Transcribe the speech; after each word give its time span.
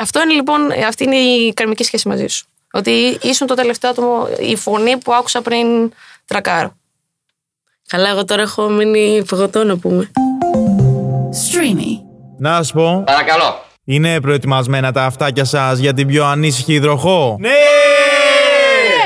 Αυτό 0.00 0.22
είναι 0.22 0.32
λοιπόν, 0.32 0.60
αυτή 0.88 1.04
είναι 1.04 1.16
η 1.16 1.52
καρμική 1.52 1.84
σχέση 1.84 2.08
μαζί 2.08 2.26
σου. 2.26 2.44
Ότι 2.72 3.18
ήσουν 3.22 3.46
το 3.46 3.54
τελευταίο 3.54 3.90
άτομο, 3.90 4.28
η 4.40 4.56
φωνή 4.56 4.96
που 4.96 5.12
άκουσα 5.14 5.42
πριν 5.42 5.66
τρακάρω. 6.26 6.74
Καλά, 7.88 8.08
εγώ 8.08 8.24
τώρα 8.24 8.42
έχω 8.42 8.68
μείνει 8.68 9.22
φαγωτό 9.26 9.64
να 9.64 9.76
πούμε. 9.76 10.10
Streamy. 11.32 12.00
Να 12.38 12.62
σου 12.62 12.72
πω, 12.72 13.02
Παρακαλώ. 13.06 13.64
είναι 13.84 14.20
προετοιμασμένα 14.20 14.92
τα 14.92 15.04
αυτάκια 15.04 15.44
σας 15.44 15.78
για 15.78 15.94
την 15.94 16.06
πιο 16.06 16.24
ανήσυχη 16.24 16.72
υδροχό; 16.72 17.36
Ναι! 17.40 17.50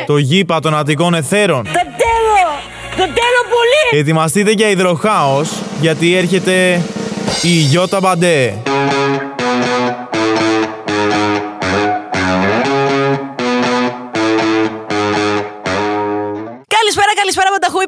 Το 0.07 0.17
γήπα 0.17 0.61
των 0.61 0.75
Αττικών 0.77 1.15
Εθέρων. 1.15 1.63
Δεν 1.65 1.73
θέλω! 1.75 2.49
Δεν 2.97 3.07
θέλω 3.07 3.41
πολύ! 3.49 4.01
Ετοιμαστείτε 4.01 4.51
για 4.51 4.69
υδροχάος, 4.69 5.51
γιατί 5.81 6.15
έρχεται 6.15 6.81
η 7.43 7.49
Γιώτα 7.49 8.01
Μπαντέ. 8.01 8.55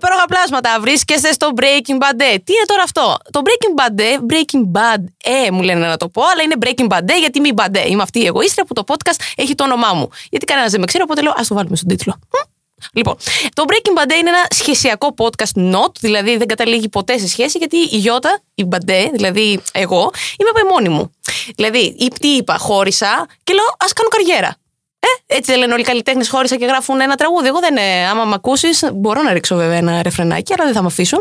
Υπέροχα 0.00 0.24
πλάσματα. 0.24 0.70
Βρίσκεστε 0.80 1.32
στο 1.32 1.46
Breaking 1.60 1.98
Bad. 2.02 2.18
Ε, 2.32 2.36
Τι 2.46 2.52
είναι 2.56 2.66
τώρα 2.66 2.82
αυτό; 2.82 3.16
Το 3.30 3.40
Breaking 3.46 3.74
Bad, 3.80 3.98
ε, 4.00 4.16
Breaking 4.30 4.64
Bad, 4.78 5.02
ε, 5.24 5.50
μου 5.50 5.62
λένε 5.62 5.86
να 5.86 5.96
το 5.96 6.08
πω, 6.08 6.22
αλλά 6.32 6.42
είναι 6.42 6.54
Breaking 6.64 6.88
Bad, 6.96 7.08
ε, 7.10 7.18
γιατί 7.18 7.40
μη 7.40 7.50
Bad. 7.56 7.74
ε. 7.76 7.88
Είμαι 7.88 8.02
αυτή 8.02 8.18
η 8.20 8.26
εγωίστρια 8.26 8.64
που 8.64 8.72
το 8.74 8.82
podcast 8.86 9.18
έχει 9.36 9.54
το 9.54 9.64
όνομά 9.64 9.92
μου. 9.92 10.08
Γιατί 10.30 10.44
κανένας 10.44 10.70
δεν 10.70 10.80
με 10.80 10.86
ξέρει, 10.86 11.02
οπότε 11.02 11.22
λέω, 11.22 11.32
ας 11.36 11.46
το 11.48 11.54
βάλουμε 11.54 11.76
στον 11.76 11.88
τίτλο. 11.88 12.12
Μμ. 12.20 12.50
Λοιπόν, 12.92 13.16
το 13.54 13.64
Breaking 13.68 13.98
Bad 14.02 14.10
είναι 14.20 14.28
ένα 14.28 14.46
σχεσιακό 14.50 15.14
podcast 15.18 15.74
not, 15.74 15.92
δηλαδή 16.00 16.36
δεν 16.36 16.46
καταλήγει 16.46 16.88
ποτέ 16.88 17.18
σε 17.18 17.28
σχέση, 17.28 17.58
γιατί 17.58 17.76
η 17.76 17.96
Γιώτα, 17.96 18.40
η 18.54 18.64
Μπαντέ, 18.64 19.10
δηλαδή 19.12 19.60
εγώ, 19.72 20.10
είμαι 20.38 20.50
από 20.54 20.68
μόνη 20.74 20.88
μου. 20.88 21.12
Δηλαδή, 21.56 21.78
ή- 21.78 22.08
τι 22.20 22.28
είπα, 22.28 22.56
χώρισα 22.58 23.26
και 23.44 23.52
λέω, 23.54 23.64
ας 23.78 23.92
κάνω 23.92 24.08
καριέρα. 24.08 24.56
Ε, 25.00 25.34
έτσι 25.36 25.50
δεν 25.50 25.60
λένε 25.60 25.72
όλοι 25.72 25.82
οι 25.82 25.84
καλλιτέχνες 25.84 26.28
χώρισα 26.28 26.56
και 26.56 26.64
γράφουν 26.66 27.00
ένα 27.00 27.14
τραγούδι. 27.14 27.46
Εγώ 27.48 27.58
δεν. 27.58 27.76
ε, 27.76 28.06
άμα 28.06 28.24
με 28.24 28.34
ακούσεις, 28.34 28.84
μπορώ 28.92 29.22
να 29.22 29.32
ρίξω 29.32 29.56
βέβαια 29.56 29.76
ένα 29.76 30.02
ρεφρενάκι, 30.02 30.52
αλλά 30.52 30.64
δεν 30.64 30.74
θα 30.74 30.80
με 30.80 30.86
αφήσουν. 30.86 31.18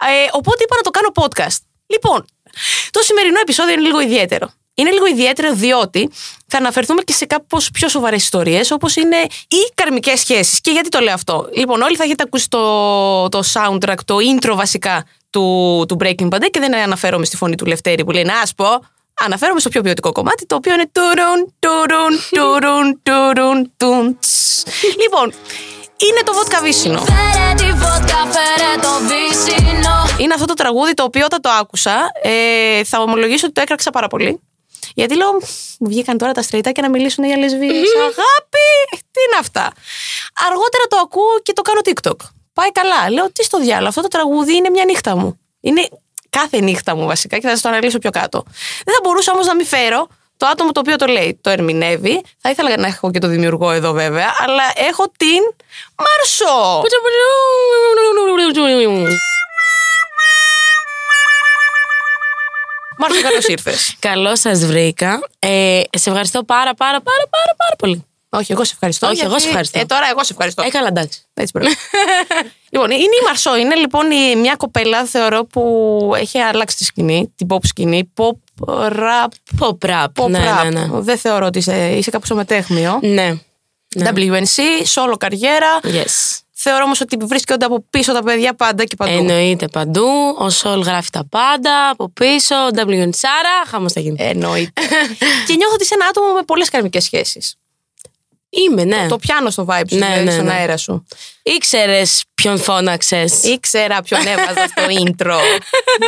Ε, 0.00 0.28
οπότε 0.32 0.64
είπα 0.64 0.76
να 0.76 0.82
το 0.82 0.90
κάνω 0.90 1.08
podcast. 1.14 1.58
Λοιπόν, 1.86 2.24
το 2.90 3.00
σημερινό 3.02 3.38
επεισόδιο 3.40 3.72
είναι 3.72 3.82
λίγο 3.82 4.00
ιδιαίτερο. 4.00 4.50
Είναι 4.74 4.90
λίγο 4.90 5.06
ιδιαίτερο 5.06 5.52
διότι 5.54 6.10
θα 6.46 6.58
αναφερθούμε 6.58 7.02
και 7.02 7.12
σε 7.12 7.24
κάπως 7.24 7.70
πιο 7.70 7.88
σοβαρές 7.88 8.22
ιστορίες, 8.22 8.70
όπως 8.70 8.96
είναι 8.96 9.16
οι 9.48 9.72
καρμικές 9.74 10.20
σχέσεις. 10.20 10.60
Και 10.60 10.70
γιατί 10.70 10.88
το 10.88 11.00
λέω 11.00 11.14
αυτό; 11.14 11.48
Λοιπόν, 11.54 11.82
όλοι 11.82 11.96
θα 11.96 12.04
έχετε 12.04 12.22
ακούσει 12.26 12.48
το, 12.48 13.28
το 13.28 13.42
soundtrack, 13.52 13.98
το 14.04 14.16
intro 14.34 14.52
βασικά 14.54 15.06
του, 15.30 15.84
του 15.88 15.96
Breaking 16.00 16.28
Bad 16.28 16.40
και 16.50 16.60
δεν 16.60 16.74
αναφέρομαι 16.76 17.24
στη 17.24 17.36
φωνή 17.36 17.54
του 17.54 17.66
Λευτέρη 17.66 18.04
που 18.04 18.10
λέει 18.10 18.22
Να 18.22 18.46
σου 18.46 18.54
πω. 18.54 18.66
Αναφέρομαι 19.24 19.60
στο 19.60 19.68
πιο 19.68 19.80
ποιοτικό 19.82 20.12
κομμάτι, 20.12 20.46
το 20.46 20.54
οποίο 20.54 20.74
είναι 20.74 20.90
τουρουν, 20.92 21.54
τουρουν, 21.58 22.12
τουρουν, 22.30 23.00
τουρουν, 23.02 23.72
τουν, 23.76 24.18
τς. 24.18 24.64
Λοιπόν, 25.02 25.32
είναι 25.96 26.20
το 26.24 26.32
Vodka 26.36 26.58
Vissino. 26.64 27.02
Φέρε 27.12 27.54
τη 27.56 27.72
βότκα, 27.72 28.20
φέρε 28.34 28.72
το 28.82 28.92
βύσινο 29.08 29.94
Είναι 30.18 30.34
αυτό 30.34 30.46
το 30.46 30.54
τραγούδι 30.54 30.94
το 30.94 31.02
οποίο 31.02 31.24
όταν 31.24 31.40
το 31.40 31.50
άκουσα, 31.50 32.10
ε, 32.22 32.84
θα 32.84 33.00
ομολογήσω 33.00 33.44
ότι 33.46 33.54
το 33.54 33.60
έκραξα 33.60 33.90
πάρα 33.90 34.06
πολύ. 34.06 34.40
Γιατί 34.94 35.16
λέω, 35.16 35.32
μου 35.78 35.88
βγήκαν 35.88 36.18
τώρα 36.18 36.32
τα 36.32 36.42
στρεϊτάκια 36.42 36.82
να 36.82 36.88
μιλήσουν 36.88 37.24
για 37.24 37.36
λεσβείες. 37.36 37.88
Αγάπη, 38.00 38.68
τι 39.10 39.20
είναι 39.26 39.38
αυτά; 39.40 39.72
Αργότερα 40.48 40.84
το 40.88 40.96
ακούω 41.02 41.40
και 41.42 41.52
το 41.52 41.62
κάνω 41.62 41.80
TikTok. 41.84 42.28
Πάει 42.52 42.72
καλά. 42.72 43.10
Λέω, 43.10 43.32
τι 43.32 43.44
στο 43.44 43.58
διάλογο, 43.58 43.88
αυτό 43.88 44.00
το 44.00 44.08
τραγούδι 44.08 44.56
είναι 44.56 44.70
μια 44.70 44.84
νύχτα 44.84 45.16
μου. 45.16 45.40
Είναι 45.60 45.88
κάθε 46.30 46.60
νύχτα 46.60 46.96
μου 46.96 47.06
βασικά 47.06 47.36
και 47.36 47.46
θα 47.46 47.50
σας 47.50 47.60
το 47.60 47.68
αναλύσω 47.68 47.98
πιο 47.98 48.10
κάτω. 48.10 48.42
Δεν 48.84 48.94
θα 48.94 49.00
μπορούσα 49.02 49.32
όμως 49.32 49.46
να 49.46 49.54
μην 49.54 49.66
φέρω 49.66 50.08
το 50.36 50.46
άτομο 50.46 50.72
το 50.72 50.80
οποίο 50.80 50.96
το 50.96 51.06
λέει, 51.06 51.38
το 51.40 51.50
ερμηνεύει. 51.50 52.22
Θα 52.38 52.50
ήθελα 52.50 52.76
να 52.76 52.86
έχω 52.86 53.10
και 53.10 53.18
το 53.18 53.28
δημιουργό 53.28 53.70
εδώ 53.70 53.92
βέβαια, 53.92 54.28
αλλά 54.38 54.62
έχω 54.88 55.04
την 55.16 55.42
Μαρσό. 56.02 56.80
Μάρσο, 62.98 63.22
καλώς 63.22 63.46
ήρθες. 63.46 63.96
Καλώς 63.98 64.40
σας 64.40 64.66
βρήκα. 64.66 65.20
Ε, 65.38 65.82
σε 65.90 66.08
ευχαριστώ 66.10 66.42
πάρα 66.42 66.74
πάρα 66.74 67.00
πάρα 67.00 67.24
πάρα, 67.30 67.54
πάρα 67.56 67.76
πολύ. 67.78 68.09
Όχι, 68.32 68.52
εγώ 68.52 68.64
σε 68.64 68.72
ευχαριστώ. 68.74 69.06
Όχι, 69.06 69.20
εγώ 69.20 69.28
γιατί- 69.28 69.42
σε 69.42 69.48
ευχαριστώ. 69.48 69.78
Ε, 69.78 69.84
τώρα 69.84 70.06
εγώ 70.10 70.24
σε 70.24 70.32
ευχαριστώ. 70.32 70.62
Ε, 70.62 70.68
καλά, 70.68 70.86
εντάξει. 70.86 71.20
Έτσι 71.34 71.52
πρέπει. 71.52 71.74
λοιπόν, 72.72 72.90
είναι 72.90 73.00
η 73.00 73.24
Μαρσό. 73.26 73.56
Είναι 73.56 73.74
λοιπόν 73.74 74.10
η, 74.10 74.36
μια 74.36 74.54
κοπέλα, 74.56 75.04
θεωρώ, 75.04 75.44
που 75.44 76.12
έχει 76.16 76.38
αλλάξει 76.38 76.76
τη 76.76 76.84
σκηνή, 76.84 77.32
την 77.36 77.46
pop 77.50 77.58
σκηνή. 77.62 78.12
Pop 78.16 78.64
rap. 78.76 79.28
Pop 79.60 79.90
rap. 79.90 80.06
Pop 80.14 80.28
ναι, 80.28 80.38
rap. 80.38 80.62
ναι, 80.62 80.80
ναι. 80.80 81.00
Δεν 81.00 81.18
θεωρώ 81.18 81.46
ότι 81.46 81.58
είσαι, 81.58 81.90
είσαι 81.96 82.10
κάπου 82.10 82.26
στο 82.26 82.34
μετέχμιο. 82.34 82.98
Ναι. 83.02 83.38
ναι. 83.96 84.10
WNC, 84.14 84.60
solo 84.94 85.14
καριέρα. 85.18 85.80
Yes. 85.82 86.38
Θεωρώ 86.62 86.84
όμως 86.84 87.00
ότι 87.00 87.16
βρίσκονται 87.20 87.64
από 87.64 87.84
πίσω 87.90 88.12
τα 88.12 88.22
παιδιά 88.22 88.54
πάντα 88.54 88.84
και 88.84 88.96
παντού. 88.96 89.12
Εννοείται 89.12 89.68
παντού. 89.68 90.08
Ο 90.38 90.50
Σολ 90.50 90.80
γράφει 90.80 91.10
τα 91.10 91.26
πάντα. 91.28 91.88
Από 91.88 92.08
πίσω. 92.10 92.54
WN 92.74 93.08
Σάρα. 93.12 93.66
Χάμο 93.66 93.90
θα 93.90 94.00
γίνει. 94.00 94.16
Εννοείται. 94.18 94.82
και 95.46 95.54
νιώθω 95.54 95.74
ότι 95.74 95.82
είσαι 95.82 95.94
ένα 95.94 96.06
άτομο 96.08 96.32
με 96.32 96.42
πολλές 96.42 96.68
καρμικές 96.68 97.04
σχέσεις. 97.04 97.54
Είμαι, 98.50 98.84
ναι. 98.84 99.06
Το 99.08 99.16
πιάνω 99.16 99.50
στο 99.50 99.66
vibe 99.68 99.82
σου, 99.90 99.96
Ναι, 99.98 100.06
δηλαδή, 100.06 100.24
ναι, 100.24 100.30
στον 100.30 100.44
ναι. 100.44 100.52
αέρα 100.52 100.76
σου. 100.76 101.06
Ήξερες 101.42 102.24
ποιον 102.34 102.58
φώναξες. 102.58 103.42
Ήξερα 103.44 104.02
ποιον 104.02 104.26
έβαζα 104.26 104.66
στο 104.68 104.82
intro. 105.04 105.38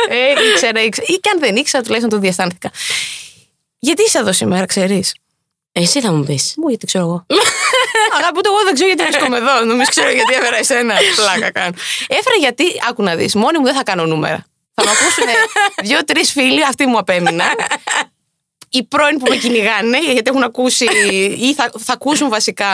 ε, 0.09 0.49
ήξερα, 0.51 0.83
ήξερα. 0.83 1.07
Ή 1.09 1.13
και 1.13 1.29
αν 1.29 1.39
δεν 1.39 1.55
ήξερα, 1.55 1.83
τουλάχιστον 1.83 2.13
το 2.13 2.19
διαισθάνθηκα. 2.19 2.71
Γιατί 3.79 4.03
είσαι 4.03 4.17
εδώ 4.17 4.33
σήμερα, 4.33 4.65
ξέρεις; 4.65 5.13
Εσύ 5.71 6.01
θα 6.01 6.11
μου 6.11 6.23
πεις. 6.23 6.53
Μου, 6.57 6.67
γιατί 6.69 6.85
ξέρω 6.85 7.03
εγώ. 7.03 7.25
Αγάπη, 8.17 8.37
ούτε 8.37 8.49
εγώ 8.49 8.63
δεν 8.63 8.73
ξέρω 8.73 8.87
γιατί 8.89 9.03
βρίσκομαι 9.03 9.37
εδώ. 9.37 9.59
Νομίζω 9.65 9.89
ξέρω 9.89 10.09
γιατί 10.11 10.33
έφερα 10.33 10.57
εσένα. 10.57 10.95
Πλάκα 11.15 11.51
κάνω. 11.51 11.73
Έφερα 12.07 12.35
γιατί, 12.39 12.63
άκου 12.89 13.03
να 13.03 13.15
δεις, 13.15 13.35
μόνη 13.35 13.57
μου 13.57 13.65
δεν 13.65 13.75
θα 13.75 13.83
κάνω 13.83 14.05
νούμερα. 14.05 14.45
Θα 14.73 14.83
με 14.83 14.89
ακούσουν 14.91 15.23
δύο-τρει 15.89 16.23
φίλοι, 16.23 16.65
αυτοί 16.65 16.85
μου 16.85 16.97
απέμειναν. 16.97 17.49
Οι 18.75 18.83
πρώην 18.83 19.17
που 19.17 19.25
με 19.29 19.35
κυνηγάνε, 19.35 19.99
γιατί 20.15 20.29
έχουν 20.29 20.43
ακούσει 20.43 20.85
ή 21.37 21.53
θα, 21.53 21.71
θα 21.79 21.93
ακούσουν 21.93 22.29
βασικά 22.29 22.71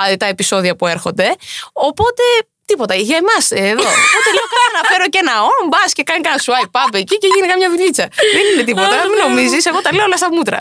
α, 0.00 0.16
τα 0.18 0.26
επεισόδια 0.26 0.76
που 0.76 0.86
έρχονται. 0.86 1.36
Οπότε 1.72 2.22
τίποτα, 2.64 2.94
για 2.94 3.18
εμάς 3.22 3.44
εδώ. 3.50 3.86
Οπότε 4.10 4.30
λέω 4.36 4.46
κάτι 4.54 4.72
να 4.78 4.82
φέρω 4.90 5.06
και 5.12 5.20
ένα 5.24 5.34
on, 5.50 5.62
μπας 5.70 5.92
και 5.96 6.02
κάνει 6.02 6.20
κανένα 6.26 6.42
swipe 6.46 6.74
up 6.82 6.92
εκεί 7.02 7.16
και 7.22 7.28
γίνει 7.34 7.46
καμιά 7.52 7.68
δουλίτσα. 7.72 8.06
Δεν 8.36 8.44
είναι 8.52 8.64
τίποτα, 8.68 8.96
μην 9.10 9.18
νομίζεις, 9.26 9.66
εγώ 9.70 9.80
τα 9.80 9.90
λέω 9.94 10.04
όλα 10.04 10.16
στα 10.16 10.28
μούτρα. 10.34 10.58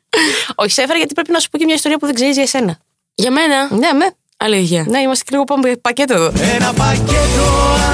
Όχι, 0.62 0.72
σε 0.76 0.82
έφερα 0.82 0.98
γιατί 0.98 1.14
πρέπει 1.14 1.32
να 1.36 1.38
σου 1.38 1.48
πω 1.50 1.58
και 1.58 1.64
μια 1.64 1.74
ιστορία 1.74 1.98
που 1.98 2.06
δεν 2.06 2.14
ξέρεις 2.14 2.34
για 2.34 2.46
εσένα. 2.48 2.78
Για 3.14 3.30
μένα; 3.30 3.68
Ναι, 3.70 3.92
με. 3.92 4.06
Αλήθεια. 4.36 4.84
Ναι, 4.88 5.00
είμαστε 5.00 5.24
και 5.24 5.30
λίγο 5.32 5.44
πάμε 5.44 5.76
πακέτο 5.76 6.14
εδώ. 6.14 6.32
Ένα 6.56 6.72
πακέτο 6.72 7.46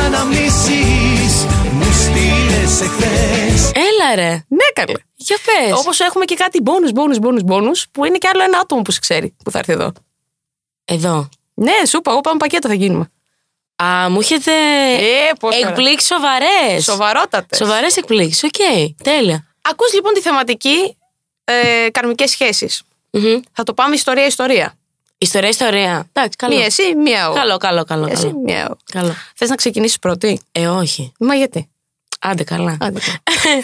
αναμνήσεις 0.05 0.87
μου 0.87 1.04
στείλες 2.75 2.81
εχθές 2.81 3.73
Έλα 3.75 4.15
ρε. 4.15 4.31
Ναι, 4.31 4.65
καλέ. 4.75 4.93
Για 5.15 5.39
πες. 5.45 5.79
Όπως 5.79 6.01
έχουμε 6.01 6.25
και 6.25 6.35
κάτι 6.35 6.61
bonus, 6.65 6.99
bonus, 6.99 7.25
bonus, 7.27 7.45
bonus, 7.53 7.83
που 7.93 8.05
είναι 8.05 8.19
και 8.19 8.29
άλλο 8.33 8.43
ένα 8.43 8.59
άτομο 8.59 8.83
που 8.83 8.91
σε 8.91 9.01
ξέρει 9.01 9.37
που 9.45 9.51
θα 9.51 9.59
έρθει 9.59 9.73
εδώ. 9.73 9.93
Εδώ. 10.85 11.29
Ναι, 11.55 11.73
σου 11.89 11.97
είπα, 11.97 12.11
εγώ 12.11 12.21
πάμε 12.21 12.37
πακέτο 12.37 12.69
θα 12.69 12.75
γίνουμε. 12.75 13.11
Α, 13.83 14.11
μου 14.11 14.21
έχετε 14.21 14.53
Ε, 14.95 15.33
πώς 15.41 15.55
τώρα. 15.57 15.69
εκπλήξεις 15.69 16.07
σοβαρές. 16.07 16.85
Σοβαρότατες. 16.85 17.59
Σοβαρές 17.59 17.97
εκπλήξεις. 17.97 18.43
Οκ. 18.43 18.95
Τέλεια. 19.03 19.47
Ακούς 19.63 19.93
λοιπόν 19.95 20.13
τη 20.13 20.21
θεματική 20.21 20.97
ε, 21.45 21.91
καρμικές 21.91 22.31
σχέσεις. 22.31 22.83
Μμμ. 23.11 23.41
Θα 23.53 23.63
το 23.63 23.75
πάμε 23.75 23.95
ιστορία-ιστορία. 23.95 24.75
Ιστορία, 25.19 25.49
ιστορία. 25.49 26.09
Εντάξει, 26.13 26.37
καλό. 26.37 26.57
Μία 26.57 26.65
εσύ, 26.65 26.95
μία 26.95 27.21
εγώ. 27.21 27.35
Καλό, 27.35 27.57
καλό, 27.57 27.85
καλό. 27.85 28.07
Εσύ, 28.07 28.23
καλό. 28.23 28.41
μία 28.45 28.61
εγώ. 28.61 28.77
καλό. 28.93 29.15
Θες 29.35 29.49
να 29.49 29.55
ξεκινήσεις 29.55 29.99
πρώτη; 29.99 30.41
Ε, 30.53 30.67
όχι. 30.67 31.13
Μα 31.19 31.35
γιατί; 31.35 31.69
Άντε 32.27 32.45
καλά. 32.45 32.77
Άντε, 32.81 33.01
καλά. 33.01 33.19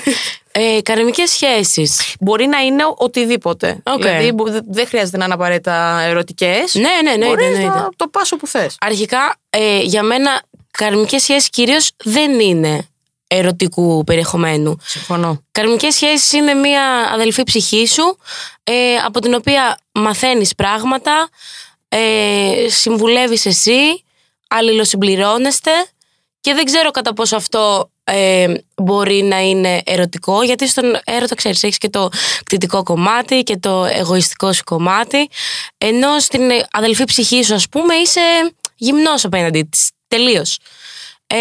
Ε, 0.53 0.81
Καρμικές 0.83 1.27
σχέσεις. 1.27 2.15
Μπορεί 2.21 2.47
να 2.47 2.59
είναι 2.59 2.83
οτιδήποτε. 2.97 3.81
Οκ. 3.83 4.03
Δηλαδή 4.03 4.33
μπο- 4.33 4.45
δε- 4.51 4.61
δεν 4.69 4.87
χρειάζεται 4.87 5.17
να 5.17 5.25
είναι 5.25 5.35
απαραίτητα 5.35 6.01
ερωτικές. 6.01 6.75
Ναι, 6.75 6.89
ναι, 7.11 7.17
ναι. 7.17 7.27
Μπορείς 7.27 7.45
εννοείται. 7.47 7.67
να 7.69 7.89
το 7.97 8.09
πας 8.09 8.33
όπου 8.33 8.47
θες. 8.47 8.77
Αρχικά, 8.81 9.37
ε, 9.51 9.81
για 9.81 10.03
μένα, 10.03 10.43
καρμικές 10.71 11.19
σχέσεις 11.19 11.51
κυρίως 11.51 11.91
δεν 12.05 12.41
είναι 12.41 12.89
ερωτικού 13.27 14.05
περιεχομένου. 14.05 14.77
Συμφωνώ. 14.85 15.43
Καρμικές 15.53 15.95
σχέσεις 15.95 16.33
είναι 16.33 16.55
μια 16.55 16.83
αδελφή 17.13 17.43
ψυχή 17.43 17.87
σου 17.87 18.19
ε, 18.65 18.95
από 18.97 19.21
την 19.21 19.35
οποία 19.35 19.79
μαθαίνεις 19.93 20.55
πράγματα, 20.55 21.29
ε, 21.89 21.99
συμβουλεύεις 22.69 23.47
εσύ, 23.47 24.05
αλληλοσυμπληρώνεστε 24.49 25.71
και 26.41 26.55
δεν 26.55 26.65
ξέρω 26.65 26.91
κατά 26.91 27.13
πόσο 27.13 27.37
αυτό 27.37 27.91
ε, 28.11 28.55
μπορεί 28.77 29.23
να 29.23 29.39
είναι 29.41 29.81
ερωτικό 29.85 30.43
γιατί 30.43 30.69
στον 30.69 30.85
έρωτα 31.05 31.35
ξέρεις 31.35 31.63
έχεις 31.63 31.79
και 31.79 31.89
το 31.89 32.09
κτητικό 32.45 32.83
κομμάτι 32.83 33.43
και 33.43 33.57
το 33.57 33.85
εγωιστικό 33.85 34.53
σου 34.53 34.65
κομμάτι 34.65 35.29
ενώ 35.79 36.19
στην 36.21 36.41
αδελφή 36.71 37.05
ψυχή 37.05 37.43
σου 37.45 37.55
ας 37.55 37.69
πούμε 37.69 37.95
είσαι 37.95 38.21
γυμνός 38.77 39.25
απέναντι 39.25 39.63
της 39.63 39.91
τελείως. 40.09 40.59
Ε, 41.27 41.37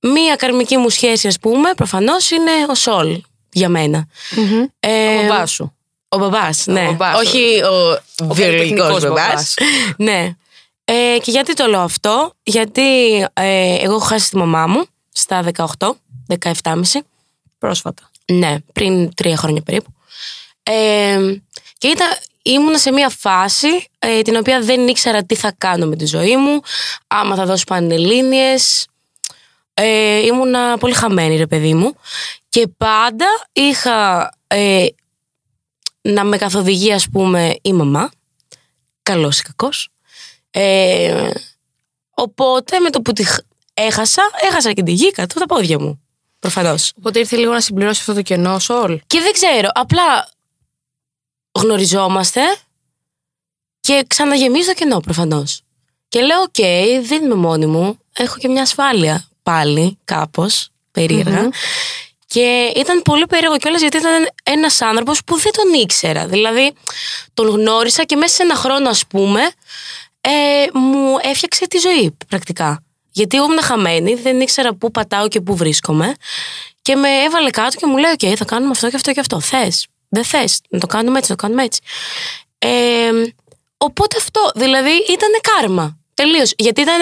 μία 0.00 0.36
καρμική 0.36 0.76
μου 0.76 0.88
σχέση 0.88 1.26
ας 1.26 1.38
πούμε 1.38 1.74
προφανώς 1.74 2.30
είναι 2.30 2.50
ο 2.70 2.74
Σολ 2.74 3.20
για 3.52 3.68
μένα. 3.68 4.06
Ο 4.36 4.40
Ε, 4.80 5.26
μπαμπάς 5.26 5.50
σου. 5.50 5.72
Ο 6.08 6.18
μπαμπάς, 6.18 6.66
ναι. 6.66 6.84
μπαμπάς, 6.84 7.14
ο- 7.16 7.18
Όχι 7.18 7.62
ο, 7.62 8.02
βιολογικός 8.24 8.36
καλλιτεχνικός 8.38 9.02
μπαμπάς. 9.02 9.24
μπαμπάς. 9.24 9.54
ναι. 9.96 10.32
Ε, 10.84 11.18
και 11.22 11.30
γιατί 11.30 11.54
το 11.54 11.66
λέω 11.66 11.80
αυτό, 11.80 12.32
Γιατί 12.42 13.14
ε, 13.32 13.74
εγώ 13.80 13.94
έχω 13.94 13.98
χάσει 14.04 14.30
τη 14.30 14.36
μαμά 14.36 14.66
μου 14.66 14.86
στα 15.18 15.44
18, 15.56 15.66
17,5. 16.42 16.72
Πρόσφατα. 17.58 18.10
Ναι, 18.32 18.56
πριν 18.72 19.14
τρία 19.14 19.36
χρόνια 19.36 19.62
περίπου. 19.62 19.92
Ε, 20.62 21.36
και 21.78 21.88
ήταν, 21.88 22.08
ήμουνα 22.42 22.78
σε 22.78 22.92
μια 22.92 23.08
φάση 23.08 23.68
ε, 23.98 24.22
την 24.22 24.36
οποία 24.36 24.60
δεν 24.60 24.88
ήξερα 24.88 25.24
τι 25.24 25.34
θα 25.34 25.52
κάνω 25.58 25.86
με 25.86 25.96
τη 25.96 26.06
ζωή 26.06 26.36
μου, 26.36 26.60
άμα 27.06 27.34
θα 27.34 27.46
δώσω 27.46 27.64
πανελλήνιες. 27.64 28.86
Ε, 29.74 30.18
ήμουνα 30.18 30.78
πολύ 30.78 30.94
χαμένη 30.94 31.36
ρε 31.36 31.46
παιδί 31.46 31.74
μου 31.74 31.94
και 32.48 32.68
πάντα 32.76 33.26
είχα 33.52 34.30
ε, 34.46 34.86
να 36.00 36.24
με 36.24 36.36
καθοδηγεί 36.36 36.92
ας 36.92 37.08
πούμε 37.08 37.56
η 37.62 37.72
μαμά, 37.72 38.10
καλός 39.02 39.38
ή 39.38 39.42
κακός. 39.42 39.88
Ε, 40.50 41.30
οπότε 42.10 42.78
με 42.78 42.90
το 42.90 43.00
που 43.00 43.12
τη 43.12 43.24
χ- 43.24 43.46
έχασα, 43.78 44.22
έχασα 44.40 44.72
και 44.72 44.82
τη 44.82 44.92
γη 44.92 45.10
κάτω 45.10 45.38
από 45.38 45.48
τα 45.48 45.54
πόδια 45.54 45.80
μου. 45.80 46.02
Προφανώς. 46.38 46.92
Οπότε 46.98 47.18
ήρθε 47.18 47.36
λίγο 47.36 47.52
να 47.52 47.60
συμπληρώσει 47.60 48.00
αυτό 48.00 48.14
το 48.14 48.22
κενό, 48.22 48.58
Σολ. 48.58 49.00
Και 49.06 49.20
δεν 49.20 49.32
ξέρω, 49.32 49.68
απλά 49.72 50.28
γνωριζόμαστε 51.52 52.40
και 53.80 54.04
ξαναγεμίζω 54.06 54.66
το 54.66 54.74
κενό 54.74 55.00
προφανώς. 55.00 55.62
Και 56.08 56.20
λέω, 56.20 56.40
οκ, 56.40 56.56
δεν 57.06 57.24
είμαι 57.24 57.34
μόνη 57.34 57.66
μου. 57.66 57.98
Έχω 58.12 58.36
και 58.36 58.48
μια 58.48 58.62
ασφάλεια 58.62 59.28
πάλι, 59.42 59.98
κάπως 60.04 60.68
περίεργα. 60.90 61.48
Και 62.26 62.72
ήταν 62.76 63.02
πολύ 63.02 63.26
περίεργο 63.26 63.56
κιόλας 63.56 63.80
γιατί 63.80 63.96
ήταν 63.96 64.28
ένας 64.42 64.80
άνθρωπος 64.80 65.24
που 65.24 65.38
δεν 65.38 65.52
τον 65.52 65.80
ήξερα. 65.80 66.26
Δηλαδή, 66.26 66.72
τον 67.34 67.48
γνώρισα 67.48 68.04
και 68.04 68.16
μέσα 68.16 68.34
σε 68.34 68.42
ένα 68.42 68.54
χρόνο, 68.54 68.88
ας 68.88 69.06
πούμε, 69.06 69.40
ε, 70.20 70.30
μου 70.72 71.16
έφτιαξε 71.22 71.66
τη 71.66 71.78
ζωή 71.78 72.16
πρακτικά. 72.28 72.82
Γιατί 73.10 73.36
εγώ 73.36 73.46
ήμουν 73.46 73.62
χαμένη, 73.62 74.14
δεν 74.14 74.40
ήξερα 74.40 74.74
πού 74.74 74.90
πατάω 74.90 75.28
και 75.28 75.40
πού 75.40 75.56
βρίσκομαι. 75.56 76.14
Και 76.82 76.96
με 76.96 77.08
έβαλε 77.08 77.50
κάτω 77.50 77.76
και 77.76 77.86
μου 77.86 77.96
λέει: 77.96 78.10
Οκ, 78.12 78.36
θα 78.38 78.44
κάνουμε 78.44 78.70
αυτό 78.70 78.88
και 78.90 78.96
αυτό 78.96 79.12
και 79.12 79.20
αυτό. 79.20 79.40
Θες, 79.40 79.86
δεν 80.08 80.24
θες, 80.24 80.60
να 80.68 80.78
το 80.78 80.86
κάνουμε 80.86 81.18
έτσι, 81.18 81.30
να 81.30 81.36
το 81.36 81.42
κάνουμε 81.42 81.62
έτσι. 81.64 81.80
Ε, 82.58 83.10
οπότε 83.76 84.16
αυτό, 84.16 84.50
δηλαδή 84.54 84.90
ήταν 84.90 85.30
κάρμα. 85.40 85.98
Τελείως. 86.14 86.52
Γιατί 86.56 86.80
ήταν 86.80 87.00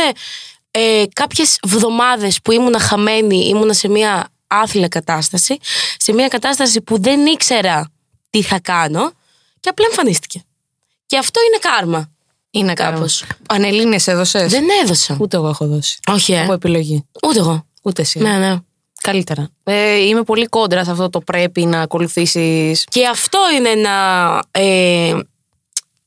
ε, 0.70 1.04
κάποιες 1.12 1.58
εβδομάδε 1.66 2.32
που 2.44 2.52
ήμουνα 2.52 2.78
χαμένη, 2.78 3.48
ήμουνα 3.48 3.72
σε 3.72 3.88
μια 3.88 4.28
άθλια 4.46 4.88
κατάσταση, 4.88 5.58
σε 5.96 6.12
μια 6.12 6.28
κατάσταση 6.28 6.80
που 6.80 7.02
δεν 7.02 7.26
ήξερα 7.26 7.90
τι 8.30 8.42
θα 8.42 8.60
κάνω 8.60 9.12
και 9.60 9.68
απλά 9.68 9.86
εμφανίστηκε. 9.90 10.44
Και 11.06 11.18
αυτό 11.18 11.40
είναι 11.46 11.58
κάρμα. 11.58 12.10
Είναι 12.58 12.72
Κάπως. 12.72 12.94
κάπως. 13.20 13.24
Πανελίνε 13.46 13.96
έδωσες; 14.04 14.50
Δεν 14.50 14.64
έδωσα. 14.82 15.16
Ούτε 15.20 15.36
εγώ 15.36 15.48
έχω 15.48 15.66
δώσει. 15.66 15.98
Όχι, 16.12 16.32
ε. 16.32 16.42
Από 16.42 16.52
επιλογή. 16.52 17.04
Ούτε 17.26 17.38
εγώ. 17.38 17.66
Ούτε 17.82 18.02
εσύ. 18.02 18.18
Ναι, 18.18 18.32
ναι. 18.38 18.56
Καλύτερα. 19.00 19.48
Ε, 19.64 19.94
είμαι 19.96 20.22
πολύ 20.22 20.46
κόντρα 20.46 20.84
σε 20.84 20.90
αυτό 20.90 21.10
το 21.10 21.20
πρέπει 21.20 21.64
να 21.64 21.80
ακολουθήσεις. 21.80 22.84
Και 22.90 23.06
αυτό 23.06 23.38
είναι 23.56 23.68
ένα 23.68 23.92
ε, 24.50 25.12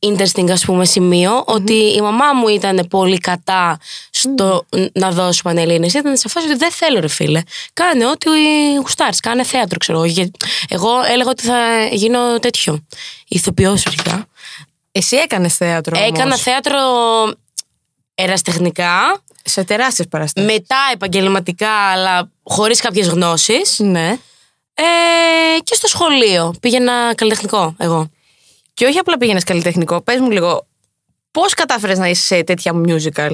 interesting 0.06 0.50
ας 0.52 0.66
πούμε 0.66 0.86
σημείο 0.86 1.44
ότι 1.46 1.74
η 1.74 2.02
μαμά 2.02 2.34
μου 2.34 2.48
ήταν 2.48 2.86
πολύ 2.90 3.18
κατά 3.18 3.80
στο 4.10 4.66
να 4.94 5.12
δώσω 5.12 5.42
πανελλήνες 5.44 5.94
ήταν 5.94 6.18
σε 6.18 6.28
φάση 6.30 6.48
ότι 6.48 6.58
δεν 6.58 6.72
θέλω 6.72 7.00
ρε 7.00 7.08
φίλε 7.08 7.42
κάνε 7.74 8.06
ό,τι 8.06 8.30
γουστάρεις 8.82 9.20
κάνε 9.20 9.44
θέατρο 9.44 9.78
ξέρω 9.78 9.98
εγώ 9.98 10.08
Γε- 10.08 10.36
εγώ 10.70 10.90
έλεγα 11.12 11.30
ότι 11.30 11.44
θα 11.44 11.86
γίνω 11.92 12.40
τέτοιο 12.40 12.86
ηθοποιός 13.28 13.86
αρχικά 13.86 14.28
Εσύ 15.00 15.16
έκανες 15.18 15.56
θέατρο. 15.56 15.98
όμως. 15.98 16.10
έκανα 16.10 16.38
θέατρο 16.38 16.80
εραστεχνικά 18.16 19.22
Σε 19.44 19.64
τεράστιες 19.64 20.08
παραστάσεις. 20.08 20.52
μετά 20.52 20.78
επαγγελματικά 20.94 21.72
αλλά 21.72 22.32
χωρίς 22.44 22.82
κάποιες 22.82 23.08
γνώσεις 23.08 23.80
Ναι. 23.80 24.10
ε, 24.74 24.84
και 25.64 25.76
στο 25.76 25.88
σχολείο 25.88 26.54
πήγαινα 26.60 27.16
καλλιτεχνικό 27.16 27.76
εγώ 27.78 28.10
Και 28.74 28.86
όχι 28.86 28.98
απλά 28.98 29.18
πήγαινες 29.18 29.44
καλλιτεχνικό. 29.44 30.02
Πες 30.02 30.20
μου 30.20 30.32
λίγο, 30.32 30.68
πώς 31.32 31.54
κατάφερες 31.54 31.98
να 31.98 32.08
είσαι 32.08 32.26
σε 32.26 32.44
τέτοια 32.44 32.72
musical; 32.76 33.32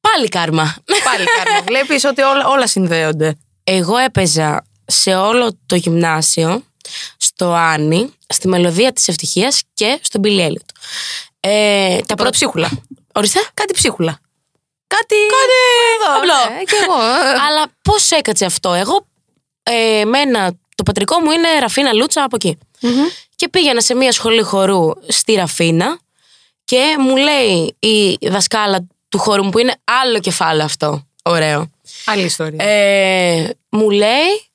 πάλι 0.00 0.28
κάρμα 0.28 0.76
Πάλι 1.04 1.24
κάρμα. 1.38 1.62
Βλέπεις 1.66 2.04
ότι 2.04 2.22
όλα, 2.22 2.46
όλα 2.48 2.66
συνδέονται. 2.66 3.36
Εγώ 3.64 3.96
έπαιζα 3.96 4.64
σε 4.84 5.14
όλο 5.14 5.58
το 5.66 5.74
γυμνάσιο, 5.76 6.62
στο 7.40 7.52
Άννη, 7.52 8.12
στη 8.28 8.48
Μελωδία 8.48 8.92
της 8.92 9.08
Ευτυχίας 9.08 9.62
και 9.74 9.98
στον 10.02 10.20
Billy 10.24 10.40
Elliot. 10.48 10.68
Ε, 11.40 11.88
τα 11.88 11.96
Πρώτα 11.96 12.14
πρώτα... 12.14 12.30
ψίχουλα. 12.30 12.70
Ορίστε. 13.14 13.40
Κάτι 13.54 13.72
ψίχουλα. 13.72 14.18
Κάτι. 14.86 15.14
Κάτι 15.30 15.52
Εδώ, 15.94 16.16
απλό. 16.18 16.54
ναι, 16.56 16.62
και 16.62 16.76
εγώ. 16.84 16.94
Αλλά 17.46 17.66
πώς 17.82 18.10
έκατσε 18.10 18.44
αυτό. 18.44 18.72
Εγώ, 18.72 19.06
ε, 19.62 20.04
μένα, 20.04 20.52
το 20.74 20.82
πατρικό 20.82 21.20
μου 21.20 21.30
είναι 21.30 21.48
Ραφίνα 21.60 21.92
Λούτσα 21.92 22.22
από 22.22 22.36
εκεί. 22.36 22.58
Και 23.36 23.48
πήγαινα 23.48 23.80
σε 23.80 23.94
μια 23.94 24.12
σχολή 24.12 24.42
χορού 24.42 24.90
στη 25.08 25.34
Ραφίνα 25.34 25.98
και 26.64 26.96
μου 26.98 27.16
λέει 27.16 27.76
η 27.78 28.18
δασκάλα 28.28 28.86
του 29.08 29.18
χώρου 29.18 29.44
μου 29.44 29.50
που 29.50 29.58
είναι 29.58 29.74
άλλο 30.02 30.18
κεφάλαιο 30.20 30.64
αυτό. 30.64 31.06
Ωραίο. 31.22 31.70
Άλλη 32.04 32.22
ιστορία. 32.24 32.64
Ε, 32.64 33.50
μου 33.68 33.90
λέει, 33.90 34.50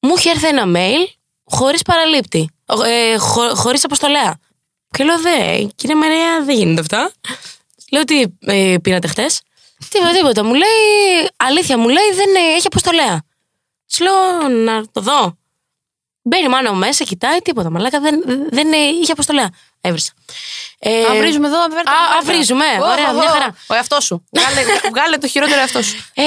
μου 0.00 0.14
είχε 0.16 0.30
έρθει 0.30 0.46
ένα 0.46 0.64
mail 0.66 1.17
χωρίς 1.50 1.82
παραλήπτη, 1.82 2.50
ε, 2.86 3.16
χω, 3.16 3.54
χωρίς 3.54 3.84
αποστολέα. 3.84 4.38
Και 4.90 5.04
λέω, 5.04 5.20
δε, 5.20 5.64
κύριε 5.74 5.96
Μαρία, 5.96 6.44
δεν 6.44 6.56
γίνεται 6.56 6.80
αυτά. 6.80 7.12
λέω, 7.90 8.04
τι 8.04 8.24
ε, 8.40 8.76
πήρατε 8.82 9.08
χτες; 9.08 9.42
Τίποτα, 9.88 10.12
τίποτα. 10.12 10.44
Μου 10.44 10.54
λέει, 10.54 11.28
αλήθεια, 11.36 11.78
μου 11.78 11.88
λέει, 11.88 12.12
δεν 12.14 12.34
ε, 12.34 12.54
έχει 12.56 12.66
αποστολέα. 12.66 13.22
Της 13.86 14.00
λέω, 14.00 14.48
να 14.48 14.84
το 14.92 15.00
δω. 15.00 15.37
Μπαίνει 16.28 16.44
η 16.44 16.48
μάνα 16.48 16.72
μου 16.72 16.78
μέσα, 16.78 17.04
κοιτάει, 17.04 17.38
τίποτα. 17.38 17.70
Μαλάκα 17.70 18.00
δεν, 18.00 18.22
δεν 18.50 18.72
ε, 18.72 18.76
είχε 18.76 19.12
αποστολέα. 19.12 19.50
Έβρισα. 19.80 20.12
Ε, 20.78 21.04
Α, 21.04 21.14
βρίζουμε 21.18 21.46
εδώ, 21.46 21.58
βέβαια. 21.68 21.82
α, 21.86 22.18
α, 22.18 22.20
βρίζουμε, 22.24 22.64
ωραία, 22.92 23.12
μια 23.12 23.28
χαρά. 23.28 23.56
Ο 23.66 23.74
εαυτός 23.74 24.04
σου. 24.04 24.24
Βγάλε, 24.30 24.60
βγάλε 24.92 25.16
το 25.16 25.28
χειρότερο 25.28 25.60
εαυτό 25.60 25.82
σου. 25.82 25.96
Ε, 26.14 26.22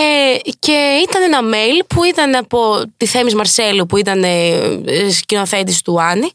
και 0.60 1.00
ήταν 1.08 1.22
ένα 1.22 1.40
mail 1.54 1.86
που 1.88 2.04
ήταν 2.04 2.36
από 2.36 2.84
τη 2.98 3.06
Θέμης 3.06 3.36
Μαρσέλου 3.36 3.86
που 3.86 3.98
ήταν 3.98 4.24
ε, 4.24 4.48
ε, 4.86 5.12
σκηνοθέτης 5.12 5.82
του 5.82 6.02
αννη 6.02 6.32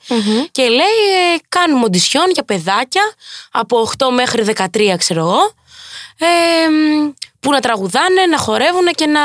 και 0.50 0.62
λέει 0.62 1.32
ε, 1.34 1.36
κάνουμε 1.48 1.84
οντισιόν 1.84 2.30
για 2.30 2.42
παιδάκια 2.44 3.02
από 3.50 3.90
8 3.98 4.06
μέχρι 4.12 4.44
13 4.74 4.94
ξέρω 4.98 5.20
εγώ 5.20 5.54
ε, 6.18 6.68
μ, 6.68 7.10
που 7.40 7.50
να 7.50 7.60
τραγουδάνε, 7.60 8.26
να 8.30 8.38
χορεύουν 8.38 8.86
και 8.94 9.06
να 9.06 9.20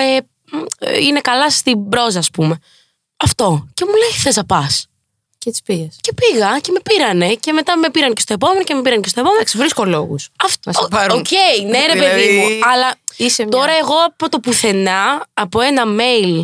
ε, 0.00 0.20
μ, 0.50 0.56
ε, 0.78 0.98
είναι 0.98 1.20
καλά 1.20 1.50
στην 1.50 1.88
πρόζα 1.88 2.18
ας 2.18 2.30
πούμε. 2.30 2.58
Αυτό. 3.16 3.68
Και 3.74 3.84
μου 3.84 3.90
λέει 3.96 4.10
θες 4.10 4.36
να 4.36 4.44
πας. 4.44 4.86
Και 5.38 5.50
τις 5.50 5.62
πήγες. 5.62 5.96
Και 6.00 6.12
πήγα 6.12 6.58
και 6.58 6.70
με 6.72 6.80
πήρανε 6.80 7.34
και 7.34 7.52
μετά 7.52 7.76
με 7.78 7.90
πήραν 7.90 8.14
και 8.14 8.20
στο 8.20 8.32
επόμενο 8.32 8.62
και 8.62 8.74
με 8.74 8.82
πήραν 8.82 9.00
και 9.02 9.08
στο 9.08 9.20
επόμενο. 9.20 9.40
Εντάξει, 9.40 9.58
βρίσκω 9.58 9.84
λόγους. 9.84 10.28
Αυτό. 10.44 10.70
Να 10.70 10.72
σε 10.72 10.84
Οκ, 10.84 10.88
πάρουν. 10.90 11.22
ναι, 11.68 11.86
ρε 11.86 11.92
Δηλαδή, 11.92 12.20
παιδί 12.20 12.36
μου. 12.38 12.46
Αλλά 12.72 12.94
είσαι 13.16 13.42
μια- 13.42 13.52
τώρα 13.58 13.72
εγώ 13.72 13.94
από 14.06 14.28
το 14.28 14.40
πουθενά, 14.40 15.26
από 15.34 15.60
ένα 15.60 15.82
mail 15.98 16.42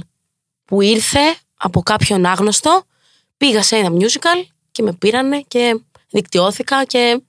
που 0.64 0.81
ήρθε 0.81 1.35
από 1.57 1.83
κάποιον 1.83 2.26
άγνωστο, 2.26 2.83
πήγα 3.37 3.62
σε 3.62 3.76
ένα 3.76 3.88
musical 4.00 4.45
και 4.73 4.83
με 4.83 4.93
πήρανε 4.93 5.41
και 5.49 5.81
δικτυώθηκα 6.11 6.85
και 6.85 7.21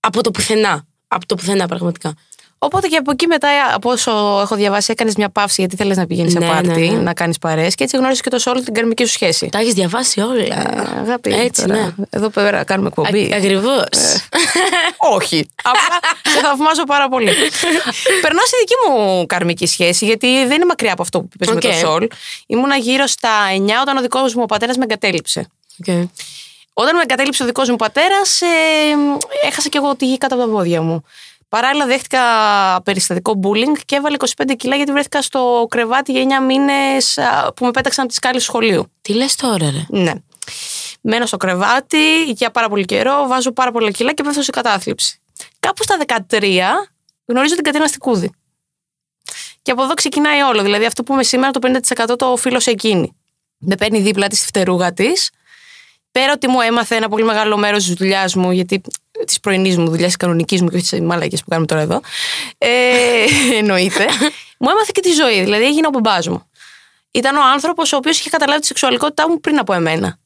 από 0.00 0.22
το 0.22 0.30
πουθενά. 0.30 0.86
Από 1.08 1.26
το 1.26 1.34
πουθενά 1.34 1.66
πραγματικά. 1.68 2.14
Οπότε 2.58 2.88
και 2.88 2.96
από 2.96 3.10
εκεί 3.10 3.26
μετά, 3.26 3.48
από 3.74 3.90
όσο 3.90 4.10
έχω 4.42 4.54
διαβάσει, 4.54 4.92
έκανες 4.92 5.14
μια 5.14 5.28
παύση 5.30 5.54
γιατί 5.60 5.76
θέλεις 5.76 5.96
να 5.96 6.06
πηγαίνεις 6.06 6.32
σε 6.32 6.38
Ναι, 6.38 6.46
πάρτι, 6.46 6.68
ναι, 6.68 6.96
ναι. 6.96 6.98
να 7.02 7.12
κάνεις 7.14 7.38
παρέ 7.38 7.68
και 7.68 7.84
έτσι 7.84 7.96
γνώρισες 7.96 8.20
και 8.20 8.30
το 8.30 8.50
όλη 8.50 8.62
την 8.62 8.74
καρμική 8.74 9.04
σου 9.04 9.12
σχέση. 9.12 9.48
Τα 9.48 9.58
έχεις 9.58 9.72
διαβάσει 9.74 10.20
όλα. 10.20 10.42
Ε, 10.42 11.00
Αγάπη, 11.00 11.32
Έτσι, 11.34 11.66
τώρα, 11.66 11.80
ναι. 11.80 11.92
Εδώ 12.10 12.28
πέρα 12.28 12.64
κάνουμε 12.64 12.88
εκπομπή. 12.88 13.34
Ακριβώς. 13.34 13.84
Ε. 13.90 14.22
Όχι. 14.98 15.48
Απλά 15.62 15.98
σε 16.32 16.40
θαυμάζω 16.40 16.84
πάρα 16.84 17.08
πολύ. 17.08 17.32
Περνάω 18.20 18.44
στη 18.46 18.56
δική 18.58 18.74
μου 18.88 19.26
καρμική 19.26 19.66
σχέση, 19.66 20.04
γιατί 20.04 20.26
δεν 20.46 20.52
είναι 20.56 20.64
μακριά 20.66 20.92
από 20.92 21.02
αυτό 21.02 21.20
που 21.20 21.28
είπες 21.34 21.48
με 21.48 21.54
Οκ. 21.54 21.60
το 21.60 21.72
Σολ. 21.72 22.08
Ήμουνα 22.46 22.76
γύρω 22.76 23.06
στα 23.06 23.30
9 23.56 23.70
όταν 23.82 23.96
ο 23.96 24.00
δικός 24.00 24.34
μου 24.34 24.46
πατέρας 24.46 24.76
με 24.76 24.84
εγκατέλειψε. 24.84 25.46
Όταν 26.72 26.96
με 26.96 27.02
εγκατέλειψε 27.02 27.42
ο 27.42 27.46
δικός 27.46 27.68
μου 27.68 27.76
πατέρας, 27.76 28.40
έχασα 29.46 29.68
κι 29.68 29.76
εγώ 29.76 29.96
τη 29.96 30.06
γη 30.06 30.18
κάτω 30.18 30.34
από 30.34 30.44
τα 30.44 30.50
πόδια 30.50 30.82
μου. 30.82 31.04
Παράλληλα, 31.48 31.86
δέχτηκα 31.86 32.20
περιστατικό 32.84 33.40
bullying 33.42 33.78
και 33.84 33.96
έβαλα 33.96 34.16
25 34.36 34.54
κιλά 34.56 34.76
γιατί 34.76 34.92
βρέθηκα 34.92 35.22
στο 35.22 35.66
κρεβάτι 35.70 36.12
για 36.12 36.40
9 36.40 36.44
μήνες 36.44 37.18
που 37.56 37.64
με 37.64 37.70
πέταξαν 37.70 38.04
από 38.04 38.08
τις 38.08 38.16
σκάλες 38.16 38.44
του 38.44 38.48
σχολείου. 38.48 38.92
Τι 39.00 39.14
λες 39.14 39.34
τώρα, 39.34 39.70
ρε; 39.70 39.98
Ναι. 40.00 40.12
Μένω 41.00 41.26
στο 41.26 41.36
κρεβάτι 41.36 42.24
για 42.24 42.50
πάρα 42.50 42.68
πολύ 42.68 42.84
καιρό, 42.84 43.26
βάζω 43.26 43.52
πάρα 43.52 43.70
πολλά 43.72 43.90
κιλά 43.90 44.12
και 44.12 44.22
πέφτω 44.22 44.42
σε 44.42 44.50
κατάθλιψη. 44.50 45.20
Κάπου 45.60 45.82
στα 45.82 45.96
13 46.30 46.52
γνωρίζω 47.24 47.54
την 47.54 47.64
Κατρίνα 47.64 47.86
Στικούδη. 47.86 48.30
Και 49.62 49.70
από 49.70 49.82
εδώ 49.82 49.94
ξεκινάει 49.94 50.40
όλο. 50.40 50.62
Δηλαδή, 50.62 50.84
αυτό 50.84 51.02
που 51.02 51.12
είμαι 51.12 51.22
σήμερα, 51.22 51.50
το 51.50 51.58
50% 52.12 52.18
το 52.18 52.26
οφείλω 52.26 52.60
σε 52.60 52.70
εκείνη. 52.70 53.16
Με 53.58 53.74
παίρνει 53.74 54.00
δίπλα 54.00 54.26
της 54.26 54.38
στη 54.38 54.46
φτερούγα 54.46 54.92
της 54.92 55.30
πέρα 56.10 56.32
ότι 56.32 56.48
μου 56.48 56.60
έμαθε 56.60 56.96
ένα 56.96 57.08
πολύ 57.08 57.24
μεγάλο 57.24 57.56
μέρος 57.56 57.84
της 57.84 57.94
δουλειάς 57.94 58.34
μου, 58.34 58.50
γιατί 58.50 58.80
της 59.24 59.40
πρωινής 59.40 59.76
μου 59.76 59.88
δουλειάς, 59.88 60.06
της 60.06 60.16
κανονικής 60.16 60.62
μου 60.62 60.68
και 60.68 60.76
όχι 60.76 60.88
της 60.88 61.00
μαλακής 61.00 61.40
που 61.40 61.48
κάνουμε 61.48 61.66
τώρα 61.66 61.82
εδώ. 61.82 62.00
Ε, 62.58 63.24
εννοείται. 63.58 64.06
μου 64.58 64.68
έμαθε 64.70 64.90
και 64.94 65.00
τη 65.00 65.12
ζωή. 65.12 65.40
Δηλαδή 65.40 65.64
έγινε 65.64 65.86
ο 65.86 65.90
μπαμπάς 65.90 66.28
μου. 66.28 66.48
Ήταν 67.10 67.36
ο 67.36 67.42
άνθρωπος 67.52 67.92
ο 67.92 67.96
οποίος 67.96 68.18
είχε 68.18 68.30
καταλάβει 68.30 68.60
τη 68.60 68.66
σεξουαλικότητά 68.66 69.28
μου 69.28 69.40
πριν 69.40 69.58
από 69.58 69.72
εμένα. 69.72 70.18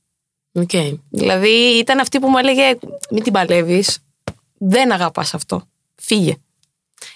Οκ. 0.52 0.70
Δηλαδή 1.10 1.78
ήταν 1.78 1.98
αυτή 1.98 2.18
που 2.18 2.28
μου 2.28 2.38
έλεγε: 2.38 2.78
Μην 3.10 3.22
την 3.22 3.32
παλεύεις. 3.32 3.98
Δεν 4.58 4.92
αγαπάς 4.92 5.34
αυτό. 5.34 5.68
Φύγε. 5.94 6.36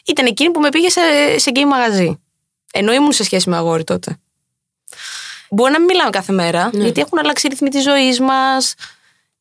Ήταν 0.07 0.27
εκείνη 0.27 0.51
που 0.51 0.61
με 0.61 0.69
πήγε 0.69 0.89
σε, 0.89 1.01
σε 1.37 1.51
γκέι 1.51 1.65
μαγαζί. 1.65 2.21
Ενώ 2.73 2.93
ήμουν 2.93 3.13
σε 3.13 3.25
σχέση 3.25 3.49
με 3.49 3.57
αγόρι 3.57 3.85
τότε. 3.85 4.19
Μπορεί 5.51 5.73
να 5.73 5.79
μην 5.79 5.87
μιλάμε 5.87 6.11
κάθε 6.11 6.33
μέρα, 6.33 6.71
γιατί 6.73 7.01
έχουν 7.01 7.19
αλλάξει 7.19 7.47
οι 7.47 7.51
ρυθμοί 7.51 7.69
της 7.69 7.83
ζωής 7.83 8.21
μας. 8.21 8.75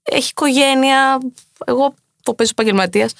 Έχει 0.04 0.30
οικογένεια. 0.30 1.18
Εγώ 1.66 1.94
το 2.24 2.34
παίζω 2.34 2.50
επαγγελματίας. 2.54 3.14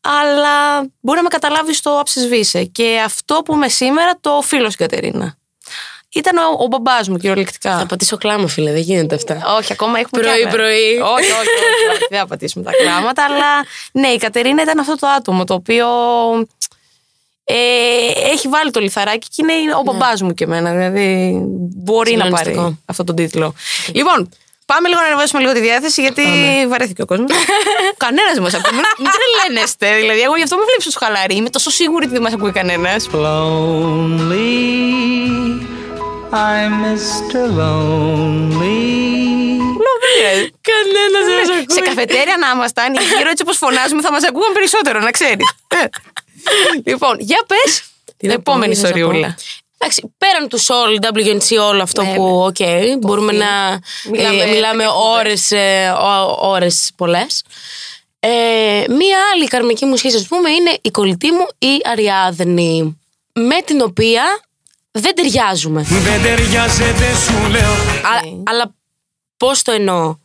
Αλλά 0.00 0.80
μπορεί 1.00 1.16
να 1.16 1.22
με 1.22 1.28
καταλάβεις 1.28 1.76
στο 1.76 1.98
άψε 2.00 2.64
Και 2.72 3.00
αυτό 3.04 3.34
που 3.44 3.54
είμαι 3.54 3.68
σήμερα 3.68 4.18
το 4.20 4.30
οφείλω 4.30 4.70
στην 4.70 4.88
Κατερίνα. 4.88 5.36
Ήταν 6.14 6.36
ο, 6.36 6.62
ο 6.62 6.66
μπαμπάς 6.66 7.08
μου 7.08 7.16
κυριολεκτικά. 7.16 7.78
Θα 7.78 7.86
πατήσω 7.86 8.16
κλάμα, 8.16 8.46
φίλε, 8.48 8.72
δεν 8.72 8.80
γίνεται 8.80 9.14
αυτά. 9.14 9.42
Όχι, 9.58 9.72
ακόμα 9.72 9.98
έχουμε 9.98 10.22
κι 10.22 10.28
Πρωί, 10.28 10.42
άλλα. 10.42 10.50
πρωί. 10.50 10.98
Όχι, 10.98 11.30
όχι, 11.30 11.32
όχι, 11.32 11.88
όχι, 11.92 12.06
δεν 12.10 12.18
θα 12.18 12.26
πατήσουμε 12.26 12.64
τα 12.64 12.70
κλάματα. 12.82 13.24
αλλά 13.24 13.64
ναι, 13.92 14.08
η 14.08 14.16
Κατερίνα 14.16 14.62
ήταν 14.62 14.78
αυτό 14.78 14.96
το 14.96 15.06
άτομο 15.06 15.44
το 15.44 15.54
οποίο 15.54 15.86
ε, 17.44 17.54
έχει 18.32 18.48
βάλει 18.48 18.70
το 18.70 18.80
λιθαράκι 18.80 19.28
και 19.34 19.52
είναι 19.52 19.74
ο 19.74 19.82
μπαμπάς 19.82 20.22
μου 20.22 20.34
και 20.34 20.44
εμένα. 20.44 20.70
Δηλαδή 20.72 21.38
μπορεί 21.76 22.16
να 22.16 22.22
Συγκλονιστικό. 22.24 22.60
πάρει 22.62 22.78
αυτό 22.86 23.04
τον 23.04 23.14
τίτλο. 23.16 23.54
Λοιπόν, 23.92 24.28
πάμε 24.66 24.88
λίγο 24.88 25.00
να 25.00 25.06
ανεβάσουμε 25.06 25.40
λίγο 25.40 25.52
τη 25.52 25.60
διάθεση 25.60 26.00
γιατί 26.00 26.22
βαρέθηκε 26.68 27.02
ο 27.02 27.06
κόσμος. 27.06 27.30
κανένας 28.04 28.32
δεν 28.34 28.42
μας 28.42 28.54
ακούει. 28.54 28.72
Μην 28.72 28.84
μην 28.98 29.10
τρελαίνεστε. 29.16 29.96
Δηλαδή, 29.96 30.20
εγώ 30.20 30.36
γι' 30.36 30.42
αυτό 30.42 30.56
με 30.56 30.64
βλέπεις 30.64 30.84
τόσο 30.84 30.98
χαλαρή. 31.04 31.34
Είμαι 31.36 31.50
τόσο 31.50 31.70
σίγουρη 31.70 32.04
ότι 32.04 32.12
δεν 32.12 32.22
μας 32.22 32.32
ακούει 32.32 32.52
κανένας. 32.52 33.08
Lonely, 33.12 34.46
I'm 36.46 36.72
Mr. 36.84 37.44
Lonely. 37.58 38.84
Κανένας 40.70 41.22
δεν 41.26 41.36
μας 41.38 41.48
Σε 41.74 41.80
καφετέρια 41.80 42.36
να 42.36 42.50
ήμασταν, 42.54 42.92
γύρω 43.16 43.30
έτσι 43.30 43.42
όπως 43.42 43.56
φωνάζουμε, 43.56 44.02
θα 44.02 44.12
μας 44.12 44.24
ακούγαν 44.24 44.52
περισσότερο, 44.52 44.98
να 45.00 45.10
ξέρεις. 45.10 45.46
λοιπόν, 46.84 47.16
για 47.20 47.38
πες 47.46 47.82
την 48.16 48.28
να 48.28 48.34
πω, 48.34 48.40
επόμενη 48.40 48.74
τι 48.74 48.80
να 48.80 48.88
πω. 48.90 48.96
ιστοριούλα. 48.98 49.36
Εντάξει, 49.78 50.14
πέραν 50.18 50.48
του 50.48 50.60
Soul, 50.60 50.98
WNC, 51.14 51.58
όλο 51.68 51.82
αυτό 51.82 52.02
Ναι, 52.02 52.14
που, 52.14 52.24
οκ, 52.44 52.56
μπορούμε 52.98 53.32
Κοφή. 53.32 53.44
να 53.44 53.80
Μιλάμε 54.10 54.42
ε, 54.42 54.46
μιλάμε 54.46 54.82
εκπομπές. 54.84 55.04
ώρες, 55.18 55.50
ε, 55.50 55.88
ώ- 56.00 56.38
ώρες 56.48 56.90
πολλές. 56.96 57.42
Ε, 58.20 58.84
μία 58.88 59.18
άλλη 59.34 59.46
καρμική 59.46 59.84
μου 59.84 59.96
σχέση, 59.96 60.16
ας 60.16 60.26
πούμε, 60.26 60.50
είναι 60.50 60.78
η 60.82 60.90
κολλητή 60.90 61.30
μου 61.32 61.46
η 61.58 61.80
Αριάδνη, 61.90 63.00
με 63.32 63.60
την 63.64 63.80
οποία 63.80 64.22
δεν 64.90 65.14
ταιριάζουμε. 65.14 65.82
Δεν 65.82 66.22
ταιριάζετε 66.22 67.14
σου 67.26 67.48
λέω 67.50 67.72
Α- 67.72 68.42
αλλά 68.44 68.74
πώς 69.36 69.62
το 69.62 69.72
εννοώ; 69.72 70.16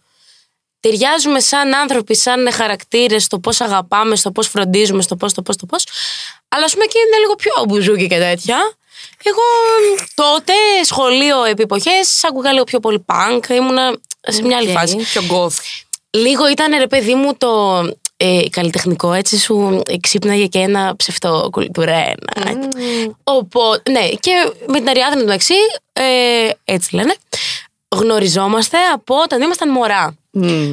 Ταιριάζουμε 0.79 1.39
σαν 1.39 1.73
άνθρωποι, 1.73 2.15
σαν 2.15 2.51
χαρακτήρες, 2.53 3.23
στο 3.23 3.39
πώς 3.39 3.61
αγαπάμε, 3.61 4.15
στο 4.15 4.31
πώς 4.31 4.47
φροντίζουμε, 4.47 5.01
στο 5.01 5.15
πώς, 5.15 5.31
στο 5.31 5.41
πώς, 5.41 5.55
στο 5.55 5.65
πώς. 5.65 5.83
Αλλά 6.47 6.65
ας 6.65 6.73
πούμε 6.73 6.85
και 6.85 6.99
είναι 7.07 7.17
λίγο 7.17 7.35
πιο 7.35 7.51
μπουζούκι 7.67 8.07
και 8.07 8.17
τέτοια. 8.17 8.57
Εγώ 9.23 9.41
μ, 9.95 10.03
τότε, 10.13 10.53
σχολείο 10.83 11.43
επί 11.43 11.61
εποχές, 11.61 12.23
άκουγα 12.23 12.51
λίγο 12.51 12.63
πιο 12.63 12.79
πολύ 12.79 13.05
punk, 13.05 13.49
ήμουνα 13.49 13.97
σε 14.21 14.41
μια 14.41 14.57
άλλη 14.57 14.69
Οκ, 14.69 14.77
φάση. 14.77 14.95
Πιο 14.95 15.23
goth. 15.25 15.59
Λίγο 16.11 16.49
ήταν 16.49 16.77
ρε 16.79 16.87
παιδί 16.87 17.15
μου 17.15 17.35
το 17.37 17.83
ε, 18.17 18.41
καλλιτεχνικό, 18.49 19.13
έτσι 19.13 19.37
σου 19.37 19.81
ξύπναγε 20.01 20.45
και 20.45 20.59
ένα 20.59 20.95
ψευτοκουλτουρένα. 20.95 22.15
Οπότε, 23.23 23.91
ναι, 23.91 24.09
και 24.09 24.51
με 24.67 24.77
την 24.77 24.89
Αριάδνη 24.89 25.23
μεταξύ, 25.23 25.53
ε, 25.93 26.49
έτσι 26.63 26.95
λένε, 26.95 27.15
γνωριζόμαστε 27.95 28.77
από 28.93 29.15
όταν 29.15 29.41
ήμασταν 29.41 29.69
μωρά. 29.69 30.15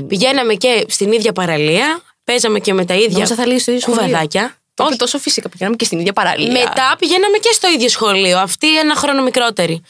Πηγαίναμε 0.09 0.55
και 0.55 0.85
στην 0.89 1.13
ίδια 1.13 1.33
παραλία, 1.33 2.03
παίζαμε 2.25 2.59
και 2.59 2.75
με 2.75 2.85
τα 2.85 2.95
ίδια 2.95 3.09
Νόμιζα 3.09 3.35
θα 3.35 3.47
λέει 3.47 3.59
στο 3.59 3.71
ίδιο 3.71 3.83
σχολείο. 3.83 4.03
κουβαδάκια. 4.03 4.58
Το 4.79 4.85
είπε 4.87 4.97
τόσο 4.97 5.19
φυσικά. 5.19 5.49
Πηγαίναμε 5.49 5.77
και 5.77 5.85
στην 5.85 5.99
ίδια 5.99 6.13
παραλία. 6.13 6.53
Μετά 6.53 6.97
πηγαίναμε 6.99 7.39
και 7.39 7.51
στο 7.53 7.69
ίδιο 7.69 7.89
σχολείο. 7.89 8.39
Αυτή 8.39 8.79
ένα 8.79 8.95
χρόνο 8.95 9.23
μικρότερη. 9.23 9.83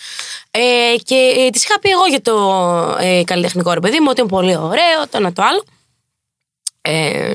Ε, 0.51 0.95
και 1.05 1.15
ε, 1.15 1.51
της 1.51 1.65
είχα 1.65 1.79
πει 1.79 1.91
εγώ 1.91 2.07
για 2.07 2.23
το 2.23 2.35
ε, 3.01 3.23
καλλιτεχνικό 3.25 3.73
ρε 3.73 3.81
παιδί 3.81 4.01
μου, 4.01 4.07
ότι 4.11 4.21
είναι 4.21 4.31
πολύ 4.31 4.57
ωραίο, 4.57 5.09
το 5.11 5.17
ένα 5.17 5.33
το 5.33 5.43
άλλο. 5.43 5.65
Ε, 6.81 7.35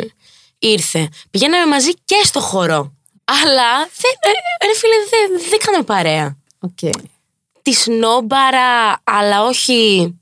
ήρθε. 0.60 1.10
Πηγαίναμε 1.32 1.66
μαζί 1.66 1.94
και 2.06 2.22
στο 2.24 2.40
χορό. 2.40 2.94
Αλλά 3.26 3.78
δεν, 3.78 4.12
ε, 4.60 4.66
ρε 4.66 4.76
φίλε, 4.76 4.94
δεν, 5.10 5.50
δεν 5.50 5.60
κάναμε 5.66 5.84
παρέα. 5.84 6.38
Οκ. 6.60 6.92
Τη 7.62 7.74
σνόμπαρα, 7.74 9.02
αλλά 9.04 9.44
όχι 9.44 10.14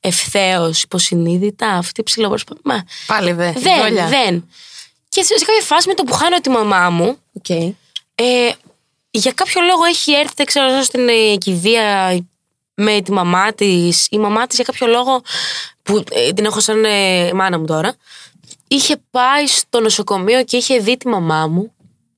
ευθέως, 0.00 0.82
υποσυνείδητα, 0.82 1.68
αυτή 1.68 2.00
η 2.00 2.04
ψιλοπροσπάθεια. 2.04 2.62
Μα, 2.64 2.84
Πάλι 3.06 3.32
δε. 3.32 3.52
δεν, 3.52 3.80
Δόλια. 3.80 4.06
δεν. 4.06 4.48
Και 5.14 5.22
σε, 5.22 5.38
σε 5.38 5.44
κάποια 5.44 5.62
φάση 5.62 5.88
με 5.88 5.94
το 5.94 6.02
που 6.02 6.12
χάνω 6.12 6.40
τη 6.40 6.50
μαμά 6.50 6.90
μου, 6.90 7.18
Οκ. 7.32 7.48
ε, 7.50 8.50
για 9.10 9.32
κάποιο 9.32 9.60
λόγο 9.60 9.84
έχει 9.84 10.12
έρθει, 10.12 10.32
δεν 10.36 10.46
ξέρω, 10.46 10.82
στην 10.82 11.08
ε, 11.08 11.36
κηδεία 11.36 12.18
με 12.74 13.00
τη 13.00 13.12
μαμά 13.12 13.52
της. 13.52 14.06
Η 14.10 14.18
μαμά 14.18 14.46
της 14.46 14.56
για 14.56 14.64
κάποιο 14.64 14.86
λόγο 14.86 15.22
που 15.82 16.04
ε, 16.10 16.32
την 16.32 16.44
έχω 16.44 16.60
σαν 16.60 16.84
ε, 16.84 17.32
μάνα 17.32 17.58
μου 17.58 17.64
τώρα. 17.66 17.94
Είχε 18.68 18.96
πάει 19.10 19.46
στο 19.46 19.80
νοσοκομείο 19.80 20.44
και 20.44 20.56
είχε 20.56 20.78
δει 20.78 20.96
τη 20.96 21.08
μαμά 21.08 21.46
μου. 21.46 21.72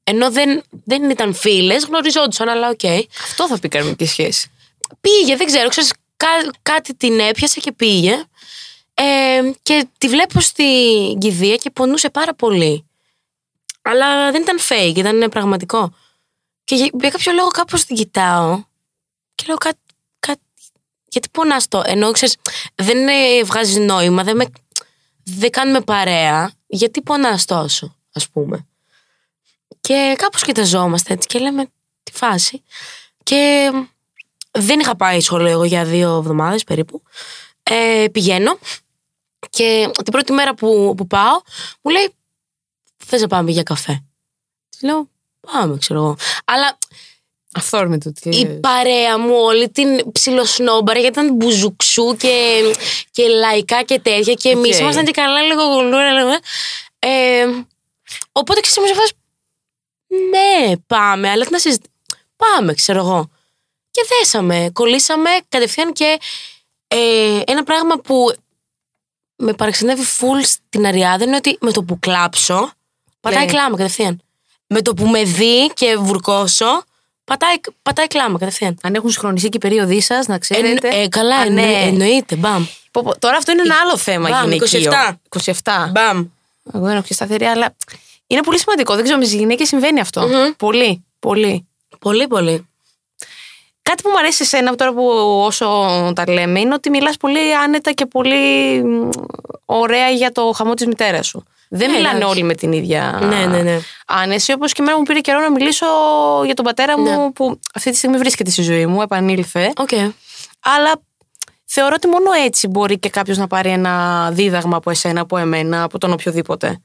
Ενώ 0.04 0.30
δεν, 0.30 0.62
δεν 0.84 1.10
ήταν 1.10 1.34
φίλες, 1.34 1.84
γνωριζόντουσαν, 1.84 2.48
αλλά 2.48 2.68
οκ. 2.68 2.84
Αυτό 3.22 3.46
θα 3.48 3.58
πει 3.58 3.68
καρμική 3.68 4.06
σχέση. 4.06 4.50
Πήγε, 5.00 5.36
δεν 5.36 5.46
ξέρω, 5.46 5.68
ξέρεις, 5.68 5.92
κά- 6.16 6.54
κάτι 6.62 6.94
την 6.94 7.20
έπιασε 7.20 7.60
και 7.60 7.72
πήγε. 7.72 8.24
Ε, 8.98 9.50
και 9.62 9.86
τη 9.98 10.08
βλέπω 10.08 10.40
στην 10.40 11.18
κηδεία 11.18 11.56
και 11.56 11.70
πονούσε 11.70 12.10
πάρα 12.10 12.34
πολύ. 12.34 12.86
Αλλά 13.82 14.30
δεν 14.30 14.42
ήταν 14.42 14.58
fake, 14.68 14.96
ήταν 14.96 15.28
πραγματικό. 15.30 15.94
Και 16.64 16.74
για, 16.74 16.90
για 17.00 17.10
κάποιο 17.10 17.32
λόγο 17.32 17.48
κάπως 17.48 17.84
την 17.84 17.96
κοιτάω 17.96 18.64
και 19.34 19.44
λέω 19.46 19.56
κάτι, 19.56 19.78
κάτι 20.18 20.40
γιατί 21.08 21.28
πονάς 21.28 21.68
το, 21.68 21.82
ενώ 21.84 22.10
ξέρεις, 22.10 22.36
δεν 22.74 23.08
ε, 23.08 23.42
βγάζεις 23.44 23.76
νόημα, 23.76 24.22
δεν, 24.22 24.36
με, 24.36 24.44
δεν 25.24 25.50
κάνουμε 25.50 25.80
παρέα, 25.80 26.52
γιατί 26.66 27.02
πονάς 27.02 27.44
τόσο, 27.44 27.96
ας 28.12 28.28
πούμε. 28.28 28.66
Και 29.80 30.14
κάπως 30.18 30.42
κοιταζόμαστε 30.42 31.12
έτσι 31.12 31.28
και 31.28 31.38
λέμε 31.38 31.66
τη 32.02 32.12
φάση. 32.12 32.62
Και 33.22 33.70
δεν 34.50 34.80
είχα 34.80 34.96
πάει 34.96 35.20
σχολείο 35.20 35.50
εγώ 35.50 35.64
για 35.64 35.84
δύο 35.84 36.16
εβδομάδες 36.16 36.64
περίπου. 36.64 37.02
Ε, 37.62 38.06
πηγαίνω 38.12 38.58
και 39.50 39.90
την 40.04 40.12
πρώτη 40.12 40.32
μέρα 40.32 40.54
που, 40.54 40.94
που 40.96 41.06
πάω 41.06 41.40
μου 41.82 41.90
λέει 41.90 42.14
θες 43.04 43.20
να 43.20 43.26
πάμε 43.26 43.50
για 43.50 43.62
καφέ. 43.62 44.04
Της 44.70 44.82
λέω 44.82 45.08
πάμε 45.40 45.78
ξέρω 45.78 46.00
εγώ. 46.00 46.16
Αλλά 46.44 46.78
Αυθόρμητο 47.52 48.12
τι 48.12 48.28
η 48.30 48.44
λες. 48.44 48.60
παρέα 48.60 49.18
μου 49.18 49.34
όλη 49.34 49.70
την 49.70 50.12
ψιλοσνόμπαρα 50.12 50.98
γιατί 50.98 51.20
ήταν 51.20 51.34
μπουζουξού 51.34 52.16
και, 52.16 52.62
και 53.10 53.26
λαϊκά 53.28 53.82
και 53.82 54.00
τέτοια 54.00 54.34
και 54.34 54.48
εμείς 54.48 54.74
Οκ. 54.76 54.80
ήμασταν 54.80 55.04
και 55.04 55.10
καλά 55.10 55.40
λίγο 55.42 55.62
κουλτούρα. 55.62 56.12
λίγο, 56.12 56.30
Ε, 56.98 57.46
οπότε 58.32 58.60
ξέρεις 58.60 58.78
μου 58.78 58.86
σε 58.86 58.94
φάση, 58.94 59.12
ναι 60.30 60.76
πάμε 60.86 61.30
αλλά 61.30 61.44
τι 61.44 61.50
να 61.52 61.58
συζητήσουμε. 61.58 61.94
Πάμε 62.36 62.74
ξέρω 62.74 62.98
εγώ. 62.98 63.30
Και 63.90 64.02
δέσαμε, 64.08 64.70
κολλήσαμε 64.72 65.30
κατευθείαν 65.48 65.92
και 65.92 66.18
ε, 66.88 67.40
ένα 67.46 67.62
πράγμα 67.62 67.96
που 67.98 68.34
με 69.36 69.52
παραξενεύει 69.52 70.02
full 70.20 70.42
στην 70.44 70.86
Αριάδα 70.86 71.24
είναι 71.24 71.36
ότι 71.36 71.58
με 71.60 71.72
το 71.72 71.82
που 71.82 71.98
κλάψω 71.98 72.70
πατάει 73.20 73.38
Λέει. 73.44 73.48
κλάμα 73.48 73.76
κατευθείαν. 73.76 74.20
Με 74.66 74.82
το 74.82 74.94
που 74.94 75.06
με 75.06 75.22
δει 75.24 75.70
και 75.74 75.96
βουρκώσω 75.96 76.84
πατάει, 77.24 77.54
πατάει 77.82 78.06
κλάμα 78.06 78.38
κατευθείαν. 78.38 78.78
Αν 78.82 78.94
έχουν 78.94 79.10
συγχρονιστεί 79.10 79.48
και 79.48 79.56
οι 79.56 79.60
περίοδοι 79.60 80.00
σας, 80.00 80.26
να 80.26 80.38
ξέρετε. 80.38 80.88
Εν- 80.88 81.02
ε, 81.02 81.08
καλά, 81.08 81.36
Α, 81.36 81.42
εννο- 81.44 81.60
ναι. 81.62 81.72
εννοείται. 81.72 82.36
Μπαμ. 82.36 82.66
Πω, 82.90 83.02
πω, 83.02 83.18
Τώρα 83.18 83.36
αυτό 83.36 83.52
είναι 83.52 83.62
ένα 83.62 83.74
άλλο 83.82 83.96
θέμα 83.96 84.28
Μπαμ, 84.28 84.50
γυναικείο. 84.50 84.90
27. 84.92 85.18
27. 85.28 85.90
Μπαμ. 85.92 86.26
Εγώ 86.72 86.84
δεν 86.84 86.94
έχω 86.94 87.02
πιο 87.04 87.14
σταθερή, 87.14 87.44
αλλά 87.44 87.74
είναι 88.26 88.40
πολύ 88.42 88.58
σημαντικό. 88.58 88.94
Δεν 88.94 89.02
ξέρω, 89.04 89.18
με 89.18 89.24
τις 89.24 89.34
γυναίκες 89.34 89.68
συμβαίνει 89.68 90.00
αυτό. 90.00 90.28
Πολύ, 90.56 91.04
πολύ. 91.18 91.66
Πολύ, 91.98 92.26
πολύ. 92.26 92.68
Κάτι 93.90 94.02
που 94.02 94.08
μου 94.10 94.18
αρέσει 94.18 94.36
σε 94.44 94.56
εσένα 94.56 94.74
τώρα 94.74 94.92
που 94.92 95.04
όσο 95.44 95.66
τα 96.14 96.24
λέμε 96.28 96.60
είναι 96.60 96.74
ότι 96.74 96.90
μιλάς 96.90 97.16
πολύ 97.16 97.56
άνετα 97.56 97.92
και 97.92 98.06
πολύ 98.06 98.34
μ, 98.84 99.08
ωραία 99.64 100.08
για 100.08 100.32
το 100.32 100.52
χαμό 100.56 100.74
της 100.74 100.86
μητέρας 100.86 101.26
σου. 101.26 101.44
Δεν 101.68 101.90
Ναι, 101.90 101.96
μιλάνε 101.96 102.16
εντάξει. 102.16 102.34
όλοι 102.34 102.42
με 102.42 102.54
την 102.54 102.72
ίδια 102.72 103.18
Ναι, 103.22 103.46
ναι, 103.46 103.62
ναι. 103.62 103.78
άνεση. 104.06 104.52
Όπως 104.52 104.72
και 104.72 104.82
εμένα 104.82 104.96
μου 104.98 105.02
πήρε 105.02 105.20
καιρό 105.20 105.40
να 105.40 105.50
μιλήσω 105.50 105.86
για 106.44 106.54
τον 106.54 106.64
πατέρα 106.64 106.98
μου 106.98 107.04
Ναι. 107.24 107.30
που 107.32 107.60
αυτή 107.74 107.90
τη 107.90 107.96
στιγμή 107.96 108.16
βρίσκεται 108.16 108.50
στη 108.50 108.62
ζωή 108.62 108.86
μου, 108.86 109.02
επανήλθε. 109.02 109.72
Οκ. 109.76 109.90
Αλλά 110.60 110.92
θεωρώ 111.64 111.94
ότι 111.96 112.08
μόνο 112.08 112.32
έτσι 112.44 112.68
μπορεί 112.68 112.98
και 112.98 113.08
κάποιος 113.08 113.36
να 113.38 113.46
πάρει 113.46 113.70
ένα 113.70 114.28
δίδαγμα 114.32 114.76
από 114.76 114.90
εσένα, 114.90 115.20
από 115.20 115.36
εμένα, 115.36 115.82
από 115.82 115.98
τον 115.98 116.12
οποιοδήποτε. 116.12 116.80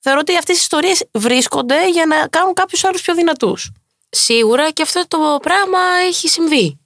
Θεωρώ 0.00 0.18
ότι 0.22 0.36
αυτές 0.36 0.56
οι 0.56 0.60
ιστορίες 0.60 1.04
βρίσκονται 1.12 1.88
για 1.90 2.06
να 2.06 2.16
κάνουν 2.30 2.54
κάποιους 2.54 2.84
άλλους 2.84 3.00
πιο 3.02 3.14
δυνατούς. 3.14 3.72
Σίγουρα 4.14 4.70
και 4.70 4.82
αυτό 4.82 5.04
το 5.08 5.18
πράγμα 5.42 5.78
έχει 6.06 6.28
συμβεί. 6.28 6.78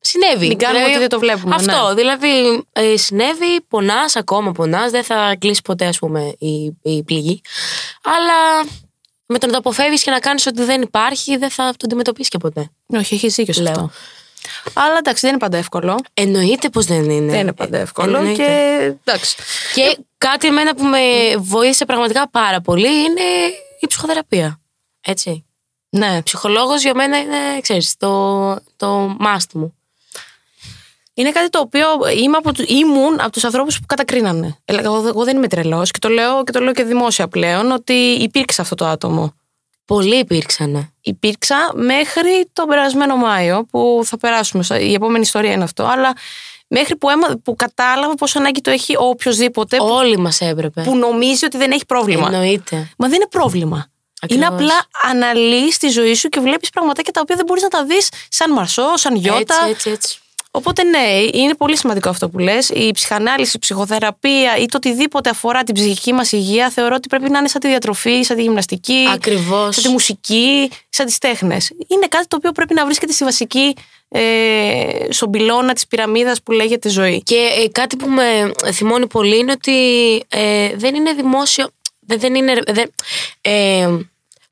Συνέβη. 0.00 0.46
Μην 0.46 0.58
κάνουμε 0.58 0.84
ότι 0.84 0.98
δεν 0.98 1.08
το 1.08 1.18
βλέπουμε, 1.18 1.54
Αυτό. 1.54 1.88
ναι. 1.88 1.94
Δηλαδή, 1.94 2.64
ε, 2.72 2.96
συνέβη, 2.96 3.60
πονάς, 3.68 4.16
ακόμα 4.16 4.52
πονάς. 4.52 4.90
Δεν 4.90 5.04
θα 5.04 5.36
κλείσει 5.38 5.62
ποτέ, 5.62 5.86
ας 5.86 5.98
πούμε, 5.98 6.34
η, 6.38 6.76
η 6.82 7.02
πληγή. 7.02 7.40
Αλλά 8.02 8.68
με 9.26 9.38
το 9.38 9.46
να 9.46 9.52
το 9.52 9.58
αποφεύγεις 9.58 10.02
και 10.02 10.10
να 10.10 10.18
κάνεις 10.18 10.46
ότι 10.46 10.62
δεν 10.62 10.82
υπάρχει, 10.82 11.36
δεν 11.36 11.50
θα 11.50 11.70
το 11.70 11.84
αντιμετωπίσεις 11.84 12.28
και 12.28 12.38
ποτέ. 12.38 12.70
Όχι, 12.86 13.14
έχεις 13.14 13.34
δίκιο 13.34 13.54
σε 13.54 13.62
Λέω. 13.62 13.72
αυτό. 13.72 13.90
Αλλά 14.74 14.96
εντάξει, 14.98 15.20
δεν 15.20 15.30
είναι 15.30 15.38
πάντα 15.38 15.56
εύκολο. 15.56 15.98
Εννοείται 16.14 16.68
πως 16.68 16.84
δεν 16.86 17.10
είναι. 17.10 17.30
Δεν 17.32 17.40
είναι 17.40 17.52
πάντα 17.52 17.78
εύκολο. 17.78 18.16
Εννοείται. 18.16 18.42
Και 18.42 18.94
εντάξει. 19.04 19.36
Και 19.74 19.98
κάτι 20.18 20.46
εμένα 20.46 20.74
που 20.74 20.84
με 20.84 20.98
βοήθησε 21.38 21.84
πραγματικά 21.84 22.30
πάρα 22.30 22.60
πολύ 22.60 22.88
είναι 22.88 23.22
η 23.80 23.86
ψυχοθεραπεία. 23.86 24.60
Έτσι. 25.00 25.45
Ναι. 25.96 26.22
Ψυχολόγος 26.22 26.82
για 26.82 26.94
μένα 26.94 27.18
είναι, 27.18 27.60
ξέρεις, 27.62 27.96
το, 27.96 28.54
το 28.76 29.16
must 29.20 29.52
μου. 29.54 29.74
Είναι 31.14 31.30
κάτι 31.30 31.48
το 31.48 31.58
οποίο 31.58 31.86
είμαι 32.18 32.36
από 32.36 32.52
του, 32.52 32.64
ήμουν 32.68 33.20
από 33.20 33.30
τους 33.30 33.44
ανθρώπους 33.44 33.78
που 33.80 33.86
κατακρίνανε. 33.86 34.56
Έλεγα, 34.64 34.86
εγώ, 34.86 35.06
εγώ 35.08 35.24
δεν 35.24 35.36
είμαι 35.36 35.48
τρελός 35.48 35.90
και 35.90 35.98
το 35.98 36.08
λέω 36.08 36.44
και 36.44 36.52
το 36.52 36.60
λέω 36.60 36.72
και 36.72 36.82
δημόσια 36.84 37.28
πλέον 37.28 37.70
ότι 37.70 37.92
υπήρξε 37.92 38.60
αυτό 38.60 38.74
το 38.74 38.86
άτομο. 38.86 39.34
Πολλοί 39.84 40.16
υπήρξανε. 40.18 40.92
Υπήρξα 41.00 41.56
μέχρι 41.74 42.48
τον 42.52 42.66
περασμένο 42.66 43.16
Μάιο 43.16 43.64
που 43.70 44.00
θα 44.04 44.16
περάσουμε. 44.18 44.62
στα- 44.62 44.80
Η 44.80 44.92
επόμενη 44.94 45.20
ιστορία 45.22 45.52
είναι 45.52 45.64
αυτό. 45.64 45.84
Αλλά 45.84 46.12
μέχρι 46.68 46.96
που, 46.96 47.10
αίμα, 47.10 47.26
που 47.44 47.56
κατάλαβα 47.56 48.14
πόσο 48.14 48.38
ανάγκη 48.38 48.60
το 48.60 48.70
έχει 48.70 48.96
ο 48.96 49.04
οποιοδήποτε 49.04 49.76
που, 49.76 49.84
Όλοι 49.86 50.18
μας 50.18 50.40
έπρεπε. 50.40 50.82
που 50.82 50.96
νομίζει 50.96 51.44
ότι 51.44 51.56
δεν 51.56 51.70
έχει 51.70 51.86
πρόβλημα. 51.86 52.26
Εννοείται. 52.32 52.76
Μα 52.98 53.06
δεν 53.08 53.16
είναι 53.16 53.28
πρόβλημα. 53.30 53.86
Ακριβώς. 54.32 54.48
Είναι 54.48 54.54
απλά 54.54 54.86
αναλύεις 55.02 55.78
τη 55.78 55.88
ζωή 55.88 56.14
σου 56.14 56.28
και 56.28 56.40
βλέπεις 56.40 56.70
πραγματάκια 56.70 57.12
τα 57.12 57.20
οποία 57.20 57.36
δεν 57.36 57.44
μπορείς 57.44 57.62
να 57.62 57.68
τα 57.68 57.84
δεις 57.84 58.08
σαν 58.28 58.52
Μαρσό, 58.52 58.96
σαν 58.96 59.14
Γιώτα. 59.16 59.38
Έτσι, 59.40 59.70
έτσι, 59.70 59.90
έτσι. 59.90 60.18
Οπότε 60.56 60.82
ναι, 60.82 61.06
είναι 61.32 61.54
πολύ 61.54 61.76
σημαντικό 61.76 62.08
αυτό 62.08 62.28
που 62.28 62.38
λες. 62.38 62.68
Η 62.68 62.90
ψυχανάλυση, 62.94 63.56
η 63.56 63.58
ψυχοθεραπεία 63.58 64.56
ή 64.56 64.66
το 64.66 64.76
οτιδήποτε 64.76 65.30
αφορά 65.30 65.62
την 65.62 65.74
ψυχική 65.74 66.12
μας 66.12 66.32
υγεία 66.32 66.70
θεωρώ 66.70 66.94
ότι 66.94 67.08
πρέπει 67.08 67.30
να 67.30 67.38
είναι 67.38 67.48
σαν 67.48 67.60
τη 67.60 67.68
διατροφή, 67.68 68.22
σαν 68.22 68.36
τη 68.36 68.42
γυμναστική, 68.42 69.06
Ακριβώς. 69.12 69.74
σαν 69.74 69.84
τη 69.84 69.88
μουσική, 69.88 70.70
σαν 70.88 71.06
τις 71.06 71.18
τέχνες. 71.18 71.72
Είναι 71.86 72.06
κάτι 72.06 72.26
το 72.26 72.36
οποίο 72.36 72.52
πρέπει 72.52 72.74
να 72.74 72.84
βρίσκεται 72.84 73.12
στη 73.12 73.24
βασική, 73.24 73.76
ε, 74.08 74.22
στον 75.08 75.30
πυλώνα 75.30 75.72
της 75.72 75.86
πυραμίδας 75.86 76.42
που 76.42 76.52
λέγεται 76.52 76.88
ζωή. 76.88 77.22
Και 77.22 77.48
ε, 77.64 77.68
κάτι 77.68 77.96
που 77.96 78.08
με 78.08 78.52
θυμώνει 78.72 79.06
πολύ 79.06 79.38
είναι 79.38 79.52
ότι 79.52 80.16
ε, 80.28 80.76
δεν 80.76 80.94
είναι 80.94 81.12
δημόσιο. 81.12 81.70
Δεν, 82.00 82.20
δεν 82.20 82.34
είναι. 82.34 82.54
Δεν, 82.66 82.94
ε, 83.40 83.88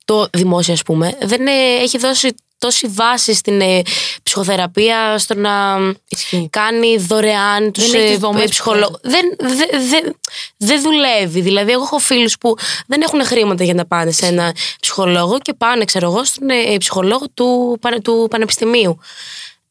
το 0.05 0.29
δημόσιο, 0.33 0.73
ας 0.73 0.83
πούμε, 0.83 1.17
δεν 1.23 1.47
ε, 1.47 1.51
έχει 1.83 1.99
δώσει 1.99 2.35
τόση 2.59 2.87
βάση 2.87 3.35
στην 3.35 3.61
ε, 3.61 3.83
ψυχοθεραπεία 4.23 5.19
στο 5.19 5.35
να 5.35 5.77
Ισχύει. 6.09 6.49
κάνει 6.51 6.97
δωρεάν 6.97 7.73
τους 7.73 7.91
Δεν 7.91 7.95
έχει 7.95 8.05
τις 8.07 8.15
ε, 8.15 8.19
δομές 8.19 8.41
ε, 8.41 8.45
που 8.45 8.51
ψυχολόγους. 8.51 8.99
Δεν, 9.03 9.37
δεν, 9.39 9.89
δεν, 9.91 10.17
δεν 10.57 10.83
δουλεύει. 10.83 11.41
Δηλαδή, 11.41 11.73
εγώ 11.73 11.83
έχω 11.83 11.99
φίλους 11.99 12.39
που 12.39 12.57
δεν 12.87 13.01
έχουν 13.03 13.25
χρήματα 13.25 13.65
για 13.65 13.75
να 13.75 13.87
πάνε 13.87 14.11
σε 14.11 14.27
ένα 14.27 14.55
ψυχολόγο 14.81 15.39
και 15.39 15.55
πάνε, 15.55 15.85
ξέρω 15.85 16.11
εγώ, 16.11 16.25
στον 16.25 16.49
ε, 16.51 16.77
ψυχολόγο 16.79 17.25
του, 17.35 17.79
πανε- 17.81 18.03
του 18.03 18.27
πανεπιστημίου. 18.31 18.99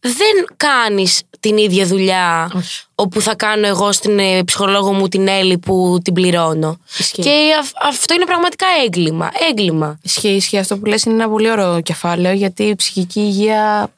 Δεν 0.06 0.46
κάνεις 0.58 1.22
την 1.40 1.58
ίδια 1.58 1.86
δουλειά 1.86 2.52
Όχι. 2.56 2.82
όπου 2.96 3.22
θα 3.22 3.36
κάνω 3.36 3.68
εγώ 3.68 3.92
στην 3.92 4.20
ε, 4.20 4.44
ψυχολόγο 4.44 4.94
μου 4.94 5.08
την 5.08 5.28
Έλλη 5.28 5.58
που 5.58 6.00
την 6.04 6.14
πληρώνω. 6.14 6.78
Ισχύει. 6.98 7.22
Και 7.22 7.32
αυ- 7.60 7.76
αυτό 7.86 8.14
είναι 8.14 8.26
πραγματικά 8.26 8.66
έγκλημα. 8.86 9.32
Έγκλημα. 9.50 10.00
Ισχύει, 10.02 10.30
ισχύει. 10.36 10.58
Αυτό 10.58 10.78
που 10.78 10.86
λες 10.86 11.04
είναι 11.04 11.14
ένα 11.16 11.30
πολύ 11.30 11.52
ωραίο 11.52 11.82
κεφάλαιο 11.82 12.34
γιατί 12.34 12.64
η 12.64 12.76
ψυχική 12.76 13.20
υγεία 13.20 13.92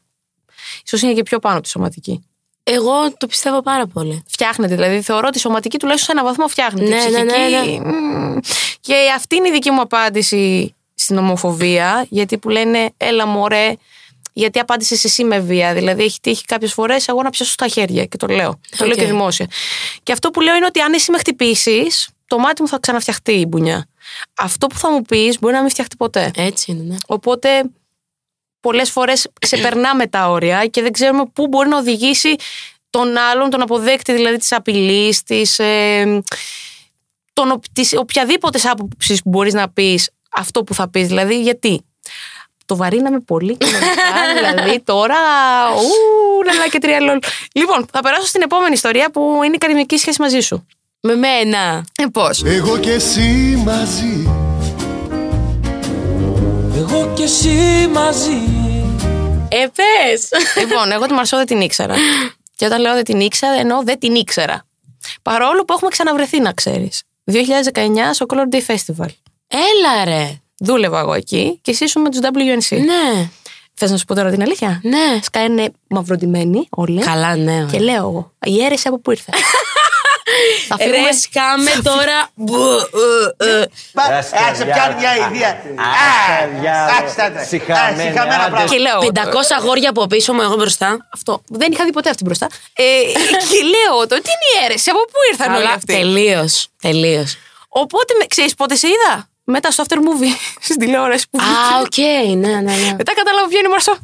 ίσως 0.85 1.01
είναι 1.01 1.13
και 1.13 1.23
πιο 1.23 1.39
πάνω 1.39 1.55
από 1.55 1.63
τη 1.63 1.69
σωματική. 1.69 2.25
Εγώ 2.63 2.91
το 3.17 3.27
πιστεύω 3.27 3.61
πάρα 3.61 3.87
πολύ. 3.87 4.23
Φτιάχνεται. 4.27 4.75
Δηλαδή, 4.75 5.01
θεωρώ 5.01 5.27
ότι 5.27 5.37
η 5.37 5.41
σωματική 5.41 5.77
τουλάχιστον 5.77 6.15
σε 6.15 6.21
ένα 6.21 6.29
βαθμό 6.29 6.47
φτιάχνεται. 6.47 6.89
Ναι, 6.89 7.19
η 7.19 7.23
ναι, 7.23 7.25
ψυχική. 7.33 7.79
ναι, 7.79 7.91
μμμ. 7.91 8.37
Και 8.81 8.93
αυτή 9.15 9.35
είναι 9.35 9.47
η 9.47 9.51
δική 9.51 9.71
μου 9.71 9.81
απάντηση 9.81 10.73
στην 10.95 11.17
ομοφοβία. 11.17 12.05
Γιατί 12.09 12.37
που 12.37 12.49
λένε, 12.49 12.89
έλα 12.97 13.25
μωρέ, 13.25 13.73
γιατί 14.37 14.59
απάντησες 14.59 15.03
εσύ 15.03 15.23
με 15.23 15.39
βία. 15.39 15.73
Δηλαδή, 15.73 16.03
έχει 16.03 16.19
τύχει 16.19 16.43
κάποιες 16.43 16.73
φορές 16.73 17.07
εγώ 17.07 17.21
να 17.21 17.29
πιάσω 17.29 17.51
στα 17.51 17.67
χέρια 17.67 18.05
και 18.05 18.17
το 18.17 18.27
λέω. 18.27 18.59
Το 18.77 18.85
λέω 18.85 18.93
Οκ. 18.93 18.99
και 18.99 19.05
δημόσια. 19.05 19.47
Και 20.03 20.11
αυτό 20.11 20.29
που 20.29 20.41
λέω 20.41 20.55
είναι 20.55 20.65
ότι 20.65 20.79
αν 20.79 20.93
εσύ 20.93 21.11
με 21.11 21.17
χτυπήσεις, 21.17 22.09
το 22.27 22.37
μάτι 22.37 22.61
μου 22.61 22.67
θα 22.67 22.79
ξαναφτιαχτεί 22.79 23.31
η 23.31 23.45
μπουνιά. 23.47 23.87
Αυτό 24.37 24.67
που 24.67 24.77
θα 24.77 24.91
μου 24.91 25.01
πεις 25.01 25.39
μπορεί 25.39 25.53
να 25.53 25.61
μην 25.61 25.69
φτιαχτεί 25.69 25.95
ποτέ. 25.95 26.31
Έτσι 26.35 26.71
είναι, 26.71 26.83
ναι. 26.83 26.95
Οπότε 27.07 27.49
πολλές 28.59 28.91
φορές 28.91 29.27
ξεπερνάμε 29.41 30.07
τα 30.07 30.29
όρια 30.29 30.65
και 30.65 30.81
δεν 30.81 30.91
ξέρουμε 30.91 31.23
πού 31.33 31.47
μπορεί 31.47 31.69
να 31.69 31.77
οδηγήσει 31.77 32.35
τον 32.89 33.17
άλλον, 33.17 33.49
τον 33.49 33.61
αποδέκτη 33.61 34.13
δηλαδή 34.13 34.37
της 34.37 34.51
απειλής, 34.51 35.23
της, 35.23 35.59
ε, 35.59 36.21
τον, 37.33 37.51
ο- 37.51 37.59
της 37.73 37.93
οποιαδήποτε 37.97 38.59
άποψης 38.69 39.21
που 39.23 39.29
μπορείς 39.29 39.53
να 39.53 39.69
πεις 39.69 40.09
αυτό 40.31 40.63
που 40.63 40.73
θα 40.73 40.89
πεις. 40.89 41.07
Δηλαδή 41.07 41.41
γιατί; 41.41 41.85
Το 42.65 42.75
βαρύναμε 42.75 43.19
πολύ 43.19 43.57
κοινωνικά, 43.57 43.91
δηλαδή 44.37 44.79
τώρα. 44.83 45.15
Ου, 45.75 46.43
λαλά 46.45 46.67
και 46.67 46.79
τρία 46.79 46.99
λόλ. 46.99 47.19
Λοιπόν, 47.53 47.85
θα 47.91 48.01
περάσω 48.01 48.25
στην 48.27 48.41
επόμενη 48.41 48.73
ιστορία 48.73 49.11
που 49.11 49.39
είναι 49.45 49.55
η 49.55 49.57
καρδιμική 49.57 49.97
σχέση 49.97 50.21
μαζί 50.21 50.39
σου. 50.39 50.67
Με 50.99 51.15
μένα. 51.15 51.85
Ε, 51.95 52.05
πώς; 52.11 52.43
Εγώ 52.45 52.77
και 52.77 52.91
εσύ 52.91 53.61
μαζί 53.65 54.29
Εγώ 56.75 57.13
και 57.15 57.23
εσύ 57.23 57.87
μαζί 57.91 58.41
Ε, 59.49 59.65
πες. 59.75 60.29
Λοιπόν, 60.59 60.91
εγώ 60.91 61.05
τη 61.05 61.13
Μαρσό 61.13 61.37
δεν 61.37 61.45
την 61.45 61.61
ήξερα. 61.61 61.95
Και 62.57 62.65
όταν 62.65 62.81
λέω 62.81 62.93
δεν 62.93 63.03
την 63.03 63.19
ήξερα, 63.19 63.53
εννοώ 63.53 63.83
δεν 63.83 63.99
την 63.99 64.15
ήξερα. 64.15 64.65
Παρόλο 65.21 65.65
που 65.65 65.73
έχουμε 65.73 65.89
ξαναβρεθεί, 65.89 66.39
να 66.39 66.53
ξέρεις. 66.53 67.03
2019 67.31 67.35
στο 68.11 68.25
Color 68.29 68.55
Day 68.55 68.61
Festival. 68.67 69.07
Έλα 69.47 70.03
ρε. 70.05 70.39
Δούλευα 70.59 70.99
εγώ 70.99 71.13
εκεί 71.13 71.59
και 71.61 71.71
εσύ 71.71 71.83
ήσουν 71.83 72.01
με 72.01 72.09
του 72.09 72.19
WNC. 72.21 72.77
Ναι. 72.77 73.29
Θες 73.73 73.91
να 73.91 73.97
σου 73.97 74.05
πω 74.05 74.15
τώρα 74.15 74.29
την 74.31 74.41
αλήθεια; 74.41 74.79
Ναι. 74.83 75.19
Σκάνε 75.23 75.71
μαυροντημένοι 75.87 76.67
όλοι. 76.69 77.01
Καλά, 77.01 77.35
ναι. 77.35 77.65
Και 77.71 77.79
λέω 77.79 77.95
εγώ, 77.95 78.31
η 78.45 78.63
αίρεση 78.63 78.87
από 78.87 78.99
πού 78.99 79.11
ήρθε; 79.11 79.31
θα 80.69 80.77
φύγουμε. 80.77 80.97
Ρε, 80.97 81.11
σκάμε 81.13 81.71
τώρα. 81.83 82.27
Μπου, 82.35 82.55
ε, 83.37 83.45
ε. 83.49 83.61
Ε, 83.61 84.21
σε 84.55 84.65
πιάνει 84.65 84.95
μια 84.99 85.15
ιδέα. 85.15 85.49
Α, 85.49 86.99
άξτε 86.99 87.31
τα. 87.35 87.43
Συχαμένη, 87.43 88.01
Α, 88.01 88.11
Συχαμένα 88.11 88.35
άντε. 88.43 88.49
πράγματα. 88.49 88.73
Και 88.73 88.77
λέω. 88.79 88.99
500 88.99 89.55
αγόρια 89.59 89.89
από 89.89 90.07
πίσω 90.07 90.33
μου, 90.33 90.41
εγώ 90.41 90.55
μπροστά. 90.55 91.07
Αυτό. 91.13 91.41
Δεν 91.47 91.71
είχα 91.71 91.85
δει 91.85 91.91
ποτέ 91.91 92.09
αυτή 92.09 92.23
μπροστά. 92.23 92.47
Ε, 92.73 92.83
και 93.49 93.59
λέω 93.73 93.99
το, 94.07 94.15
τι 94.15 94.29
είναι 94.35 94.47
η 94.61 94.65
αίρεση, 94.65 94.89
από 94.89 94.99
πού 94.99 95.17
ήρθαν 95.31 95.53
όλοι 95.55 95.67
αυτοί; 95.67 95.93
τελείως. 95.93 96.67
Τελείως. 96.81 97.37
Οπότε, 97.69 98.13
ξέρεις 98.27 98.53
πότε 98.55 98.75
σε 98.75 98.87
είδα; 98.87 99.29
Μετά 99.47 99.71
στο 99.71 99.83
after 99.87 99.95
movie 99.97 100.35
στην 100.67 100.77
τηλεόραση 100.79 101.25
που 101.31 101.39
Α, 101.41 101.79
οκ, 101.81 101.97
ναι, 102.37 102.47
ναι, 102.47 102.59
ναι. 102.61 102.93
Μετά 102.97 103.13
κατάλαβα 103.13 103.47
ποια 103.47 103.57
είναι 103.57 103.67
η 103.67 103.71
Marseaux. 103.71 103.97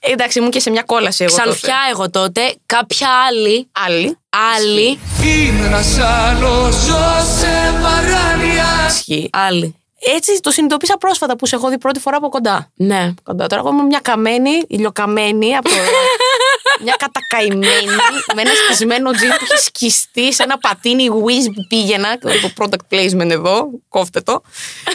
Ε, 0.00 0.12
εντάξει, 0.12 0.38
ήμουν 0.38 0.50
και 0.50 0.60
σε 0.60 0.70
μια 0.70 0.82
κόλαση 0.82 1.24
εγώ. 1.24 1.36
τότε. 1.36 1.48
Ξανθιά 1.48 1.76
εγώ 1.90 2.10
τότε, 2.10 2.54
κάποια 2.66 3.08
άλλη, 3.28 3.68
Άλλη. 3.86 4.18
άλλη, 4.56 4.98
Είναι 5.24 5.66
ένας 5.66 5.98
άλλος 5.98 6.74
ζω 6.74 7.14
σε 7.38 7.74
παράλια 7.82 8.66
Ισχύει. 8.88 9.28
άλλη. 9.32 9.74
Έτσι 10.04 10.40
το 10.40 10.50
συνειδητοποίησα 10.50 10.96
πρόσφατα 10.96 11.36
που 11.36 11.46
σε 11.46 11.56
έχω 11.56 11.68
δει 11.68 11.78
πρώτη 11.78 12.00
φορά 12.00 12.16
από 12.16 12.28
κοντά. 12.28 12.70
Ναι. 12.74 13.14
Κοντά. 13.22 13.46
Τώρα 13.46 13.60
εγώ 13.60 13.70
είμαι 13.70 13.82
μια 13.82 14.00
καμένη, 14.02 14.62
ηλιοκαμένη 14.68 15.56
από 15.56 15.68
το. 15.68 15.74
μια 16.84 16.96
κατακαημένη 16.98 17.86
με 18.34 18.40
ένα 18.40 18.50
σκισμένο 18.54 19.10
τζιν 19.10 19.28
που 19.28 19.46
έχει 19.52 19.62
σκιστεί 19.62 20.32
σε 20.32 20.42
ένα 20.42 20.58
πατίνι 20.58 21.08
whiz 21.10 21.52
που 21.54 21.66
πήγαινα. 21.68 22.18
Το 22.18 22.50
product 22.58 22.94
placement 22.94 23.30
εδώ, 23.30 23.68
κόφτε 23.88 24.20
το. 24.20 24.42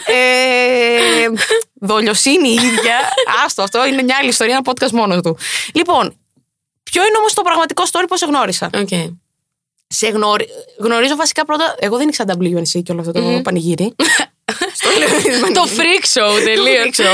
Ε, 0.06 1.28
δολιοσύνη 1.74 2.50
η 2.50 2.54
ίδια. 2.54 2.96
Άστο, 3.46 3.62
αυτό 3.62 3.86
είναι 3.86 4.02
μια 4.02 4.18
άλλη 4.20 4.30
ιστορία, 4.30 4.62
ένα 4.64 4.74
podcast 4.74 4.92
μόνος 4.92 5.22
του. 5.22 5.38
Λοιπόν, 5.74 6.18
ποιο 6.84 7.06
είναι 7.06 7.18
όμως 7.18 7.34
το 7.34 7.42
πραγματικό 7.42 7.84
story 7.92 8.06
που 8.08 8.18
σε 8.18 8.26
γνώρισα; 8.26 8.70
Οκ. 8.74 8.90
Σε 9.88 10.08
γνωρι... 10.08 10.48
γνωρίζω 10.80 11.16
βασικά 11.16 11.46
πρώτα. 11.46 11.76
Εγώ 11.80 11.98
δεν 11.98 12.08
ήξερα 12.08 12.34
WNC 12.34 12.82
και 12.84 12.92
όλο 12.92 13.00
αυτό 13.00 13.12
το 13.12 13.42
πανηγύρι. 13.44 13.96
Στο 14.78 14.90
λέω. 14.98 15.52
Το 15.52 15.64
freak 15.78 16.04
show, 16.14 16.44
τελείως. 16.44 16.84
Το 16.84 16.90
ξέρω. 16.90 17.12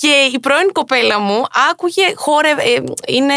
Και 0.00 0.30
η 0.32 0.38
πρώην 0.38 0.72
κοπέλα 0.72 1.18
μου 1.18 1.42
άκουγε 1.70 2.12
χόρε, 2.14 2.50
ε, 2.50 2.82
είναι 3.06 3.34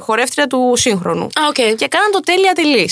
χορεύτρια 0.00 0.46
του 0.46 0.72
σύγχρονου. 0.76 1.24
Α, 1.24 1.40
οκ. 1.48 1.76
Και 1.76 1.88
κάναν 1.88 2.10
το 2.10 2.20
τέλεια 2.20 2.52
τελή. 2.52 2.90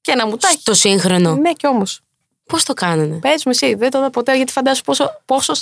Και 0.00 0.14
να 0.14 0.26
μου 0.26 0.36
τα 0.36 0.48
έχει. 0.48 0.58
Στο 0.60 0.74
σύγχρονο. 0.74 1.34
Ναι, 1.34 1.52
κι 1.52 1.66
όμως. 1.66 2.00
Πώς 2.46 2.64
το 2.64 2.74
κάνανε. 2.74 3.18
Πες 3.18 3.44
μου 3.44 3.52
εσύ, 3.54 3.74
δεν 3.74 3.90
το 3.90 3.98
είδα 3.98 4.10
ποτέ 4.10 4.36
γιατί 4.36 4.52
φαντάσου 4.52 4.82
πόσο, 4.82 5.22
πόσο 5.24 5.52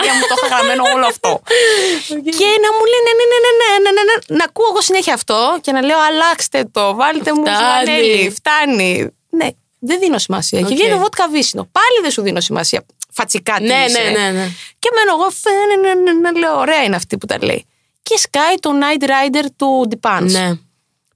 Λία 0.00 0.14
μου 0.14 0.20
το 0.28 0.34
είχα 0.36 0.56
γραμμένο 0.56 0.82
όλο 0.94 1.06
αυτό. 1.06 1.42
Και 2.38 2.48
να 2.64 2.70
μου 2.76 2.84
λένε 2.92 3.10
ναι, 3.18 3.24
ναι, 3.30 3.38
ναι, 3.44 3.52
ναι, 3.60 3.78
ναι, 3.82 3.90
ναι, 3.90 4.02
ναι, 4.02 4.36
να 4.38 4.44
ακούω 4.44 4.66
εγώ 4.70 4.80
συνέχεια 4.80 5.14
αυτό 5.14 5.58
και 5.60 5.72
να 5.72 5.80
λέω 5.82 5.98
αλλάξτε 6.08 6.64
το, 6.72 6.94
βάλτε 6.94 7.34
μου 7.34 7.40
Φτάνει. 7.40 7.56
φλανέλι, 7.56 8.30
φτάνει. 8.30 9.08
Ναι, 9.30 9.48
δεν 9.84 9.98
δίνω 9.98 10.18
σημασία. 10.18 10.58
Και 10.58 10.64
Οκ. 10.64 10.70
βγαίνει 10.72 10.90
το 10.92 10.98
βότκα 10.98 11.28
βύσινο. 11.28 11.68
Πάλι 11.72 11.98
δεν 12.02 12.10
σου 12.10 12.22
δίνω 12.22 12.40
σημασία. 12.40 12.84
Φατσικά 13.10 13.54
τι 13.54 13.62
Ναι, 13.64 13.84
είσαι. 13.88 13.98
ναι, 14.02 14.10
ναι, 14.10 14.30
ναι. 14.30 14.48
Και 14.78 14.88
μένω 14.94 15.20
εγώ, 15.20 15.30
φε, 15.30 15.50
ναι, 15.50 15.94
ναι, 15.94 16.12
ναι, 16.12 16.30
ναι, 16.30 16.38
λέω, 16.38 16.58
ωραία 16.58 16.82
είναι 16.82 16.96
αυτή 16.96 17.18
που 17.18 17.26
τα 17.26 17.36
λέει. 17.42 17.66
Και 18.02 18.18
σκάει 18.18 18.54
το 18.60 18.70
Night 18.80 19.02
Rider 19.04 19.44
του 19.56 19.88
Dipans. 19.90 20.22
Ναι. 20.30 20.54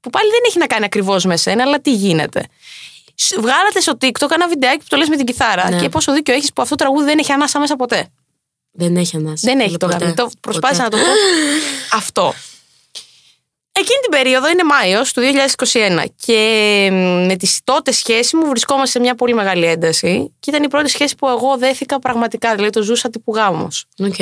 Που 0.00 0.10
πάλι 0.10 0.30
δεν 0.30 0.40
έχει 0.48 0.58
να 0.58 0.66
κάνει 0.66 0.84
ακριβώς 0.84 1.24
με 1.24 1.36
σένα, 1.36 1.62
αλλά 1.62 1.80
τι 1.80 1.92
γίνεται. 1.92 2.46
Σ- 3.14 3.40
Βγάλατε 3.40 3.80
στο 3.80 3.92
TikTok 4.00 4.30
ένα 4.30 4.48
βιντεάκι 4.48 4.78
που 4.78 4.84
το 4.88 4.96
λες 4.96 5.08
με 5.08 5.16
την 5.16 5.26
κιθάρα. 5.26 5.70
Ναι. 5.70 5.80
Και 5.80 5.88
πόσο 5.88 6.12
δίκιο 6.12 6.34
έχεις 6.34 6.52
που 6.52 6.62
αυτό 6.62 6.74
το 6.74 6.84
τραγούδι 6.84 7.04
δεν 7.04 7.18
έχει 7.18 7.32
ανάσα 7.32 7.58
μέσα 7.60 7.76
ποτέ. 7.76 8.08
Δεν 8.72 8.96
έχει 8.96 9.16
ανάσα. 9.16 9.34
Δεν 9.48 9.60
έχει 9.60 9.76
το 9.76 9.86
Ποτέ. 9.86 9.98
γαμί. 10.04 10.14
Το 10.14 10.30
προσπάθησα 10.40 10.82
να 10.82 10.88
Ποτέ. 10.88 11.02
το 11.02 11.08
πω. 11.08 11.14
Αυτό. 11.98 12.34
Εκείνη 13.78 13.98
την 14.02 14.10
περίοδο 14.10 14.48
είναι 14.48 14.64
Μάιος 14.64 15.12
του 15.12 15.22
2021 15.72 16.04
και 16.16 16.88
μ, 16.92 17.26
με 17.26 17.36
τη 17.36 17.56
τότε 17.64 17.92
σχέση 17.92 18.36
μου 18.36 18.46
βρισκόμαστε 18.48 18.90
σε 18.90 19.00
μια 19.00 19.14
πολύ 19.14 19.34
μεγάλη 19.34 19.66
ένταση 19.66 20.34
και 20.40 20.50
ήταν 20.50 20.62
η 20.62 20.68
πρώτη 20.68 20.88
σχέση 20.88 21.16
που 21.16 21.28
εγώ 21.28 21.56
δέθηκα 21.56 21.98
πραγματικά, 21.98 22.54
δηλαδή 22.54 22.72
το 22.72 22.82
ζούσα 22.82 23.10
τύπου 23.10 23.34
γάμος. 23.34 23.86
Οκ. 23.98 24.14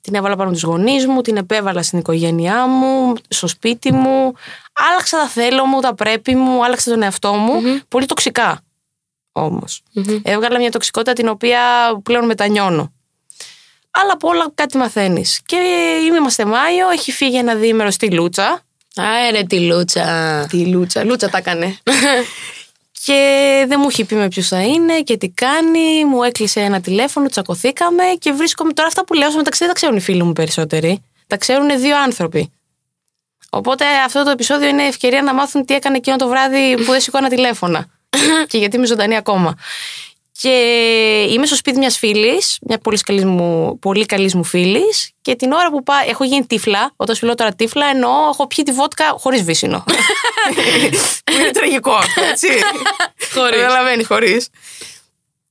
Την 0.00 0.14
έβαλα 0.14 0.36
πάνω 0.36 0.50
τους 0.50 0.62
γονείς 0.62 1.06
μου, 1.06 1.20
την 1.20 1.36
επέβαλα 1.36 1.82
στην 1.82 1.98
οικογένειά 1.98 2.66
μου, 2.66 3.14
στο 3.28 3.46
σπίτι 3.46 3.92
μου. 3.92 4.32
Άλλαξα 4.72 5.18
τα 5.18 5.28
θέλω 5.28 5.64
μου, 5.64 5.80
τα 5.80 5.94
πρέπει 5.94 6.34
μου, 6.34 6.64
άλλαξα 6.64 6.90
τον 6.90 7.02
εαυτό 7.02 7.32
μου. 7.32 7.82
Πολύ 7.88 8.06
τοξικά 8.06 8.60
όμως. 9.32 9.82
Έβγαλα 10.22 10.58
μια 10.58 10.70
τοξικότητα 10.70 11.12
την 11.12 11.28
οποία 11.28 11.60
πλέον 12.02 12.24
μετανιώνω. 12.24 12.92
Αλλά 13.90 14.12
από 14.12 14.28
όλα 14.28 14.50
κάτι 14.54 14.76
μαθαίνεις. 14.76 15.40
Και 15.46 15.56
είμαστε 16.06 16.44
Μάιο, 16.44 16.90
έχει 16.90 17.12
φύγει 17.12 17.36
ένα 17.36 17.54
διήμερο 17.54 17.90
στη 17.90 18.10
Λούτσα. 18.10 18.62
Άερε 18.94 19.42
τη 19.42 19.60
λούτσα. 19.60 20.46
Τη 20.50 20.66
Λούτσα, 20.66 21.04
Λούτσα 21.04 21.28
τα 21.28 21.38
έκανε. 21.38 21.78
και 23.04 23.64
δεν 23.68 23.78
μου 23.80 23.86
έχει 23.88 24.04
πει 24.04 24.14
με 24.14 24.28
ποιου 24.28 24.42
θα 24.42 24.62
είναι 24.62 25.00
και 25.00 25.16
τι 25.16 25.28
κάνει. 25.28 26.04
Μου 26.04 26.22
έκλεισε 26.22 26.60
ένα 26.60 26.80
τηλέφωνο, 26.80 27.28
τσακωθήκαμε 27.28 28.02
και 28.18 28.32
βρίσκομαι. 28.32 28.72
Τώρα 28.72 28.88
αυτά 28.88 29.04
που 29.04 29.14
λέω 29.14 29.28
στο 29.28 29.36
μεταξύ 29.36 29.58
δεν 29.58 29.68
τα 29.68 29.74
ξέρουν 29.74 29.96
οι 29.96 30.00
φίλοι 30.00 30.22
μου 30.22 30.32
περισσότεροι. 30.32 31.02
Τα 31.26 31.36
ξέρουν 31.36 31.80
δύο 31.80 32.02
άνθρωποι. 32.02 32.52
Οπότε 33.50 33.84
αυτό 34.04 34.24
το 34.24 34.30
επεισόδιο 34.30 34.68
είναι 34.68 34.82
ευκαιρία 34.82 35.22
να 35.22 35.34
μάθουν 35.34 35.64
τι 35.64 35.74
έκανε 35.74 35.96
εκείνο 35.96 36.16
το 36.16 36.28
βράδυ 36.28 36.76
που 36.76 36.90
δεν 36.90 37.00
σήκωνα 37.00 37.28
τηλέφωνα. 37.28 37.86
και 38.48 38.58
γιατί 38.58 38.76
είμαι 38.76 38.86
ζωντανή 38.86 39.16
ακόμα. 39.16 39.54
Και 40.40 40.48
είμαι 41.30 41.46
στο 41.46 41.56
σπίτι 41.56 41.78
μιας 41.78 41.98
φίλης, 41.98 42.58
μια 42.62 42.78
πολύ 42.78 42.98
καλής 42.98 43.24
μου, 43.24 43.78
πολύ 43.78 44.06
καλής 44.06 44.34
μου 44.34 44.44
φίλης, 44.44 45.10
και 45.20 45.34
την 45.34 45.52
ώρα 45.52 45.70
που 45.70 45.82
πάω. 45.82 45.96
Έχω 46.08 46.24
γίνει 46.24 46.46
τύφλα. 46.46 46.92
Όταν 46.96 47.14
σου 47.16 47.26
λέω 47.26 47.34
τώρα 47.34 47.54
τύφλα, 47.54 47.86
εννοώ 47.86 48.28
έχω 48.30 48.46
πιει 48.46 48.64
τη 48.64 48.72
βότκα 48.72 49.04
χωρίς 49.18 49.42
βύσινο. 49.42 49.84
Που 51.24 51.32
είναι 51.40 51.50
τραγικό 51.50 51.92
αυτό, 51.92 52.22
έτσι. 52.22 52.48
Χωρίς. 53.34 53.60
Καταλαβαίνει, 53.60 54.04
χωρίς. 54.04 54.48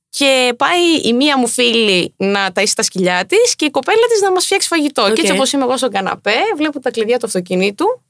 Και 0.08 0.54
πάει 0.56 1.00
η 1.02 1.12
μία 1.12 1.38
μου 1.38 1.48
φίλη 1.48 2.14
να 2.16 2.52
ταΐσει 2.54 2.72
τα 2.74 2.82
σκυλιά 2.82 3.26
της 3.26 3.56
και 3.56 3.64
η 3.64 3.70
κοπέλα 3.70 4.06
της 4.12 4.20
να 4.20 4.32
μας 4.32 4.44
φτιάξει 4.44 4.68
φαγητό. 4.68 5.02
Οκ. 5.02 5.12
Και 5.12 5.20
έτσι 5.20 5.32
όπως 5.32 5.52
είμαι 5.52 5.64
εγώ 5.64 5.76
στον 5.76 5.90
καναπέ, 5.90 6.36
βλέπω 6.56 6.80
τα 6.80 6.90
κλειδιά 6.90 7.18
του 7.18 7.26
αυτοκινήτου 7.26 8.02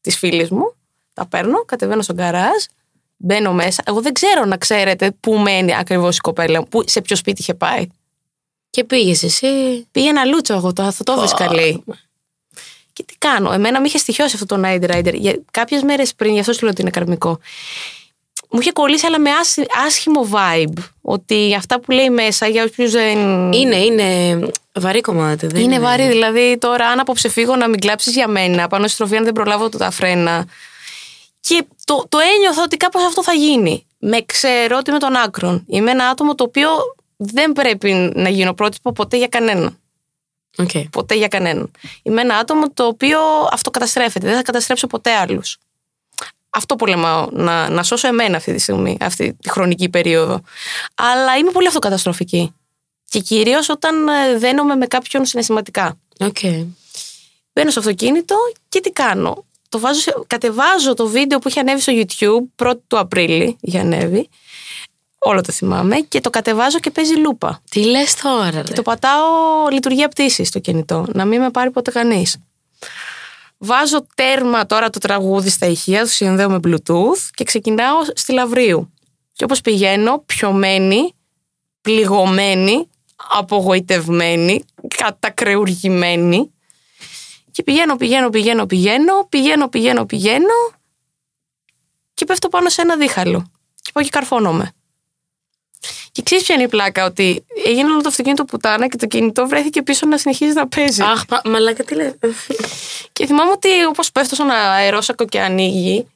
της 0.00 0.18
φίλης 0.18 0.50
μου. 0.50 0.74
Τα 1.14 1.26
παίρνω, 1.26 1.64
κατεβαίνω 1.64 2.02
στον 2.02 2.16
καράζ, 2.16 2.64
μπαίνω 3.16 3.52
μέσα. 3.52 3.82
Εγώ 3.86 4.00
δεν 4.00 4.12
ξέρω 4.12 4.44
να 4.44 4.56
ξέρετε 4.56 5.10
πού 5.20 5.34
μένει 5.38 5.76
ακριβώς 5.76 6.16
η 6.16 6.20
κοπέλα 6.20 6.58
μου, 6.60 6.66
πού- 6.68 6.88
σε 6.88 7.00
ποιο 7.00 7.16
σπίτι 7.16 7.40
είχε 7.40 7.54
πάει. 7.54 7.86
Και 8.70 8.84
πήγες 8.84 9.22
εσύ. 9.22 9.86
Πήγαινα 9.90 10.24
λούτσο 10.24 10.54
εγώ, 10.54 10.72
το, 10.72 10.92
θα 10.92 11.04
το 11.04 11.12
έβρισκα 11.12 11.54
λέει. 11.54 11.84
Και 12.92 13.02
τι 13.02 13.14
κάνω, 13.18 13.52
εμένα 13.52 13.80
με 13.80 13.86
είχε 13.86 13.98
στοιχειώσει 13.98 14.34
αυτό 14.42 14.46
το 14.56 14.62
Night 14.64 14.90
Rider. 14.90 15.14
Για 15.14 15.38
κάποιες 15.50 15.82
μέρες 15.82 16.14
πριν, 16.14 16.32
γι' 16.32 16.40
αυτό 16.40 16.52
σου 16.52 16.60
λέω 16.62 16.70
ότι 16.70 16.80
είναι 16.80 16.90
καρμικό. 16.90 17.38
Μου 18.50 18.60
είχε 18.60 18.72
κολλήσει, 18.72 19.06
αλλά 19.06 19.18
με 19.18 19.30
άσχη- 19.30 19.66
άσχημο 19.86 20.28
vibe. 20.32 20.82
Ότι 21.02 21.54
αυτά 21.56 21.80
που 21.80 21.90
λέει 21.90 22.10
μέσα, 22.10 22.46
για 22.46 22.64
όποιους 22.64 22.90
δεν. 22.90 23.52
Είναι, 23.52 23.76
είναι 23.76 24.38
βαρύ 24.72 25.00
κομμάτι. 25.00 25.46
Δεν 25.46 25.62
Είναι 25.62 25.80
βαρύ, 25.80 26.08
δηλαδή 26.08 26.58
τώρα 26.58 26.86
αν 26.86 26.98
απόψε 27.00 27.28
φύγω 27.28 27.56
να 27.56 27.68
μην 27.68 27.80
κλάψεις 27.80 28.14
για 28.14 28.28
μένα, 28.28 28.68
πάνω 28.68 28.84
στη 28.84 28.92
στροφή 28.94 29.16
αν 29.16 29.24
δεν 29.24 29.32
προλάβω 29.32 29.68
το 29.68 29.78
τα 29.78 29.90
φρένα. 29.90 30.46
Και 31.48 31.64
το, 31.84 32.06
το 32.08 32.18
ένιωθα 32.18 32.62
ότι 32.62 32.76
κάπως 32.76 33.02
αυτό 33.02 33.22
θα 33.22 33.32
γίνει. 33.32 33.86
Με 33.98 34.20
ξέρω 34.20 34.76
ότι 34.76 34.90
είμαι 34.90 34.98
των 34.98 35.16
άκρων. 35.16 35.64
Είμαι 35.66 35.90
ένα 35.90 36.08
άτομο 36.08 36.34
το 36.34 36.44
οποίο 36.44 36.68
δεν 37.16 37.52
πρέπει 37.52 38.12
να 38.14 38.28
γίνω 38.28 38.54
πρότυπο 38.54 38.92
ποτέ 38.92 39.16
για 39.16 39.26
κανέναν. 39.26 39.78
Οκ. 40.58 40.70
Ποτέ 40.90 41.14
για 41.14 41.28
κανέναν. 41.28 41.70
Είμαι 42.02 42.20
ένα 42.20 42.36
άτομο 42.36 42.70
το 42.70 42.86
οποίο 42.86 43.18
αυτοκαταστρέφεται. 43.50 44.26
Δεν 44.26 44.36
θα 44.36 44.42
καταστρέψω 44.42 44.86
ποτέ 44.86 45.10
άλλους. 45.10 45.58
Αυτό 46.50 46.76
πολεμάω. 46.76 47.28
Να, 47.30 47.68
να 47.68 47.82
σώσω 47.82 48.08
εμένα 48.08 48.36
αυτή 48.36 48.52
τη 48.52 48.58
στιγμή, 48.58 48.96
αυτή 49.00 49.32
τη 49.40 49.50
χρονική 49.50 49.88
περίοδο. 49.88 50.40
Αλλά 50.94 51.36
είμαι 51.36 51.50
πολύ 51.50 51.66
αυτοκαταστροφική. 51.66 52.54
Και 53.04 53.20
κυρίως 53.20 53.68
όταν 53.68 54.08
ε, 54.08 54.38
δένομαι 54.38 54.74
με 54.74 54.86
κάποιον 54.86 55.24
συναισθηματικά. 55.24 55.98
Οκ. 56.18 56.38
Μπαίνω 57.52 57.70
στο 57.70 57.80
αυτοκίνητο 57.80 58.36
και 58.68 58.80
τι 58.80 58.90
κάνω; 58.90 59.44
Το 59.68 59.78
βάζω 59.78 60.00
σε- 60.00 60.14
κατεβάζω 60.26 60.94
το 60.94 61.06
βίντεο 61.08 61.38
που 61.38 61.48
είχε 61.48 61.60
ανέβει 61.60 61.80
στο 61.80 61.92
YouTube 61.96 62.64
1η 62.66 62.74
του 62.86 62.98
Απρίλη. 62.98 63.56
Είχε 63.60 63.78
ανέβει. 63.78 64.28
Όλο 65.18 65.40
το 65.40 65.52
θυμάμαι. 65.52 65.96
Και 66.00 66.20
το 66.20 66.30
κατεβάζω 66.30 66.78
και 66.78 66.90
παίζει 66.90 67.14
λούπα. 67.14 67.60
Τι 67.70 67.84
λες 67.84 68.14
τώρα, 68.14 68.50
ρε. 68.50 68.62
Και 68.62 68.72
το 68.72 68.82
πατάω 68.82 69.24
λειτουργία 69.70 70.08
πτήση 70.08 70.44
στο 70.44 70.58
κινητό. 70.58 71.06
Να 71.12 71.24
μην 71.24 71.40
με 71.40 71.50
πάρει 71.50 71.70
ποτέ 71.70 71.90
κανείς. 71.90 72.36
Βάζω 73.58 74.06
τέρμα 74.14 74.66
τώρα 74.66 74.90
το 74.90 74.98
τραγούδι 74.98 75.48
στα 75.50 75.66
ηχεία, 75.66 76.00
το 76.00 76.06
συνδέω 76.08 76.50
με 76.50 76.60
Bluetooth 76.66 77.28
και 77.34 77.44
ξεκινάω 77.44 77.96
στη 78.14 78.32
Λαβρίου. 78.32 78.92
Και 79.32 79.44
όπως 79.44 79.60
πηγαίνω, 79.60 80.22
πιωμένη, 80.26 81.14
πληγωμένη, 81.80 82.88
απογοητευμένη, 83.16 84.64
κατακρεουργημένη. 84.96 86.50
Και 87.56 87.62
πηγαίνω, 87.62 87.96
πηγαίνω, 87.96 88.30
πηγαίνω, 88.30 88.66
πηγαίνω, 88.66 89.26
πηγαίνω, 89.28 89.68
πηγαίνω, 89.68 90.06
πηγαίνω 90.06 90.54
και 92.14 92.24
πέφτω 92.24 92.48
πάνω 92.48 92.68
σε 92.68 92.82
ένα 92.82 92.96
δίχαλο. 92.96 93.50
Και 93.82 93.90
πάω 93.92 94.04
και 94.04 94.10
καρφώνομαι. 94.10 94.72
Και 96.12 96.22
ξέρεις 96.22 96.44
ποια 96.44 96.54
είναι 96.54 96.64
η 96.64 96.68
πλάκα, 96.68 97.04
ότι 97.04 97.44
έγινε 97.66 97.90
όλο 97.90 98.00
το 98.00 98.08
αυτοκίνητο 98.08 98.44
πουτάνα 98.44 98.88
και 98.88 98.96
το 98.96 99.06
κινητό 99.06 99.46
βρέθηκε 99.46 99.82
πίσω 99.82 100.06
να 100.06 100.18
συνεχίζει 100.18 100.52
να 100.52 100.68
παίζει. 100.68 101.02
Αχ, 101.02 101.26
πα- 101.26 101.48
μαλάκα, 101.48 101.84
τι 101.84 101.94
λες. 101.94 102.14
Και 103.12 103.26
θυμάμαι 103.26 103.50
ότι 103.50 103.84
όπως 103.84 104.12
πέφτω 104.12 104.34
στον 104.34 104.50
αερόσακο 104.50 105.24
και 105.24 105.40
ανοίγει, 105.40 106.06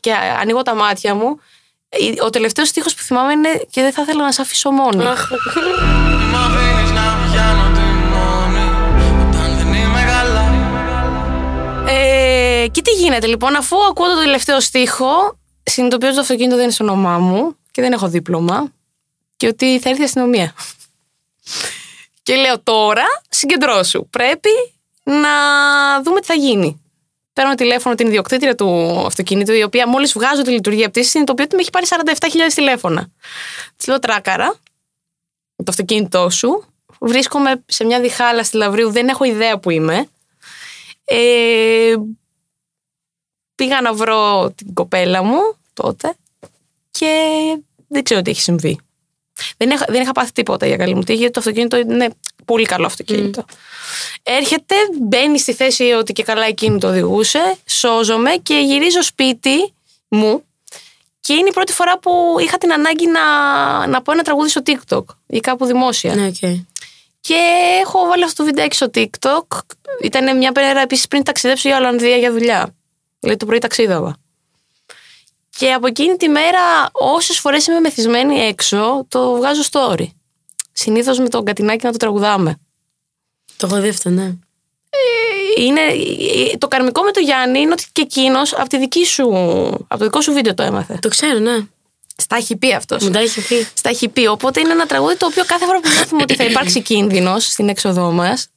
και 0.00 0.12
ανοίγω 0.12 0.62
τα 0.62 0.74
μάτια 0.74 1.14
μου, 1.14 1.40
ο 2.24 2.30
τελευταίος 2.30 2.68
στίχος 2.68 2.94
που 2.94 3.02
θυμάμαι 3.02 3.32
είναι 3.32 3.66
και 3.70 3.82
δεν 3.82 3.92
θα 3.92 4.02
ήθελα 4.02 4.22
να 4.24 4.32
σε 4.32 4.42
αφήσω 4.42 4.70
μόνη. 4.70 5.04
Ε, 11.88 12.66
και 12.70 12.82
τι 12.82 12.90
γίνεται 12.90 13.26
λοιπόν, 13.26 13.56
αφού 13.56 13.76
ακούω 13.90 14.06
το 14.06 14.18
τελευταίο 14.18 14.60
στίχο, 14.60 15.38
συνειδητοποιώ 15.62 16.06
ότι 16.08 16.16
το 16.16 16.22
αυτοκίνητο 16.22 16.54
δεν 16.54 16.64
είναι 16.64 16.72
στο 16.72 16.84
όνομά 16.84 17.18
μου 17.18 17.56
και 17.70 17.82
δεν 17.82 17.92
έχω 17.92 18.08
δίπλωμα 18.08 18.72
και 19.36 19.46
ότι 19.46 19.78
θα 19.78 19.88
έρθει 19.88 20.00
η 20.00 20.04
αστυνομία. 20.04 20.54
και 22.22 22.34
λέω 22.34 22.60
τώρα, 22.60 23.04
συγκεντρώσου. 23.28 24.08
Πρέπει 24.08 24.48
να 25.02 25.32
δούμε 26.02 26.20
τι 26.20 26.26
θα 26.26 26.34
γίνει. 26.34 26.80
Παίρνω 27.32 27.54
τηλέφωνο 27.54 27.94
την 27.94 28.06
ιδιοκτήτρια 28.06 28.54
του 28.54 29.02
αυτοκίνητου, 29.06 29.52
η 29.52 29.62
οποία 29.62 29.88
μόλις 29.88 30.12
βγάζω 30.12 30.42
τη 30.42 30.50
λειτουργία 30.50 30.88
πτήση, 30.88 31.10
συνειδητοποιώ 31.10 31.44
ότι 31.44 31.54
με 31.54 31.60
έχει 31.60 31.70
πάρει 31.70 31.86
47.000 32.48 32.52
τηλέφωνα. 32.54 33.08
Της 33.76 33.86
λέω 33.86 33.98
τράκαρα, 33.98 34.54
το 35.56 35.64
αυτοκίνητό 35.68 36.30
σου. 36.30 36.64
Βρίσκομαι 37.00 37.64
σε 37.66 37.84
μια 37.84 38.00
διχάλα 38.00 38.44
στη 38.44 38.56
Λαβρίου, 38.56 38.90
δεν 38.90 39.08
έχω 39.08 39.24
ιδέα 39.24 39.58
που 39.58 39.70
είμαι. 39.70 40.08
Ε, 41.08 41.94
πήγα 43.54 43.80
να 43.80 43.94
βρω 43.94 44.52
την 44.56 44.74
κοπέλα 44.74 45.22
μου 45.22 45.38
τότε 45.72 46.16
και 46.90 47.12
δεν 47.88 48.02
ξέρω 48.02 48.22
τι 48.22 48.30
έχει 48.30 48.40
συμβεί. 48.40 48.80
Δεν 49.56 49.70
είχα, 49.70 49.84
δεν 49.88 50.02
είχα 50.02 50.12
πάθει 50.12 50.32
τίποτα 50.32 50.66
για 50.66 50.76
καλή 50.76 50.94
μου 50.94 51.02
τύχη, 51.02 51.18
γιατί 51.18 51.32
το 51.32 51.40
αυτοκίνητο 51.40 51.76
είναι 51.76 52.14
πολύ 52.44 52.64
καλό 52.64 52.86
αυτοκίνητο. 52.86 53.44
Έρχεται, 54.22 54.74
μπαίνει 55.00 55.38
στη 55.38 55.52
θέση 55.54 55.84
ότι 55.84 56.12
και 56.12 56.22
καλά 56.22 56.44
εκείνη 56.46 56.78
το 56.78 56.88
οδηγούσε, 56.88 57.56
σώζομαι 57.66 58.30
και 58.42 58.54
γυρίζω 58.54 59.02
σπίτι 59.02 59.72
μου 60.08 60.42
και 61.20 61.32
είναι 61.32 61.48
η 61.48 61.52
πρώτη 61.52 61.72
φορά 61.72 61.98
που 61.98 62.10
είχα 62.40 62.58
την 62.58 62.72
ανάγκη 62.72 63.06
να, 63.06 63.86
να 63.86 64.02
πω 64.02 64.12
ένα 64.12 64.22
τραγούδι 64.22 64.48
στο 64.48 64.62
TikTok 64.66 65.04
ή 65.26 65.40
κάπου 65.40 65.64
δημόσια. 65.64 66.14
Ναι, 66.14 66.26
οκ. 66.26 66.40
Και 67.26 67.34
έχω 67.82 68.06
βάλει 68.06 68.24
αυτό 68.24 68.42
το 68.42 68.44
βιντεάκι 68.48 68.76
στο 68.76 68.90
TikTok. 68.94 69.46
Ήταν 70.02 70.36
μια 70.36 70.52
μέρα 70.54 70.80
επίσης 70.80 71.06
πριν 71.06 71.22
ταξιδέψω 71.22 71.68
για 71.68 71.76
Ολλανδία 71.76 72.16
για 72.16 72.32
δουλειά. 72.32 72.74
Δηλαδή 73.20 73.38
το 73.38 73.46
πρωί 73.46 73.58
ταξίδευα. 73.58 74.16
Και 75.58 75.72
από 75.72 75.86
εκείνη 75.86 76.16
τη 76.16 76.28
μέρα, 76.28 76.60
όσες 76.92 77.38
φορές 77.38 77.66
είμαι 77.66 77.80
μεθυσμένη 77.80 78.38
έξω, 78.38 79.06
το 79.08 79.34
βγάζω 79.34 79.62
story. 79.70 80.06
Συνήθως 80.72 81.18
με 81.18 81.28
τον 81.28 81.44
κατινάκι 81.44 81.84
να 81.84 81.92
το 81.92 81.96
τραγουδάμε. 81.96 82.58
Το 83.56 83.66
έχω 83.66 83.80
δει 83.80 83.88
αυτό, 83.88 84.10
ναι. 84.10 84.32
είναι, 85.56 85.80
το 86.58 86.68
καρμικό 86.68 87.02
με 87.02 87.10
το 87.10 87.20
Γιάννη 87.20 87.60
είναι 87.60 87.72
ότι 87.72 87.84
και 87.92 88.02
εκείνος 88.02 88.54
από, 88.54 88.68
τη 88.68 88.78
δική 88.78 89.04
σου, 89.04 89.28
από 89.88 89.98
το 89.98 90.04
δικό 90.04 90.20
σου 90.20 90.32
βίντεο 90.32 90.54
το 90.54 90.62
έμαθε. 90.62 90.98
Το 91.02 91.08
ξέρω, 91.08 91.38
ναι. 91.38 91.66
Στα 92.16 92.36
έχει 92.36 92.56
πει 92.56 92.74
αυτός. 92.74 93.02
Μου 93.04 93.10
τα 93.10 93.18
έχει 93.18 93.40
πει. 93.46 93.66
Στα 93.74 93.88
έχει 93.88 94.08
πει. 94.08 94.26
Οπότε 94.26 94.60
είναι 94.60 94.72
ένα 94.72 94.86
τραγούδι 94.86 95.16
το 95.16 95.26
οποίο 95.26 95.44
κάθε 95.44 95.64
φορά 95.64 95.80
που 95.80 95.88
νιώθουμε 95.94 96.22
ότι 96.22 96.34
θα 96.34 96.44
υπάρξει 96.50 96.82
κίνδυνος 96.82 97.44
στην 97.44 97.68
έξοδό 97.68 98.10
μας. 98.10 98.48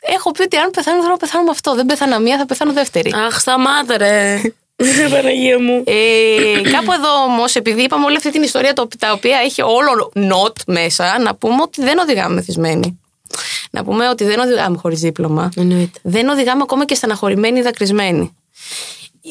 Έχω 0.00 0.30
πει 0.30 0.42
ότι 0.42 0.56
αν 0.56 0.70
πεθάνω, 0.70 0.98
θέλω 1.00 1.10
να 1.10 1.16
πεθάνω 1.16 1.44
με 1.44 1.50
αυτό. 1.50 1.74
Δεν 1.74 1.86
πέθανα 1.86 2.18
μία, 2.20 2.36
θα 2.38 2.46
πεθάνω 2.46 2.72
δεύτερη. 2.72 3.12
Αχ, 3.26 3.40
σταμάτα 3.40 3.96
ρε. 3.98 4.40
Παναγία 5.10 5.58
μου. 5.60 5.82
Ε, 5.86 6.60
κάπου 6.70 6.92
εδώ 6.92 7.22
όμως, 7.24 7.54
επειδή 7.54 7.82
είπαμε 7.82 8.04
όλη 8.04 8.16
αυτή 8.16 8.30
την 8.30 8.42
ιστορία 8.42 8.72
το- 8.72 8.88
τα 8.98 9.12
οποία 9.12 9.38
έχει 9.38 9.62
όλο 9.62 10.12
not 10.14 10.52
μέσα, 10.66 11.18
να 11.20 11.34
πούμε 11.34 11.62
ότι 11.62 11.82
δεν 11.82 11.98
οδηγάμε 11.98 12.34
μεθυσμένοι. 12.34 13.00
Να 13.70 13.84
πούμε 13.84 14.08
ότι 14.08 14.24
δεν 14.24 14.38
οδηγάμε 14.38 14.76
χωρίς 14.76 15.00
δίπλωμα. 15.00 15.50
Εννοείται. 15.56 15.98
Δεν 16.02 16.28
οδηγάμε 16.28 16.62
ακόμα 16.62 16.84
και 16.84 16.94
στεναχωρημένοι 16.94 17.58
ή 17.58 17.62
δακρυσμένοι. 17.62 18.36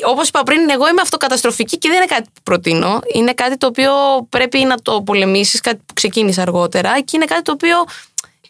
Όπως 0.06 0.28
είπα 0.28 0.44
πριν, 0.44 0.70
εγώ 0.70 0.88
είμαι 0.88 1.02
αυτοκαταστροφική 1.02 1.78
και 1.78 1.88
δεν 1.88 1.98
είναι 1.98 2.06
κάτι 2.06 2.30
που 2.34 2.42
προτείνω. 2.44 3.00
Είναι 3.14 3.34
κάτι 3.34 3.58
το 3.58 3.68
οποίο 3.68 3.92
πρέπει 4.30 4.60
να 4.60 4.78
το 4.82 5.02
πολεμήσεις, 5.02 5.62
κάτι 5.62 5.82
που 5.86 5.94
ξεκίνησε 5.94 6.42
αργότερα 6.42 7.02
και 7.02 7.12
είναι 7.16 7.26
κάτι 7.26 7.42
το 7.42 7.52
οποίο 7.52 7.86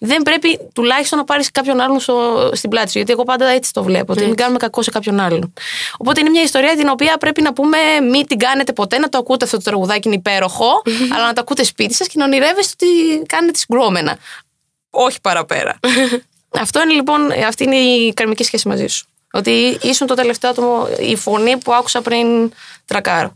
δεν 0.04 0.22
πρέπει 0.22 0.60
τουλάχιστον 0.74 1.18
να 1.20 1.26
πάρεις 1.26 1.52
κάποιον 1.52 1.80
άλλον 1.80 2.00
στο, 2.00 2.50
στην 2.54 2.70
πλάτη 2.70 2.92
σου. 2.92 2.98
Γιατί 2.98 3.12
εγώ 3.12 3.24
πάντα 3.24 3.48
έτσι 3.48 3.74
το 3.74 3.84
βλέπω. 3.84 4.12
Ότι 4.12 4.26
μην 4.26 4.36
κάνουμε 4.36 4.58
κακό 4.58 4.82
σε 4.82 4.92
κάποιον 4.92 5.20
άλλον. 5.20 5.54
Οπότε 5.98 6.20
είναι 6.20 6.30
μια 6.30 6.42
ιστορία 6.42 6.76
την 6.76 6.88
οποία 6.90 7.18
πρέπει 7.18 7.42
να 7.42 7.54
πούμε 7.54 7.78
μην 8.12 8.28
την 8.28 8.38
κάνετε 8.38 8.74
ποτέ, 8.74 8.98
να 8.98 9.10
το 9.10 9.18
ακούτε 9.18 9.46
αυτό 9.46 9.58
το 9.58 9.64
τραγουδάκι 9.64 10.08
είναι 10.08 10.18
υπέροχο, 10.18 10.82
αλλά 11.16 11.26
να 11.26 11.34
το 11.34 11.42
ακούτε 11.42 11.64
σπίτι 11.64 11.94
σας 11.94 12.08
και 12.08 12.14
να 12.18 12.26
ονειρεύεστε 12.26 12.86
ότι 12.86 13.22
κάνετε 13.26 13.58
συγκρόμενα. 13.58 14.18
Όχι 14.90 15.22
παραπέρα. 15.22 15.80
Αυτό 16.62 16.82
είναι 16.82 16.94
λοιπόν, 16.94 17.32
αυτή 17.48 17.64
είναι 17.64 17.76
η 17.76 18.14
καρμική 18.14 18.44
σχέση 18.44 18.68
μαζί 18.68 18.88
σου. 18.88 19.06
Ότι 19.32 19.78
ήσουν 19.82 20.08
το 20.08 20.14
τελευταίο 20.14 20.50
άτομο, 20.50 20.88
η 21.00 21.16
φωνή 21.16 21.58
που 21.58 21.74
άκουσα 21.74 22.02
πριν 22.02 22.52
τρακάρω. 22.86 23.36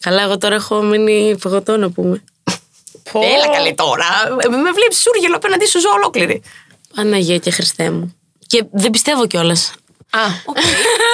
Καλά, 0.00 0.22
εγώ 0.22 0.38
τώρα 0.38 0.54
έχω 0.54 0.82
μείνει 0.82 1.36
παγωτό 1.40 1.76
να 1.76 1.90
πούμε. 1.90 2.24
Έλα 3.12 3.48
καλή 3.56 3.74
τώρα. 3.74 4.06
Ε, 4.40 4.48
Με 4.48 4.70
βλέπεις 4.72 5.00
σούργελο 5.00 5.36
απέναντί 5.36 5.66
σου 5.66 5.80
ζω 5.80 5.90
ολόκληρη. 5.90 6.42
Παναγία 6.94 7.38
και 7.38 7.50
Χριστέ 7.50 7.90
μου. 7.90 8.16
Και 8.46 8.64
δεν 8.72 8.90
πιστεύω 8.90 9.26
κιόλας. 9.26 9.72
Α, 10.10 10.20
οκ. 10.44 10.56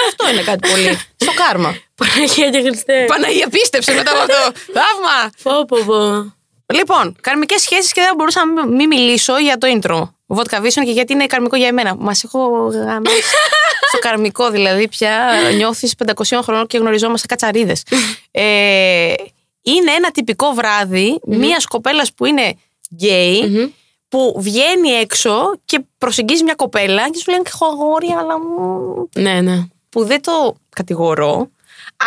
Αυτό 0.07 0.29
είναι 0.29 0.41
κάτι 0.41 0.69
πολύ. 0.69 0.99
Στο 1.15 1.31
κάρμα. 1.33 1.75
Παναγία 1.95 2.49
και 2.49 2.61
Χριστέ. 2.61 3.05
Παναγία 3.07 3.47
πίστεψε 3.49 3.93
μετά 3.93 4.11
από 4.11 4.19
αυτό. 4.19 4.59
Θαύμα. 4.73 5.31
Πω, 5.43 5.65
πω, 5.65 5.83
πω. 5.85 6.33
Λοιπόν, 6.73 7.15
καρμικές 7.21 7.61
σχέσεις 7.61 7.91
και 7.91 8.01
δεν 8.01 8.15
μπορούσα 8.15 8.45
να 8.45 8.65
μην 8.67 8.87
μιλήσω 8.87 9.37
για 9.37 9.57
το 9.57 9.67
intro. 9.81 10.09
Vodka 10.35 10.57
Vision 10.61 10.83
και 10.85 10.91
γιατί 10.91 11.13
είναι 11.13 11.25
καρμικό 11.25 11.55
για 11.55 11.67
εμένα. 11.67 11.95
Μας 11.99 12.23
έχω 12.23 12.39
γαμίσει. 12.73 13.21
Στο 13.91 13.99
καρμικό 13.99 14.49
δηλαδή 14.49 14.87
πια 14.87 15.29
νιώθεις 15.55 15.93
500 16.15 16.39
χρονών 16.43 16.67
και 16.67 16.77
γνωριζόμαστε 16.77 17.27
κατσαρίδες. 17.27 17.83
ε, 18.31 19.13
είναι 19.61 19.91
ένα 19.97 20.11
τυπικό 20.11 20.51
βράδυ 20.53 21.19
μιας 21.25 21.65
κοπέλας 21.65 22.13
που 22.13 22.25
είναι 22.25 22.53
γκέι 22.93 23.73
που 24.09 24.35
βγαίνει 24.37 24.89
έξω 24.89 25.51
και 25.65 25.79
προσεγγίζει 25.97 26.43
μια 26.43 26.53
κοπέλα 26.55 27.09
και 27.09 27.17
σου 27.19 27.31
λένε 27.31 27.43
έχω 27.45 27.65
αγόρι, 27.65 28.07
αλλά 28.19 28.39
μου 28.39 29.09
Ναι, 29.15 29.41
ναι. 29.41 29.63
που 29.89 30.05
δεν 30.05 30.21
το 30.21 30.55
κατηγορώ, 30.75 31.49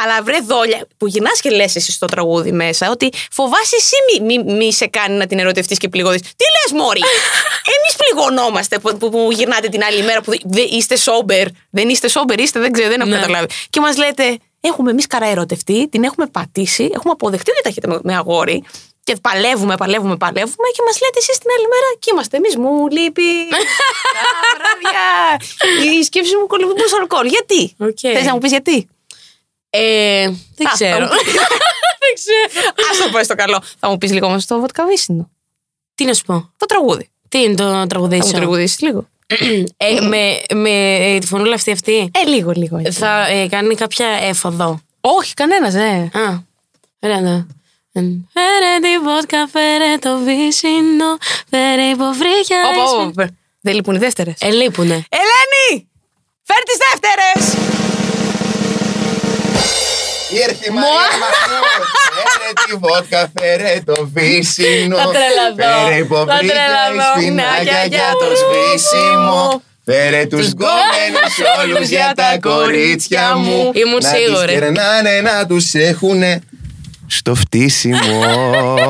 αλλά 0.03 0.23
βρε 0.23 0.39
δόλια 0.47 0.87
που 0.97 1.07
γυρνάς 1.07 1.41
και 1.41 1.51
λες 1.51 1.77
εσύ 1.77 1.93
στο 1.93 2.07
τραγούδι 2.07 2.53
μέσα 2.53 2.91
ότι 2.91 3.11
φοβάσαι 3.31 3.77
εσύ 3.77 3.97
μη, 4.23 4.37
μη, 4.45 4.55
μη 4.55 4.73
σε 4.73 4.87
κάνει 4.87 5.17
να 5.17 5.27
την 5.27 5.39
ερωτευτείς 5.39 5.79
και 5.79 5.89
πληγωθείς. 5.89 6.21
Τι 6.21 6.45
λες, 6.73 6.81
μωρή! 6.83 7.01
Εμείς 7.77 7.97
πληγωνόμαστε 7.97 8.79
που, 8.79 8.97
που, 8.97 9.11
που 9.11 9.29
γυρνάτε 9.33 9.69
την 9.69 9.83
άλλη 9.85 10.03
μέρα 10.03 10.21
που 10.21 10.31
δε- 10.31 10.37
δε- 10.45 10.61
είστε 10.77 10.97
sober. 11.05 11.47
Δεν 11.71 11.89
είστε 11.89 12.09
sober, 12.13 12.39
είστε, 12.39 12.61
δεν 12.61 12.73
ξέρω, 12.73 12.89
δεν 12.89 13.01
έχω 13.01 13.09
Ναι. 13.11 13.17
καταλάβει. 13.17 13.47
Και 13.71 13.81
μας 13.81 13.97
λέτε, 13.97 14.39
έχουμε 14.61 14.91
εμείς 14.91 15.07
καραερωτευτεί, 15.07 15.89
την 15.89 16.05
έχουμε 16.05 16.27
πατήσει, 16.27 16.83
έχουμε 16.95 17.13
αποδεχτεί 17.13 17.51
ότι 17.51 17.63
τα 17.63 17.69
έχετε 17.69 17.87
με, 17.89 17.99
με 18.03 18.15
αγόρι. 18.17 18.65
Και 19.05 19.17
παλεύουμε, 19.21 19.77
παλεύουμε, 19.77 20.17
παλεύουμε 20.17 20.69
και 20.75 20.83
μας 20.87 21.01
λέτε 21.01 21.19
εσείς 21.19 21.39
την 21.39 21.51
άλλη 21.59 21.67
μέρα 21.75 21.89
και 21.99 22.11
είμαστε 22.13 22.37
εμείς. 22.37 22.57
Μου 22.57 22.89
λείπει. 22.89 23.23
τα 24.43 24.53
βράδια. 24.59 25.95
Η 25.99 26.03
σκέψη 26.03 26.37
μου 26.37 26.47
κολυμπούν 26.47 26.75
στο 26.87 26.97
αλκοόλ. 27.01 27.27
Γιατί; 27.27 27.75
Οκ. 27.79 27.99
Θες 28.17 28.25
να 28.25 28.33
μου 28.33 28.39
πεις 28.39 28.51
γιατί; 28.51 28.89
Ε, 29.77 30.31
δεν 30.57 30.67
Α, 30.67 30.71
ξέρω. 30.73 31.07
θα 31.07 31.15
μου 31.15 31.21
πεις. 31.25 31.33
δεν 32.03 32.15
ξέρω. 32.15 32.69
Α 32.69 33.05
το 33.07 33.19
πω 33.19 33.25
στο 33.25 33.35
καλό. 33.35 33.63
Θα 33.79 33.89
μου 33.89 33.99
πεις 33.99 34.13
λίγο 34.13 34.27
όμω 34.27 34.37
το 34.47 34.61
βοτκαβίσινο. 34.61 35.31
Τι 35.95 36.05
να 36.05 36.15
σου 36.15 36.25
πω; 36.25 36.51
Το 36.57 36.67
τραγούδι. 36.67 37.09
Τι 37.29 37.43
είναι 37.43 37.55
το 37.55 37.65
Θα 37.71 37.77
μου 37.79 37.87
τραγουδίσιο. 37.87 38.33
τραγουδήσει 38.33 38.85
λίγο. 38.85 39.09
ε, 39.77 40.01
με, 40.01 40.43
με 40.55 40.95
ε, 40.97 41.19
τη 41.19 41.27
φωνούλα 41.27 41.55
αυτή 41.55 41.71
αυτή; 41.71 42.11
Ε, 42.25 42.29
λίγο, 42.29 42.51
λίγο. 42.55 42.79
έτσι. 42.79 42.99
Θα 42.99 43.27
ε, 43.29 43.49
κάνει 43.49 43.75
κάποια 43.75 44.07
έφοδο. 44.07 44.81
Όχι, 45.01 45.35
κανένας, 45.35 45.75
ναι. 45.75 46.09
Α, 46.13 46.39
ωραία, 47.01 47.21
ναι. 47.21 47.45
Φέρε 48.33 48.79
τη 48.83 48.99
βότκα, 49.05 49.49
φέρε 49.49 49.97
το 49.99 50.19
βύσινο, 50.19 51.17
φέρε 51.51 51.83
υποβρύχια. 51.83 52.59
Όπα, 52.73 52.83
έσπιν- 52.85 53.09
όπα. 53.09 53.31
Δεν 53.61 53.75
λείπουν 53.75 53.95
οι 53.95 53.99
δεύτερες. 53.99 54.35
Ε, 54.41 54.51
λείπουνε. 54.51 55.05
Ελένη! 55.09 55.89
Φέρ 56.43 56.63
τις 56.63 56.77
δεύτερες! 56.91 57.55
Ήρθε 60.43 60.65
η 60.71 60.73
Μαρία 60.79 61.11
Μαχμούδ. 61.23 61.83
Φέρε 62.07 62.51
τη 62.67 62.73
βότκα, 62.85 63.21
φέρε 63.39 63.75
το 63.85 64.09
βύσινο. 64.15 64.97
Θα 64.97 65.05
τρελαθώ. 65.17 65.81
Φέρε 65.81 65.91
Θα 65.91 65.97
υποβρύχια, 65.97 66.55
τρελαθώ. 66.55 67.21
σπινάκια 67.21 67.85
για 67.95 68.09
το 68.21 68.29
σβήσιμο. 68.41 69.63
Φέρε 69.85 70.27
τους 70.27 70.49
γκόμενους 70.53 71.35
όλους 71.63 71.89
για 71.89 72.13
τα 72.17 72.39
κορίτσια 72.49 73.35
μου. 73.37 73.71
Ήμουν 73.75 73.99
Να 74.03 74.09
σίγουρη. 74.09 74.47
τις 74.47 74.55
κερνάνε 74.59 75.21
να 75.21 75.47
τους 75.47 75.75
έχουνε 75.75 76.41
στο 77.17 77.35
φτύσιμο. 77.35 77.99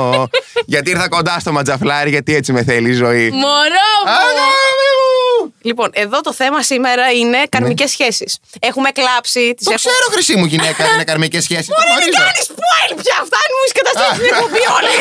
γιατί 0.73 0.91
ήρθα 0.91 1.09
κοντά 1.09 1.37
στο 1.41 1.53
ματζαφλάρι, 1.53 2.11
γιατί 2.11 2.35
έτσι 2.35 2.53
με 2.53 2.63
θέλει 2.65 2.89
η 2.91 2.93
ζωή. 2.93 3.31
Μωρό 3.31 3.91
μου! 4.05 4.11
Αγάπη 4.11 4.89
μου! 4.99 5.55
Λοιπόν, 5.63 5.91
εδώ 5.93 6.21
το 6.21 6.33
θέμα 6.35 6.63
σήμερα 6.63 7.11
είναι 7.13 7.39
καρμικές 7.49 7.91
σχέσεις. 7.91 8.39
Έχουμε 8.61 8.91
κλάψει. 8.99 9.55
Τις 9.57 9.67
Το 9.67 9.73
έχουμε... 9.77 9.93
ξέρω, 9.93 10.07
χρυσή 10.15 10.35
μου 10.37 10.45
γυναίκα, 10.45 10.83
είναι 10.95 11.05
καρμικές 11.05 11.43
σχέσεις. 11.45 11.67
Το 11.67 11.75
Ωραία, 11.81 11.95
δεν 11.95 12.09
γνωρίζω. 12.09 12.25
κάνεις 12.25 12.45
spoil 12.53 12.91
πια. 13.03 13.17
Φτάνει 13.29 13.53
μου, 13.57 13.63
έχει 13.67 13.75
καταστρέψει 13.81 14.19
την 14.23 14.29
εκπομπή 14.33 14.63
όλη. 14.79 14.97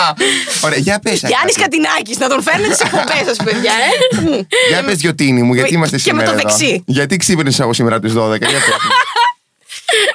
Ωραία, 0.66 0.78
για 0.86 0.96
πες 1.04 1.18
Γιάννης 1.32 1.56
Αγάπη. 1.56 1.62
Κατινάκης, 1.62 2.16
να 2.22 2.28
τον 2.32 2.40
φέρνετε 2.46 2.72
τις 2.74 2.80
εκπομπές 2.86 3.22
σας, 3.28 3.38
παιδιά, 3.46 3.74
ε. 3.88 3.90
Μμ. 4.20 4.40
Για 4.70 4.80
πες 4.86 4.98
Γιωτίνη 5.04 5.42
μου, 5.46 5.52
γιατί 5.56 5.68
Και 5.68 5.74
είμαστε 5.78 5.96
με 5.96 6.02
σήμερα 6.06 6.26
το 6.30 6.32
εδώ. 6.32 6.40
δεξί. 6.42 6.82
Γιατί 6.96 7.14
ξύπνησες 7.16 7.60
εγώ 7.64 7.72
σήμερα 7.78 7.96
τις 8.00 8.12
12, 8.12 8.16
για 8.38 8.60
πες 8.64 8.76
μου. 8.84 8.90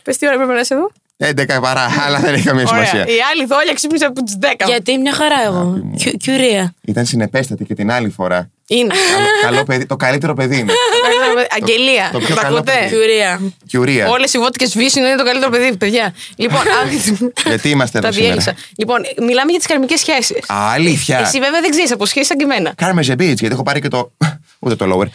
Πες 0.03 0.17
τι 0.17 0.23
ώρα 0.27 0.35
πρέπει 0.35 0.53
να 0.53 0.59
είσαι 0.59 0.73
εδώ; 0.73 0.87
11 1.23 1.31
παρά, 1.61 1.85
αλλά 2.05 2.19
δεν 2.19 2.33
έχει 2.33 2.43
καμία 2.43 2.65
Ωραία. 2.71 2.85
σημασία. 2.85 3.13
Η 3.15 3.17
άλλη 3.31 3.45
δόλια 3.45 3.73
ξύπνησε 3.73 4.05
από 4.05 4.23
τις 4.23 4.37
10. 4.41 4.45
Γιατί 4.67 4.97
μια 4.97 5.13
χαρά 5.13 5.35
εγώ. 5.45 5.81
Κιου- 5.97 6.17
Κιουρία. 6.17 6.73
Ήταν 6.85 7.05
συνεπέστατη 7.05 7.63
και 7.65 7.75
την 7.75 7.91
άλλη 7.91 8.09
φορά. 8.09 8.49
Είναι. 8.67 8.93
Καλό, 9.13 9.27
καλό 9.41 9.63
παιδί, 9.63 9.85
το 9.85 9.95
καλύτερο 9.95 10.33
παιδί 10.33 10.57
είναι. 10.57 10.71
Αγγελία. 11.59 12.09
το 12.11 12.19
πιο 12.19 12.35
Τα 12.35 12.41
καλό 12.41 12.55
ακούτε. 12.57 12.71
παιδί. 12.71 12.87
Κιουρία. 12.89 13.41
Κιουρία. 13.67 14.07
Όλες 14.09 14.33
οι 14.33 14.37
βότικες 14.37 14.73
βύσινο 14.77 15.07
είναι 15.07 15.15
το 15.15 15.23
καλύτερο 15.23 15.51
παιδί, 15.51 15.77
παιδιά. 15.77 16.13
Λοιπόν, 16.35 16.59
α- 16.77 17.47
Γιατί 17.47 17.69
είμαστε 17.69 17.99
τα 17.99 18.07
εδώ 18.07 18.15
σήμερα; 18.17 18.33
διέλυσα. 18.35 18.63
Λοιπόν, 18.77 18.97
μιλάμε 19.25 19.49
για 19.49 19.59
τις 19.59 19.67
καρμικές 19.67 19.99
σχέσεις. 19.99 20.37
Α, 20.37 20.71
αλήθεια. 20.71 21.19
Εσύ 21.19 21.39
βέβαια 21.39 21.61
δεν 21.61 21.69
ξέρεις 21.69 21.91
από 21.91 22.05
σχέσεις 22.05 22.27
σαν 22.27 22.37
και 22.37 22.43
εμένα. 22.43 22.73
Κάρμε 22.75 23.03
a 23.07 23.11
bitch, 23.11 23.17
γιατί 23.39 23.45
έχω 23.51 23.63
πάρει 23.63 23.81
και 23.81 23.87
το. 23.87 24.11
Ούτε 24.59 24.75
το 24.75 24.85
lower. 24.93 25.07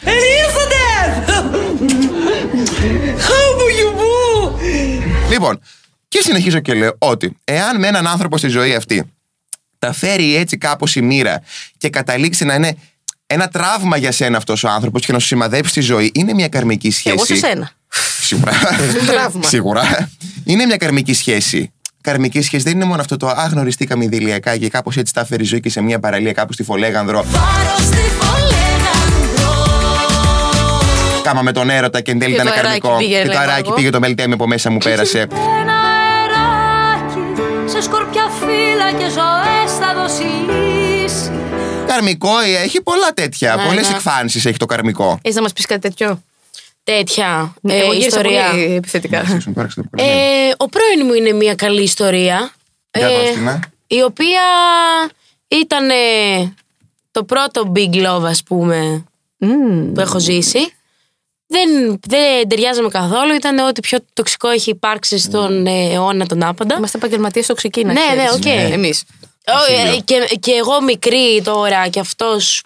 Λοιπόν, 5.29 5.59
και 6.15 6.21
συνεχίζω 6.21 6.59
και 6.59 6.73
λέω 6.73 6.95
ότι 6.97 7.37
εάν 7.43 7.79
με 7.79 7.87
έναν 7.87 8.07
άνθρωπο 8.07 8.37
στη 8.37 8.47
ζωή 8.47 8.75
αυτή 8.75 9.03
τα 9.79 9.93
φέρει 9.93 10.35
έτσι 10.35 10.57
κάπως 10.57 10.95
η 10.95 11.01
μοίρα 11.01 11.41
και 11.77 11.89
καταλήξει 11.89 12.45
να 12.45 12.53
είναι 12.53 12.77
ένα 13.27 13.47
τραύμα 13.47 13.97
για 13.97 14.11
σένα 14.11 14.37
αυτός 14.37 14.63
ο 14.63 14.69
άνθρωπος 14.69 15.05
και 15.05 15.11
να 15.11 15.19
σου 15.19 15.27
σημαδέψει 15.27 15.73
τη 15.73 15.81
ζωή, 15.81 16.11
είναι 16.13 16.33
μια 16.33 16.47
καρμική 16.47 16.91
σχέση. 16.91 17.15
Εγώ 17.15 17.25
σε 17.25 17.35
σένα. 17.35 17.71
Σίγουρα. 18.21 18.51
Τραύμα. 19.07 19.43
Σίγουρα. 19.43 20.09
Είναι 20.43 20.65
μια 20.65 20.77
καρμική 20.77 21.13
σχέση. 21.13 21.71
Καρμική 22.01 22.41
σχέση 22.41 22.63
δεν 22.63 22.73
είναι 22.73 22.85
μόνο 22.85 23.01
αυτό 23.01 23.17
το 23.17 23.27
αγνωριστήκαμε 23.27 24.03
ιδηλιακά 24.03 24.57
και 24.57 24.69
κάπως 24.69 24.97
έτσι 24.97 25.13
τα 25.13 25.25
φέρει 25.25 25.43
η 25.43 25.45
ζωή 25.45 25.59
και 25.59 25.69
σε 25.69 25.81
μια 25.81 25.99
παραλία 25.99 26.31
κάπου 26.31 26.53
στη 26.53 26.63
Φολέγανδρο. 26.63 27.25
Πάρω 27.31 27.75
στη 27.77 27.97
Φολέγανδρο 28.19 29.63
Κάμαμε 31.23 31.51
τον 31.51 31.69
έρωτα 31.69 32.01
και 32.01 32.11
εν 32.11 32.19
τέλει 32.19 32.35
Και 32.35 32.41
ήταν 32.41 32.47
το 32.47 32.53
αεράκι 32.53 32.79
καρμικό. 32.79 32.97
πήγε, 32.97 33.17
και 33.17 33.21
το 33.21 33.27
λέγω 33.27 33.39
αεράκι 33.39 33.67
εγώ. 33.67 33.75
πήγε 33.75 33.89
το 33.89 33.99
μελτέμι 33.99 34.33
από 34.33 34.47
μέσα 34.47 34.71
μου 34.71 34.77
πέρασε. 34.77 35.27
Ένα 37.67 37.73
αεράκι 37.73 37.81
σε 37.81 37.81
σκορπιά 37.81 38.27
φύλλα 38.29 38.91
και 38.91 39.09
ζωές 39.09 39.77
θα 39.79 39.93
δώσει 39.95 40.23
λύση 40.23 41.31
Καρμικό 41.87 42.39
ε, 42.39 42.61
έχει 42.63 42.81
πολλά 42.81 43.13
τέτοια. 43.13 43.55
Ναι, 43.55 43.65
Πολλές 43.65 43.89
ναι. 43.89 43.95
εκφάνσεις 43.95 44.45
έχει 44.45 44.57
το 44.57 44.65
καρμικό. 44.65 45.19
Έχει 45.21 45.35
να 45.35 45.41
μας 45.41 45.53
πεις 45.53 45.65
κάτι 45.65 45.81
τέτοιο; 45.81 46.21
Τέτοια 46.83 47.53
Ναι, 47.61 47.73
ε, 47.73 47.77
εγώ 47.79 47.91
γύρισα 47.93 48.07
ιστορία. 48.07 48.49
πολύ 48.49 48.63
επιθετικά. 48.75 49.39
Σου 49.41 49.51
πέρασε 49.53 49.75
το 49.75 49.81
Ε, 49.81 49.89
προηγούμενο. 49.89 50.53
ο 50.57 50.65
πρώην 50.69 51.01
μου 51.05 51.13
είναι 51.13 51.31
μια 51.31 51.55
καλή 51.55 51.81
ιστορία. 51.83 52.51
Για 52.97 53.07
ε, 53.07 53.17
δώσ' 53.17 53.33
την, 53.33 53.47
ε. 53.47 53.59
η 53.87 54.01
οποία 54.01 54.41
ήταν 55.47 55.87
το 57.11 57.23
πρώτο 57.23 57.71
big 57.75 57.93
love, 57.93 58.23
ας 58.23 58.43
πούμε, 58.43 59.03
που 59.93 59.99
έχω 59.99 60.19
ζήσει. 60.19 60.73
Δεν, 61.47 61.99
δεν 62.07 62.47
ταιριάζαμε 62.47 62.89
καθόλου. 62.89 63.33
Ήταν 63.33 63.57
ό,τι 63.59 63.81
πιο 63.81 63.97
τοξικό 64.13 64.49
έχει 64.49 64.69
υπάρξει 64.69 65.17
στον 65.17 65.65
ε, 65.67 65.93
αιώνα 65.93 66.25
τον 66.25 66.43
άπαντα. 66.43 66.75
Είμαστε 66.77 66.97
επαγγελματίες 66.97 67.45
τοξικοί, 67.45 67.83
να 67.85 67.93
Ναι, 67.93 67.99
ξέρεις. 67.99 68.45
ναι, 68.45 68.63
οκ. 68.65 68.71
Εμείς. 68.71 69.03
Ω, 69.47 69.73
ε, 69.95 69.99
και, 69.99 70.37
και 70.39 70.51
εγώ 70.51 70.81
μικρή 70.81 71.41
τώρα 71.43 71.87
και 71.87 71.99
αυτός 71.99 72.63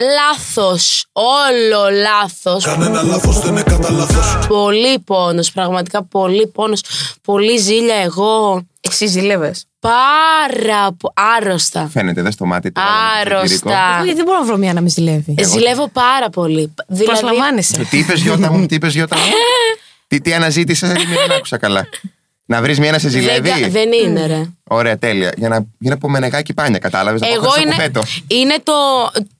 λάθος, 0.00 1.04
όλο 1.12 1.90
λάθος. 2.02 2.64
Κανένα 2.64 3.02
λάθος 3.02 3.38
δεν 3.40 3.50
είναι 3.50 3.62
κατά 3.62 3.90
λάθος 3.90 4.46
Πολύ 4.46 4.98
πόνος, 4.98 5.52
πραγματικά 5.52 6.04
πολύ 6.04 6.46
πόνος, 6.46 6.82
πολύ 7.22 7.56
ζήλια 7.58 7.94
εγώ. 7.96 8.62
Εσύ 8.80 9.06
ζηλεύες. 9.06 9.64
Πάρα 9.80 10.92
πο- 10.98 11.12
άρρωστα. 11.14 11.88
Φαίνεται, 11.92 12.22
δε 12.22 12.30
στο 12.30 12.44
μάτι 12.44 12.72
του. 12.72 12.80
βάλαμε 12.80 13.24
το 13.24 13.30
κριτήριο. 13.30 13.38
Άρρωστα. 13.38 13.94
Εγώ 13.94 14.04
γιατί 14.04 14.16
δεν 14.16 14.24
μπορώ 14.24 14.38
να 14.38 14.44
βρω 14.44 14.56
μια 14.56 14.72
να 14.72 14.80
με 14.80 14.88
ζηλεύει. 14.88 15.34
Ε, 15.38 15.44
Ζηλεύω 15.44 15.88
πάρα 15.88 16.30
πολύ. 16.30 16.74
Δηλαδή, 16.86 17.04
Προσλαμβάνεσαι. 17.04 17.84
Τι 17.90 17.98
είπες, 17.98 18.20
Γιώτα 18.20 18.52
μου, 18.52 18.66
τι 18.66 18.74
είπες, 18.74 18.94
Γιώτα 18.94 19.16
μου; 19.16 19.22
τι, 20.08 20.20
τι 20.20 20.34
αναζήτησες, 20.34 20.88
δεν 20.88 21.32
άκουσα 21.36 21.58
καλά. 21.58 21.88
Να 22.52 22.60
βρεις 22.62 22.78
μια 22.78 22.90
να 22.92 22.98
σε 22.98 23.08
δεν, 23.08 23.20
ζηλεύει. 23.20 23.48
κα- 23.60 23.68
δεν 23.68 23.92
είναι, 23.92 24.26
ρε. 24.26 24.40
Ωραία, 24.68 24.98
τέλεια. 24.98 25.32
Για 25.36 25.48
να 25.48 25.56
γίνει 25.78 25.94
από 25.94 26.08
μενεγάκι 26.08 26.54
πάνια, 26.54 26.78
κατάλαβες. 26.78 27.20
Εγώ 27.34 27.50
είναι, 27.62 27.90
είναι 28.26 28.54
το, 28.62 28.72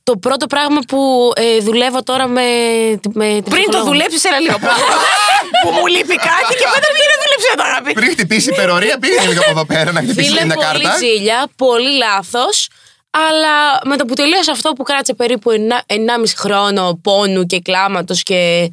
το 0.02 0.16
πρώτο 0.16 0.46
πράγμα 0.46 0.80
που 0.88 1.30
ε, 1.36 1.58
δουλεύω 1.62 2.02
τώρα 2.02 2.26
με, 2.26 2.42
τη- 3.02 3.08
με 3.12 3.24
την 3.24 3.42
Πριν 3.42 3.44
το 3.44 3.50
ψυχολόγο. 3.70 3.84
δουλέψεις 3.90 4.24
ένα 4.24 4.38
λίγο 4.38 4.58
πρώτα. 4.58 4.84
που 5.62 5.70
μου 5.76 5.86
λείπει 5.86 6.14
κάτι 6.30 6.52
και 6.60 6.66
μετά 6.74 6.88
πήγαινε 6.94 7.14
να 7.16 7.22
δουλέψει 7.24 7.48
το 7.56 7.62
αγάπη. 7.70 7.92
Πριν 7.92 8.10
χτυπήσει 8.10 8.48
υπερορία, 8.50 8.98
πήγαινε 8.98 9.26
λίγο 9.28 9.40
από 9.40 9.50
εδώ 9.50 9.64
πέρα 9.72 9.92
να 9.92 10.00
χτυπήσει 10.04 10.28
Φίλε, 10.28 10.44
μια 10.44 10.54
πολύ 10.54 10.66
κάρτα. 10.66 10.98
ζήλια, 10.98 11.38
πολύ 11.56 11.92
λάθος. 11.96 12.68
Αλλά 13.28 13.54
με 13.84 13.96
το 13.96 14.04
που 14.04 14.14
τελείωσε 14.14 14.50
αυτό 14.50 14.68
που 14.72 14.82
κράτησε 14.82 15.14
περίπου 15.14 15.50
1,5 15.50 16.32
χρόνο 16.36 16.98
πόνου 17.02 17.42
και 17.46 17.60
κλάματος 17.60 18.22
και 18.22 18.34
ε, 18.34 18.68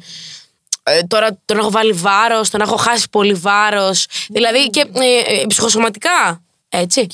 τώρα 1.06 1.38
τον 1.44 1.58
έχω 1.58 1.70
βάλει 1.70 1.92
βάρος, 1.92 2.50
τον 2.50 2.60
έχω 2.60 2.76
χάσει 2.76 3.06
πολύ 3.10 3.32
βάρος. 3.32 4.06
Δηλαδή 4.28 4.70
και 4.70 4.80
ε, 4.80 5.40
ε, 5.40 5.44
ψυχοσωματικά. 5.46 6.42
Έτσι. 6.68 7.06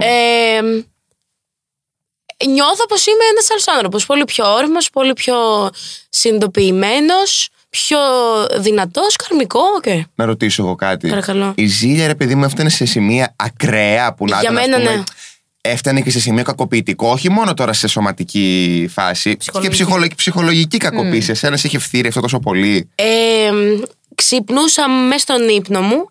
Ε, 0.00 0.60
νιώθω 2.46 2.86
πως 2.88 3.06
είμαι 3.06 3.24
ένας 3.30 3.50
άλλος 3.50 3.68
άνθρωπος. 3.68 4.06
Πολύ 4.06 4.24
πιο 4.24 4.54
όριμος, 4.54 4.90
πολύ 4.90 5.12
πιο 5.12 5.70
συνειδητοποιημένος, 6.08 7.48
πιο 7.70 7.98
δυνατός, 8.58 9.16
καρμικό. 9.16 9.60
Okay. 9.82 10.00
Να 10.14 10.24
ρωτήσω 10.24 10.62
εγώ 10.62 10.74
κάτι. 10.74 11.08
Παρακαλώ. 11.08 11.52
Η 11.56 11.66
ζήλια, 11.66 12.06
ρε 12.06 12.14
παιδί 12.14 12.34
μου, 12.34 12.44
έφτανε 12.44 12.68
σε 12.68 12.84
σημεία 12.84 13.34
ακραία 13.36 14.14
που 14.14 14.26
να 14.26 14.40
Για 14.40 14.50
ήταν, 14.50 14.56
ας 14.56 14.66
μένα, 14.66 14.78
πούμε, 14.78 14.96
ναι. 14.96 15.02
Έφτανε 15.66 16.00
και 16.00 16.10
σε 16.10 16.20
σημείο 16.20 16.42
κακοποιητικό, 16.42 17.08
όχι 17.08 17.30
μόνο 17.30 17.54
τώρα 17.54 17.72
σε 17.72 17.86
σωματική 17.86 18.88
φάση, 18.92 19.36
και 19.60 19.68
ψυχολογική, 19.68 20.14
ψυχολογική 20.14 20.76
κακοποίηση. 20.76 21.30
Εσένας 21.30 21.60
σε 21.60 21.66
είχε 21.66 21.78
φθείρει 21.78 22.08
αυτό 22.08 22.20
τόσο 22.20 22.38
πολύ. 22.38 22.88
Ε, 22.94 23.50
ξυπνούσα 24.14 24.88
μέσα 24.88 25.18
στον 25.18 25.48
ύπνο 25.48 25.80
μου 25.80 26.10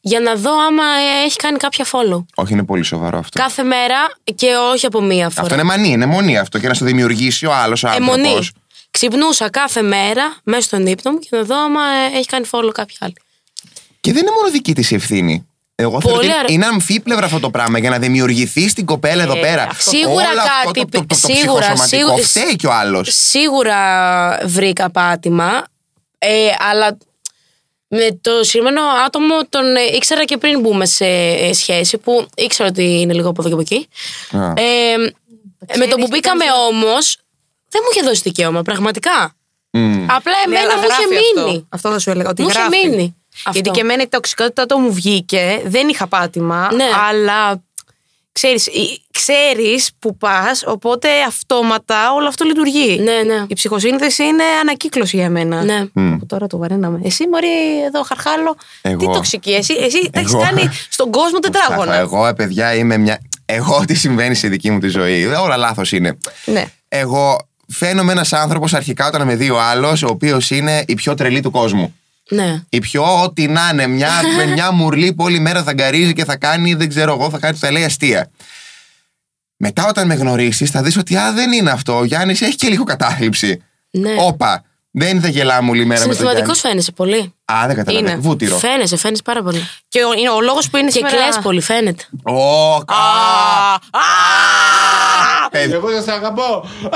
για 0.00 0.20
να 0.20 0.34
δω 0.34 0.50
άμα 0.66 0.82
ε, 0.82 1.24
έχει 1.24 1.36
κάνει 1.36 1.56
κάποια 1.56 1.84
follow. 1.84 2.24
Όχι, 2.34 2.52
είναι 2.52 2.64
πολύ 2.64 2.82
σοβαρό 2.82 3.18
αυτό. 3.18 3.40
Κάθε 3.40 3.62
μέρα 3.62 3.96
και 4.34 4.46
όχι 4.72 4.86
από 4.86 5.00
μία 5.00 5.28
φορά. 5.30 5.42
Αυτό 5.42 5.54
είναι 5.54 5.62
μανία, 5.62 5.92
είναι 5.92 6.06
μονή 6.06 6.38
αυτό. 6.38 6.58
Και 6.58 6.68
να 6.68 6.74
στο 6.74 6.84
δημιουργήσει 6.84 7.46
ο 7.46 7.54
άλλος 7.54 7.84
άνθρωπος. 7.84 8.16
Αιμονή. 8.16 8.48
Ξυπνούσα 8.90 9.50
κάθε 9.50 9.82
μέρα 9.82 10.36
μέσα 10.44 10.62
στον 10.62 10.86
ύπνο 10.86 11.10
μου 11.10 11.18
και 11.18 11.28
να 11.30 11.42
δω 11.42 11.56
άμα 11.56 11.80
ε, 11.82 12.16
έχει 12.16 12.26
κάνει 12.26 12.46
follow 12.50 12.70
κάποια 12.74 12.96
άλλη. 13.00 13.14
Και 14.00 14.12
δεν 14.12 14.22
είναι 14.22 14.30
μόνο 14.30 14.50
δική 14.50 14.74
της 14.74 14.90
η 14.90 14.94
ευθύνη. 14.94 15.46
Εγώ 15.76 16.00
θεωρώ 16.00 16.16
Πολύ 16.16 16.28
ότι 16.30 16.38
αρα- 16.38 16.52
είναι 16.52 16.66
αμφίπλευρα 16.66 17.24
αυτό 17.26 17.40
το 17.40 17.50
πράγμα 17.50 17.78
για 17.78 17.90
να 17.90 17.98
δημιουργηθεί 17.98 18.68
στην 18.68 18.84
κοπέλα 18.84 19.22
εδώ 19.22 19.36
πέρα. 19.40 19.62
Ε, 19.62 19.68
Σίγουρα 19.78 20.12
Όλο 20.30 20.40
αυτό 20.40 20.70
κάτι- 20.70 20.80
Το, 20.80 20.86
το, 20.98 20.98
το, 20.98 21.06
το 21.06 21.14
σίγουρα, 21.14 21.60
ψυχοσωματικό 21.60 21.86
σίγουρα- 22.06 22.22
φταίει 22.26 22.56
κι 22.56 22.66
ο 22.66 22.72
άλλος. 22.72 23.08
Σίγουρα 23.12 23.78
βρήκα 24.44 24.90
πάτημα, 24.90 25.64
ε, 26.18 26.46
αλλά 26.70 26.96
με 27.88 28.18
το 28.20 28.30
συγκεκριμένο 28.44 28.80
άτομο 29.06 29.34
τον 29.48 29.76
ε, 29.76 29.80
ήξερα 29.96 30.24
και 30.24 30.36
πριν 30.36 30.60
μπούμε 30.60 30.86
σε 30.86 31.04
ε, 31.06 31.52
σχέση 31.52 31.98
που 31.98 32.26
ήξερα 32.36 32.68
ότι 32.68 33.00
είναι 33.00 33.12
λίγο 33.12 33.28
από 33.28 33.40
εδώ 33.46 33.48
και 33.48 33.54
από 33.54 33.62
εκεί. 33.62 33.88
Ε, 34.62 34.96
με 35.78 35.86
το 35.86 35.96
που 35.96 36.06
μπήκαμε 36.10 36.44
όμως, 36.68 37.16
δεν 37.68 37.80
μου 37.84 37.88
είχε 37.92 38.02
δώσει 38.02 38.20
δικαίωμα, 38.24 38.62
πραγματικά. 38.62 39.34
Απλά 40.06 40.32
Ναι, 40.48 40.56
εμένα 40.56 40.72
αλλά 40.72 40.76
μου 40.80 40.86
είχε 40.86 40.86
γράφει 40.86 41.06
μείνει. 41.08 41.50
Αυτό. 41.50 41.66
αυτό 41.68 41.90
θα 41.90 41.98
σου 41.98 42.10
έλεγα. 42.10 42.28
Ότι 42.28 42.42
Μου 42.42 42.48
είχε 42.48 42.58
γράφει. 42.58 43.14
Μείνει. 43.34 43.52
Γιατί 43.52 43.58
Αυτό. 43.58 43.70
και 43.70 43.80
εμένα 43.80 44.02
η 44.02 44.08
τοξικότητα 44.08 44.66
το 44.66 44.78
μου 44.78 44.92
βγήκε. 44.92 45.62
Δεν 45.64 45.88
είχα 45.88 46.06
πάτημα. 46.06 46.68
Ναι. 46.74 46.84
Αλλά 47.08 47.62
ξέρεις, 48.32 48.66
ε, 48.66 48.70
ξέρεις 49.10 49.90
που 49.98 50.16
πας, 50.16 50.62
οπότε 50.66 51.08
αυτόματα 51.26 52.12
όλο 52.12 52.28
αυτό 52.28 52.44
λειτουργεί. 52.44 52.98
Ναι, 53.02 53.34
ναι. 53.34 53.44
Η 53.48 53.54
ψυχοσύνθεση 53.54 54.22
είναι 54.24 54.44
ανακύκλωση 54.60 55.16
για 55.16 55.30
μένα. 55.30 55.62
Ναι. 55.64 55.86
Που 55.86 56.26
Τώρα 56.26 56.46
το 56.46 56.58
βαρέναμε. 56.58 57.00
Εσύ, 57.04 57.28
Μωρή, 57.28 57.82
εδώ 57.86 58.02
χαρχάλο. 58.02 58.56
Εγώ. 58.82 58.96
Τι 58.96 59.06
τοξική. 59.06 59.50
Εσύ, 59.50 59.74
εσύ 59.80 60.10
τα 60.12 60.20
έχεις 60.20 60.32
Εγώ. 60.32 60.42
κάνει 60.42 60.70
στον 60.88 61.10
κόσμο 61.10 61.38
τετράγωνα. 61.38 61.94
Εγώ, 61.94 62.26
ε, 62.26 62.32
παιδιά, 62.32 62.74
είμαι 62.74 62.96
μια. 62.96 63.20
Εγώ 63.44 63.84
τι 63.86 63.94
συμβαίνει 63.94 64.34
στη 64.34 64.48
δική 64.48 64.70
μου 64.70 64.78
τη 64.78 64.88
ζωή. 64.88 65.24
Όλα 65.24 65.56
λάθος 65.56 65.92
είναι. 65.92 66.18
Ναι. 66.44 66.64
Εγώ 66.88 67.48
φαίνομαι 67.68 68.12
ένας 68.12 68.32
άνθρωπος 68.32 68.74
αρχικά 68.74 69.06
όταν 69.06 69.26
με 69.26 69.34
δει 69.36 69.50
ο 69.50 69.60
άλλος, 69.60 70.02
ο 70.02 70.06
οποίος 70.10 70.50
είναι 70.50 70.84
η 70.86 70.94
πιο 70.94 71.14
τρελή 71.14 71.40
του 71.40 71.50
κόσμου. 71.50 71.94
Ναι. 72.30 72.62
Η 72.68 72.78
πιο 72.78 73.22
ό,τι 73.22 73.46
να 73.46 73.68
είναι, 73.72 73.86
μια, 73.86 74.10
με 74.36 74.44
μια 74.46 74.70
μουρλή 74.70 75.12
που 75.12 75.24
όλη 75.24 75.38
μέρα 75.38 75.62
θα 75.62 75.72
γκαρίζει 75.72 76.12
και 76.12 76.24
θα 76.24 76.36
κάνει, 76.36 76.74
δεν 76.74 76.88
ξέρω 76.88 77.12
εγώ, 77.12 77.30
θα 77.30 77.38
κάνει, 77.38 77.56
θα 77.56 77.70
λέει 77.70 77.84
αστεία. 77.84 78.30
Μετά 79.56 79.86
όταν 79.88 80.06
με 80.06 80.14
γνωρίσεις, 80.14 80.70
θα 80.70 80.82
δεις 80.82 80.96
ότι 80.96 81.16
α, 81.16 81.32
δεν 81.32 81.52
είναι 81.52 81.70
αυτό. 81.70 81.96
Ο 81.98 82.04
Γιάννης 82.04 82.40
έχει 82.42 82.54
και 82.56 82.68
λίγο 82.68 82.84
κατάθλιψη. 82.84 83.62
Ναι. 83.90 84.14
Όπα. 84.18 84.64
Δεν 84.96 85.20
θα 85.20 85.28
γελάμε 85.28 85.70
όλη 85.70 85.84
μέρα 85.84 86.00
με 86.00 86.06
τον 86.06 86.16
Συναισθηματικός 86.16 86.60
Γιάννη. 86.60 86.82
φαίνεσαι 86.82 86.92
πολύ. 86.92 87.34
Α, 87.52 87.66
δεν 87.66 87.76
καταλαβαίνω. 87.76 88.10
Είναι. 88.10 88.20
Βούτυρο. 88.20 88.56
Φαίνεσαι, 88.58 88.96
φαίνεσαι 88.96 89.22
πάρα 89.22 89.42
πολύ. 89.42 89.68
Και 89.88 89.98
ο, 90.04 90.12
είναι 90.12 90.30
ο 90.30 90.40
λόγος 90.40 90.70
που 90.70 90.76
είναι 90.76 90.86
Και 90.90 90.92
σήμερα. 90.92 91.16
κλαις 91.16 91.38
πολύ, 91.38 91.60
φαίνεται. 91.60 92.04
Ω, 92.22 92.84
κα- 92.84 92.94
Α, 92.94 93.74
α, 93.74 95.48
παιδί. 95.50 95.72
Εγώ 95.72 95.88
δεν 95.88 96.02
σε 96.02 96.12
αγαπώ 96.12 96.68
Γεια. 96.80 96.90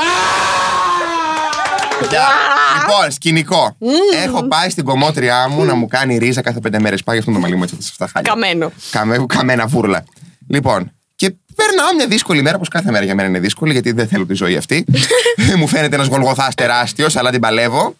Λοιπόν, 2.00 3.10
σκηνικό. 3.10 3.76
Έχω 4.24 4.42
πάει 4.42 4.70
στην 4.70 4.84
κομμότριά 4.84 5.48
μου 5.48 5.64
να 5.64 5.74
μου 5.74 5.86
κάνει 5.86 6.18
ρίζα 6.18 6.40
κάθε 6.40 6.60
πέντε 6.60 6.80
μέρες. 6.80 7.02
Πάει 7.02 7.18
αυτό 7.18 7.32
το 7.32 7.38
μαλλί 7.38 7.56
μου 7.56 7.62
έτσι 7.62 7.76
σε 7.80 7.88
αυτά 7.90 8.04
τα 8.04 8.10
χάλια. 8.12 8.32
Καμένο. 8.32 8.72
Καμε, 8.90 9.24
καμένα 9.26 9.66
βούρλα. 9.66 10.04
Λοιπόν, 10.48 10.92
και 11.16 11.34
περνάω 11.54 11.94
μια 11.96 12.06
δύσκολη 12.06 12.42
μέρα, 12.42 12.56
όπως 12.56 12.68
κάθε 12.68 12.90
μέρα 12.90 13.04
για 13.04 13.14
μένα 13.14 13.28
είναι 13.28 13.38
δύσκολη, 13.38 13.72
γιατί 13.72 13.92
δεν 13.92 14.08
θέλω 14.08 14.26
τη 14.26 14.34
ζωή 14.34 14.56
αυτή. 14.56 14.84
μου 15.58 15.66
φαίνεται 15.66 15.94
ένας 15.94 16.06
γολγοθάς 16.06 16.54
τεράστιος, 16.54 17.16
αλλά 17.16 17.30
την 17.30 17.40
παλεύω. 17.40 17.94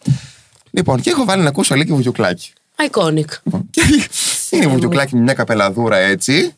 Λοιπόν, 0.71 1.01
και 1.01 1.09
έχω 1.09 1.25
βάλει 1.25 1.41
να 1.43 1.49
ακούσω 1.49 1.75
λίγη 1.75 1.93
βουτιουκλάκι. 1.93 2.53
Iconic. 2.75 3.25
Λοιπόν, 3.43 3.69
και 3.69 3.81
είναι 4.49 4.67
βουτιουκλάκι 4.67 5.15
με 5.15 5.21
μια 5.21 5.33
καπελαδούρα 5.33 5.97
έτσι. 5.97 6.53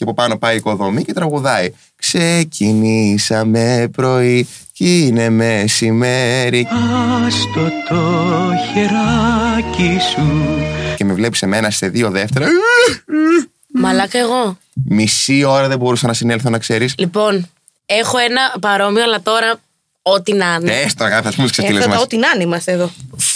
Και 0.00 0.06
από 0.06 0.14
πάνω 0.14 0.38
πάει 0.38 0.54
η 0.54 0.56
οικοδομή 0.56 1.04
και 1.04 1.12
τραγουδάει. 1.12 1.72
Ξεκινήσαμε 1.96 3.88
πρωί 3.92 4.48
και 4.72 4.98
είναι 4.98 5.28
μεσημέρι. 5.30 6.66
Άστο 7.26 7.70
το 7.88 8.50
χεράκι 8.72 9.98
σου 10.12 10.48
Και 10.96 11.04
με 11.04 11.12
βλέπεις 11.12 11.42
εμένα 11.42 11.70
σε 11.70 11.88
δύο 11.88 12.10
δεύτερα. 12.10 12.46
Μαλάκα 13.72 14.18
εγώ. 14.18 14.58
Μισή 14.88 15.44
ώρα 15.44 15.68
δεν 15.68 15.78
μπορούσα 15.78 16.06
να 16.06 16.12
συνέλθω 16.12 16.50
να 16.50 16.58
ξέρεις. 16.58 16.94
Λοιπόν, 16.98 17.50
έχω 17.86 18.18
ένα 18.18 18.40
παρόμοιο, 18.60 19.02
αλλά 19.02 19.20
τώρα 19.22 19.60
ό,τι 20.02 20.32
να 20.32 20.58
είναι. 20.60 20.72
Έστω, 20.80 21.04
αγάπη, 21.04 21.24
θα 21.28 21.34
πούμε 21.34 21.48
τι 21.48 21.52
Έφτατα 21.62 21.68
ξεφτύλε 21.68 21.94
μας. 21.94 22.02
ό,τι 22.02 22.16
να 22.16 22.28
είναι 22.34 22.42
είμαστε 22.44 22.72
εδώ. 22.72 22.90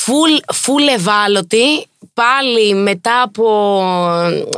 Φουλ, 0.05 0.37
φουλ 0.53 0.87
ευάλωτη. 0.87 1.87
Πάλι 2.15 2.75
μετά 2.75 3.23
από 3.23 3.81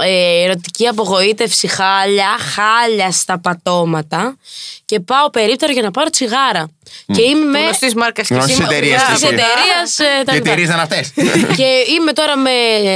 ε, 0.01 0.43
ερωτική 0.45 0.87
απογοήτευση 0.87 1.67
χάλια, 1.67 2.37
χάλια 2.55 3.11
στα 3.11 3.39
πατώματα 3.39 4.37
και 4.85 5.01
πάω 5.01 5.31
περίπτερο 5.31 5.73
για 5.73 5.83
να 5.83 5.91
πάρω 5.91 6.11
τσιγάρα. 6.11 6.71
Και 7.15 7.23
είμαι 7.23 7.45
με... 7.45 7.59
Γνωστής 7.61 7.95
μάρκας 7.95 8.27
και 8.27 8.35
Γνωστής 8.35 8.55
σήμερα. 8.55 8.75
εταιρείας 8.75 9.01
Μπράβο. 9.03 9.15
της 9.19 9.29
Τη 9.29 9.35
εταιρείας. 9.35 9.99
Γιατί 10.31 10.55
ρίζαν 10.55 10.81
αυτές. 10.81 11.13
και 11.59 11.85
είμαι 11.99 12.13
τώρα 12.13 12.37
με, 12.37 12.51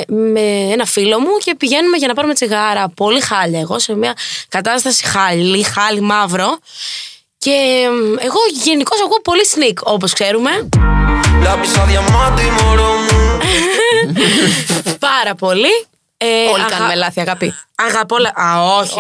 με 0.07 0.41
ένα 0.73 0.85
φίλο 0.85 1.21
μου 1.21 1.31
και 1.45 1.55
πηγαίνουμε 1.55 1.97
για 1.97 2.09
να 2.09 2.15
πάρουμε 2.15 2.35
τσιγάρα. 2.35 2.89
Πολύ 2.89 3.21
χάλια. 3.21 3.61
Εγώ 3.61 3.79
σε 3.79 3.95
μια 3.95 4.15
κατάσταση 4.49 5.05
χάλι, 5.05 5.63
χάλι 5.63 6.01
μαύρο. 6.01 6.59
Και 7.45 7.51
εμ, 7.85 7.95
εγώ 8.19 8.39
γενικώς 8.65 8.99
ακούω 9.05 9.21
πολύ 9.23 9.41
sneak, 9.55 9.79
όπως 9.83 10.13
ξέρουμε. 10.13 10.51
Lápiz 11.45 11.75
a 11.81 11.85
diamante 11.91 12.43
y 12.49 12.51
moro 12.61 12.89
μου 13.05 13.39
Πάρα 15.09 15.35
πολύ. 15.35 15.87
Ε, 16.17 16.27
Όλοι 16.53 16.63
αγα- 16.63 16.71
κάνουμε 16.77 16.95
λάθη, 16.95 17.21
αγάπη. 17.21 17.55
Αγαπώ. 17.75 18.17
λα- 18.19 18.33
Α, 18.35 18.63
όχι. 18.79 18.95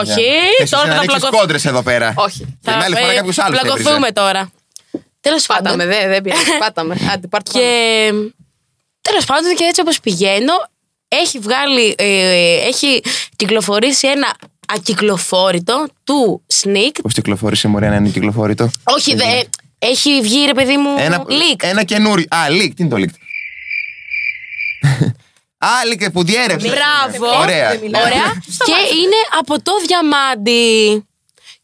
όχι. 0.00 0.20
Εσύ 0.60 0.70
Τώρα 0.72 0.86
να 0.86 0.94
θα 0.94 1.00
ρίξεις 1.00 1.20
πλακω- 1.20 1.38
κόντρες 1.38 1.64
εδώ 1.64 1.82
πέρα. 1.82 2.12
Όχι. 2.16 2.38
Και 2.38 2.70
την 2.70 2.82
άλλη 2.82 2.96
φορά 2.96 3.10
ε, 3.12 3.14
κάποιος 3.14 3.38
άλλος 3.38 3.58
θα 3.58 3.64
Πλακωθούμε 3.64 3.90
έβριζε. 3.94 4.12
τώρα. 4.12 4.50
Τέλος 5.20 5.46
πάντων. 5.46 5.62
Πάταμε, 5.64 5.86
δεν 5.86 6.08
δεν 6.08 6.22
πειράζει. 6.22 6.58
Πάταμε. 6.64 6.96
Άντε, 7.12 7.26
πάρ' 7.26 7.42
το 7.42 7.50
Και 7.52 8.10
τέλος 9.00 9.24
πάντων 9.24 9.54
και 9.54 9.64
έτσι 9.64 9.80
όπως 9.80 10.00
πηγαίνω, 10.00 10.52
έχει 11.08 11.38
βγάλει, 11.38 11.94
ε, 11.98 12.66
έχει 12.66 13.02
κυκλοφορήσει 13.36 14.08
ένα 14.08 14.34
ακυκλοφόρητο 14.74 15.86
του 16.04 16.42
Sneak. 16.62 16.98
Πώ 17.02 17.08
κυκλοφόρησε 17.08 17.68
η 17.68 17.70
Μωρέα 17.70 17.90
να 17.90 17.96
είναι 17.96 18.08
κυκλοφόρητο. 18.08 18.70
Όχι, 18.84 19.14
δε, 19.14 19.24
έχει 19.78 20.20
βγει 20.22 20.44
ρε 20.46 20.54
παιδί 20.54 20.76
μου 20.76 20.94
Ένα, 20.98 21.24
leak. 21.28 21.56
ένα 21.58 21.84
καινούριο. 21.84 22.26
Α, 22.30 22.38
leak. 22.48 22.70
Τι 22.76 22.82
είναι 22.84 22.88
το 22.88 22.96
leak; 22.96 23.08
Α, 25.58 25.68
leak 25.92 26.12
που 26.12 26.24
διέρευσε. 26.24 26.68
Μπράβο. 26.68 27.38
Ωραία. 27.40 27.68
Ωραία. 27.70 28.42
και 28.64 28.74
είναι 28.96 29.16
από 29.38 29.62
το 29.62 29.72
διαμάντι. 29.86 31.04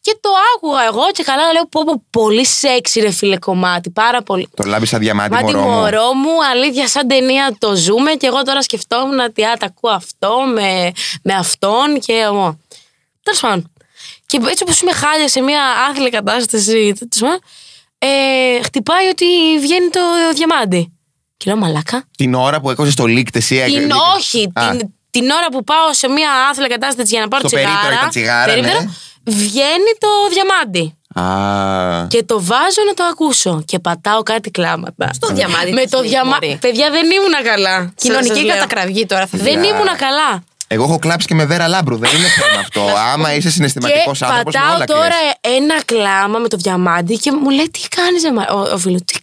Και 0.01 0.19
το 0.21 0.29
άκουγα 0.57 0.85
εγώ 0.85 1.03
και 1.13 1.23
καλά 1.23 1.53
λέω 1.53 1.67
πω, 1.69 1.85
πω 1.85 2.03
πολύ 2.11 2.47
σεξι 2.47 3.01
ρε 3.01 3.11
φίλε 3.11 3.37
κομμάτι. 3.39 3.91
Πάρα 3.91 4.23
πολύ. 4.23 4.49
Το 4.57 4.65
λάμπεις 4.67 4.89
σαν 4.89 5.01
διαμάντι 5.01 5.31
Μάτι 5.35 5.45
μωρό 5.45 5.61
μου. 5.61 5.71
μωρό 5.71 6.13
μου, 6.15 6.45
αλήθεια 6.53 6.89
σαν 6.89 7.09
ταινία 7.09 7.57
το 7.59 7.77
ζούμε 7.77 8.13
και 8.13 8.27
εγώ 8.27 8.43
τώρα 8.43 8.63
σκεφτόμουν 8.63 9.19
ότι 9.19 9.45
α, 9.45 9.57
τα 9.59 9.67
ακούω 9.67 9.91
αυτό 9.91 10.37
με, 10.55 10.93
με 11.23 11.35
αυτόν 11.35 12.01
και 12.01 12.13
εγώ. 12.13 12.59
Τέλος 13.27 13.41
πάντων. 13.41 13.73
Και 14.27 14.39
έτσι 14.51 14.63
όπως 14.63 14.81
είμαι 14.81 14.93
χάλια 14.93 15.29
σε 15.29 15.41
μια 15.41 15.63
άθλια 15.91 16.09
κατάσταση, 16.11 16.93
τέλος 17.09 17.19
πάντων, 17.21 17.39
ε, 17.99 18.63
χτυπάει 18.63 19.07
ότι 19.09 19.25
βγαίνει 19.61 19.89
το 19.89 20.01
διαμάντι. 20.35 20.93
Και 21.37 21.45
λέω 21.51 21.57
μαλάκα. 21.57 22.05
Την 22.17 22.35
ώρα 22.35 22.61
που 22.61 22.71
έκοψες 22.71 22.95
το 22.95 23.05
leak, 23.05 23.27
εσύ 23.33 23.63
Την, 23.65 23.75
έκανε- 23.77 23.93
όχι, 24.17 24.51
Α, 24.55 24.71
την, 24.77 24.89
την 25.11 25.31
ώρα 25.31 25.47
που 25.53 25.65
πάω 25.65 25.93
σε 25.93 26.09
μια 26.09 26.31
άθλια 26.51 26.69
κατάσταση 26.69 27.09
για 27.13 27.21
να 27.21 27.29
πάρω 27.29 27.49
Στο 27.49 27.57
τσιγάρα. 27.57 27.75
περίπτερο 27.75 27.99
ήταν 27.99 28.11
τσιγάρα, 28.11 28.45
περίπτερο, 28.53 28.81
ναι. 28.81 28.89
Βγαίνει 29.33 29.93
το 29.99 30.09
διαμάντι. 30.33 30.95
Α, 31.15 32.07
Και 32.07 32.23
το 32.25 32.43
βάζω 32.43 32.83
να 32.87 32.95
το 32.95 33.05
ακούσω. 33.05 33.63
Και 33.67 33.79
πατάω 33.79 34.23
κάτι 34.23 34.51
κλάματα. 34.51 35.11
Στο 35.13 35.27
διαμάντι 35.35 35.73
Με 35.73 35.83
της 35.83 35.91
το 35.91 35.97
Νίκη, 35.99 36.09
διαμάντι. 36.09 36.47
μωρή. 36.47 36.59
Παιδιά 36.61 36.91
δεν 36.91 37.11
ήμουνα 37.11 37.43
καλά. 37.43 37.93
Κοινωνική 37.97 38.29
Σας 38.35 38.43
λέω. 38.43 38.55
κατακραυγή 38.55 39.07
τώρα 39.07 39.27
θα 39.27 39.39
Δεν 39.39 39.61
δει. 39.61 39.67
ήμουνα 39.69 39.97
καλά. 39.97 40.45
Εγώ 40.69 40.85
έχω 40.85 40.99
κλάψει 40.99 41.27
και 41.27 41.35
με 41.35 41.45
βέρα 41.45 41.69
λάμπρου. 41.69 41.97
Δεν 41.97 42.11
είναι 42.17 42.29
θέμα 42.29 42.61
αυτό. 42.61 42.83
Άμα 43.13 43.35
είσαι 43.35 43.51
συναισθηματικός 43.51 44.19
Και 44.19 44.25
άνθρωπος, 44.25 44.55
με 44.55 44.61
πατάω 44.61 44.75
όλα 44.77 44.85
τώρα 44.85 45.09
κλαις. 45.09 45.57
ένα 45.59 45.83
κλάμα 45.85 46.39
με 46.39 46.49
το 46.49 46.57
διαμάντι 46.57 47.17
και 47.19 47.33
μου 47.33 47.51
λέει 47.51 47.71
τι 47.71 47.81
κάνεις, 47.97 48.23
ο, 48.51 48.75
ο 48.75 48.79
φίλος. 48.79 49.01
Τι, 49.05 49.15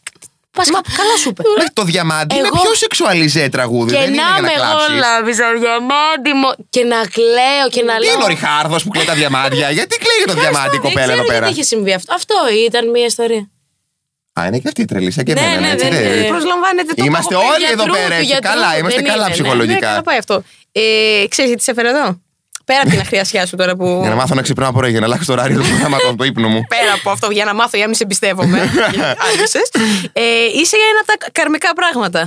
πας 0.52 0.70
Μα 0.70 0.82
κα- 0.82 0.92
καλά 0.98 1.16
σου 1.18 1.30
είπε. 1.30 1.42
Ναι, 1.58 1.66
Το 1.74 1.84
διαμάντι 1.84 2.36
είναι 2.36 2.48
Εγώ- 2.48 2.62
πιο 2.62 2.74
σεξουαλιζέ 2.74 3.50
τραγούδι. 3.50 3.92
Και 3.94 3.98
δεν 4.00 4.08
είναι 4.14 4.22
να 4.22 4.28
για 4.32 4.42
να 4.42 4.42
με 4.42 4.52
εγώ 4.56 4.64
κλάψεις. 4.66 5.00
λάβησα 5.06 5.48
διαμάντι 5.60 6.32
μου 6.40 6.50
και 6.70 6.84
να 6.84 7.00
κλαίω 7.16 7.66
και 7.76 7.82
να 7.90 7.96
Τι 7.98 8.04
λέω. 8.06 8.14
είναι 8.14 8.24
ο 8.24 8.28
Ριχάρδος 8.28 8.84
που 8.84 8.90
κλαίει 8.90 9.06
τα 9.06 9.14
διαμάντια; 9.14 9.70
Γιατί 9.78 9.98
κλαίει 10.04 10.18
για 10.26 10.34
το 10.34 10.40
διαμάντι 10.42 10.76
η 10.76 10.80
Δεν 10.80 10.82
κοπέλα 10.82 11.06
ξέρω 11.06 11.20
εδώ 11.20 11.28
πέρα; 11.32 11.46
γιατί 11.46 11.54
είχε 11.54 11.64
συμβεί 11.74 11.94
αυτό. 11.94 12.14
Αυτό 12.20 12.36
ήταν 12.68 12.90
μια 12.90 13.06
ιστορία. 13.06 13.44
Α, 14.40 14.46
είναι 14.48 14.58
και 14.60 14.68
αυτή 14.68 14.82
η 14.82 14.86
τρελή, 14.86 15.12
σαν 15.12 15.24
και 15.24 15.34
Ναι, 15.34 15.40
εμένα. 15.42 15.60
ναι, 15.60 15.72
έτσι, 15.72 15.88
δεν 15.90 16.02
δεν- 16.04 16.18
είναι. 16.18 16.28
Προσλαμβάνετε 16.28 16.94
το 16.94 17.04
Είμαστε 17.06 17.34
παγοπέδι. 17.34 17.56
όλοι 17.56 17.66
εδώ 17.74 17.84
γιατρού, 17.84 17.94
πέρα. 17.94 18.08
του 18.08 18.14
έτσι, 18.14 18.26
γιατρού, 18.26 18.50
Καλά, 18.50 18.78
είμαστε 18.78 19.00
δεν 19.02 19.10
καλά 19.12 19.26
είναι, 19.26 19.36
ναι. 19.36 19.42
Ναι, 19.42 19.44
ψυχολογικά. 19.44 19.80
καλά 19.88 20.02
πάει 20.02 20.18
αυτό. 20.18 20.36
Ε, 20.72 20.82
ξέρεις 21.34 21.50
γιατί 21.52 21.64
σε 21.64 21.72
έφερε 21.72 21.90
εδώ; 21.90 22.08
Πέρα 22.66 22.80
από 22.82 22.90
την 22.90 23.00
αχριασιά 23.00 23.46
σου 23.46 23.56
τώρα 23.56 23.76
που. 23.76 23.88
Για 24.02 24.10
να 24.10 24.16
μάθω 24.16 24.36
να 24.36 24.42
ξυπνάω 24.42 24.72
πρωί, 24.72 24.90
για 24.92 25.00
να 25.00 25.06
αλλάξω 25.06 25.26
το 25.26 25.34
ωράριο 25.34 25.60
του 25.62 25.68
προγράμματο 25.68 26.08
από 26.08 26.18
το 26.18 26.24
ύπνο 26.24 26.48
μου. 26.48 26.62
Πέρα 26.76 26.94
από 26.94 27.10
αυτό, 27.10 27.28
για 27.32 27.46
να 27.46 27.54
μάθω, 27.54 27.70
για 27.74 27.80
να 27.82 27.88
μην 27.88 27.96
σε 27.98 28.04
εμπιστεύομαι. 28.04 28.60
Άρχισες. 29.30 29.68
ε, 30.14 30.22
είσαι 30.60 30.76
ένα 30.92 31.00
από 31.04 31.08
τα 31.12 31.16
καρμικά 31.32 31.70
πράγματα. 31.74 32.20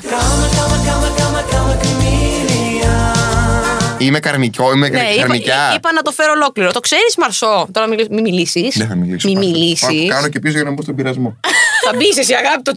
Είμαι 3.99 4.20
καρμικό, 4.20 4.72
είμαι 4.72 4.88
Ναι, 4.88 4.99
είπα, 5.01 5.20
καρμικιά. 5.20 5.72
είπα 5.76 5.92
να 5.92 6.03
το 6.03 6.11
φέρω 6.11 6.32
ολόκληρο. 6.32 6.70
Το 6.72 6.80
ξέρεις, 6.80 7.16
Μαρσό; 7.16 7.68
Τώρα 7.72 7.86
μην 7.86 8.07
μη 8.11 8.20
μιλήσεις. 8.20 8.76
Δεν 8.76 8.88
θα 8.88 8.94
μιλήσω. 8.94 9.28
Μην 9.28 9.38
πάω. 9.40 9.49
μιλήσεις. 9.49 9.80
Πάω, 9.86 10.07
Κάνω 10.09 10.28
και 10.28 10.38
πίσω 10.38 10.55
για 10.55 10.64
να 10.64 10.70
μπω 10.70 10.82
στον 10.82 10.94
πειρασμό. 10.94 11.36
θα 11.86 11.97
μπεις 11.97 12.16
εσύ, 12.18 12.34
αγάπη. 12.34 12.62
Το... 12.62 12.72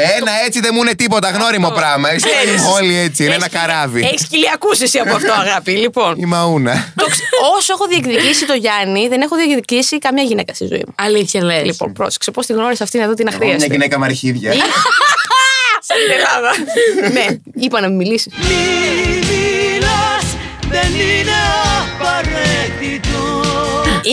Ένα 0.00 0.30
έτσι 0.46 0.60
δεν 0.60 0.70
μου 0.74 0.80
είναι 0.82 0.94
τίποτα 0.94 1.30
γνώριμο 1.30 1.70
πράγμα. 1.70 2.10
Εσύ 2.10 2.26
Ξέρεις. 2.28 2.62
όλοι 2.80 2.96
έτσι, 2.96 3.24
είναι 3.24 3.34
ένα 3.34 3.44
Έχεις- 3.44 3.58
καράβι. 3.60 4.00
Έχεις 4.00 4.26
κοιλιακούς 4.26 4.80
εσύ 4.80 4.98
από 4.98 5.14
αυτό, 5.14 5.32
αγάπη. 5.32 5.70
Λοιπόν, 5.84 6.14
Η 6.18 6.24
μαούνα. 6.24 6.92
το 6.96 7.06
ξε- 7.06 7.26
όσο 7.56 7.72
έχω 7.72 7.86
διεκδικήσει 7.86 8.46
το 8.46 8.52
Γιάννη, 8.54 9.08
δεν 9.08 9.20
έχω 9.20 9.36
διεκδικήσει 9.36 9.98
καμία 9.98 10.22
γυναίκα 10.22 10.54
στη 10.54 10.66
ζωή 10.66 10.82
μου. 10.86 10.94
Αλήθεια 10.96 11.44
λες. 11.44 11.62
Λοιπόν, 11.64 11.92
πρόσεξε 11.92 12.30
πώς 12.30 12.46
τη 12.46 12.52
γνώρισα 12.52 12.84
αυτήν 12.84 13.00
εδώ 13.00 13.14
την 13.14 13.26
Εγώ 13.28 13.36
Μια 13.38 13.46
αχρίαστη. 13.46 13.70
γυναίκα 13.72 13.98
με 13.98 14.04
αρχίδια. 14.06 14.52
Σαν 15.88 15.96
την 16.06 16.14
Ελλάδα. 16.18 16.50
ναι, 17.12 17.26
είπα 17.54 17.80
να 17.80 17.88
μην 17.88 17.96
μιλήσεις. 17.96 18.32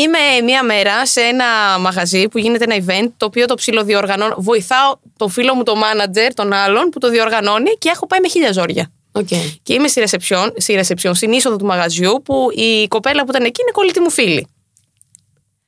Είμαι 0.06 0.42
μία 0.44 0.64
μέρα 0.64 1.06
σε 1.06 1.22
ένα 1.22 1.46
μαγαζί 1.80 2.28
που 2.28 2.38
γίνεται 2.38 2.64
ένα 2.64 2.86
event 2.86 3.12
το 3.18 3.26
οποίο 3.26 3.46
το 3.46 3.56
ψιλοδιοργανώνω. 3.56 4.36
Βοηθάω 4.38 4.96
τον 5.18 5.30
φίλο 5.30 5.56
μου, 5.56 5.64
τον 5.64 5.80
manager, 5.80 6.30
τον 6.34 6.54
άλλον 6.54 6.90
που 6.90 7.00
το 7.00 7.10
διοργανώνει 7.10 7.72
και 7.78 7.90
έχω 7.90 8.08
πάει 8.08 8.20
με 8.20 8.28
χίλια 8.28 8.52
ζόρια. 8.52 8.92
Okay. 9.12 9.58
Και 9.64 9.74
είμαι 9.74 9.88
στη 9.88 10.00
ρεσεψιόν, 10.00 10.54
στη 10.58 10.74
ρεσεψιόν, 10.74 11.16
στην 11.16 11.32
είσοδο 11.32 11.56
του 11.56 11.66
μαγαζιού 11.66 12.22
που 12.26 12.48
η 12.52 12.88
κοπέλα 12.88 13.24
που 13.24 13.30
ήταν 13.30 13.44
εκεί 13.44 13.62
είναι 13.62 13.72
κολλητή 13.72 14.00
μου 14.00 14.10
φίλη. 14.10 14.48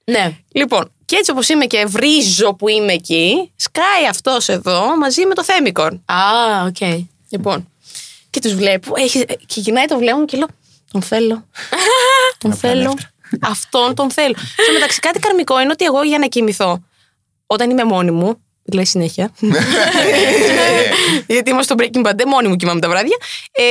Ναι. 0.03 0.37
Λοιπόν, 0.51 0.91
και 1.05 1.15
έτσι 1.15 1.31
όπως 1.31 1.49
είμαι 1.49 1.65
και 1.65 1.85
βρίζω 1.85 2.53
που 2.53 2.67
είμαι 2.67 2.93
εκεί, 2.93 3.51
σκάει 3.55 4.07
αυτός 4.09 4.49
εδώ 4.49 4.97
μαζί 4.97 5.25
με 5.25 5.33
το 5.33 5.43
Θέμικορν. 5.43 6.03
Α, 6.05 6.63
οκ. 6.65 7.05
Λοιπόν, 7.29 7.71
και 8.29 8.39
τους 8.39 8.53
βλέπω, 8.53 8.93
έχει, 8.97 9.25
και 9.25 9.59
γυρνάει 9.59 9.85
το 9.85 9.97
βλέμμα 9.97 10.17
μου 10.17 10.25
και 10.25 10.37
λέω: 10.37 10.47
Τον 10.91 11.01
θέλω. 11.01 11.45
τον 12.37 12.53
θέλω. 12.53 12.93
Αυτόν 13.41 13.95
τον 13.95 14.11
θέλω. 14.11 14.35
Στο 14.37 14.73
μεταξύ, 14.73 14.99
κάτι 14.99 15.19
καρμικό 15.19 15.59
είναι 15.61 15.71
ότι 15.71 15.85
εγώ 15.85 16.03
για 16.03 16.17
να 16.17 16.27
κοιμηθώ, 16.27 16.83
όταν 17.45 17.69
είμαι 17.69 17.83
μόνη 17.83 18.11
μου, 18.11 18.41
λέει 18.73 18.85
συνέχεια. 18.85 19.31
Γιατί 21.27 21.49
είμαστε 21.49 21.73
στο 21.73 21.75
Breaking 21.77 22.07
Bad, 22.09 22.15
δεν 22.15 22.27
μόνη 22.27 22.47
μου 22.47 22.55
κοιμάμαι 22.55 22.79
τα 22.79 22.89
βράδια. 22.89 23.17
Ε, 23.51 23.63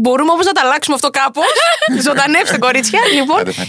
μπορούμε 0.00 0.30
όμως 0.32 0.46
να 0.46 0.52
τα 0.52 0.60
αλλάξουμε 0.64 0.94
αυτό 0.94 1.10
κάπως. 1.10 1.44
Ζωντανεύστε, 2.06 2.58
κορίτσια. 2.58 3.00
Λοιπόν, 3.14 3.38
Άντε, 3.40 3.52
θα- 3.52 3.66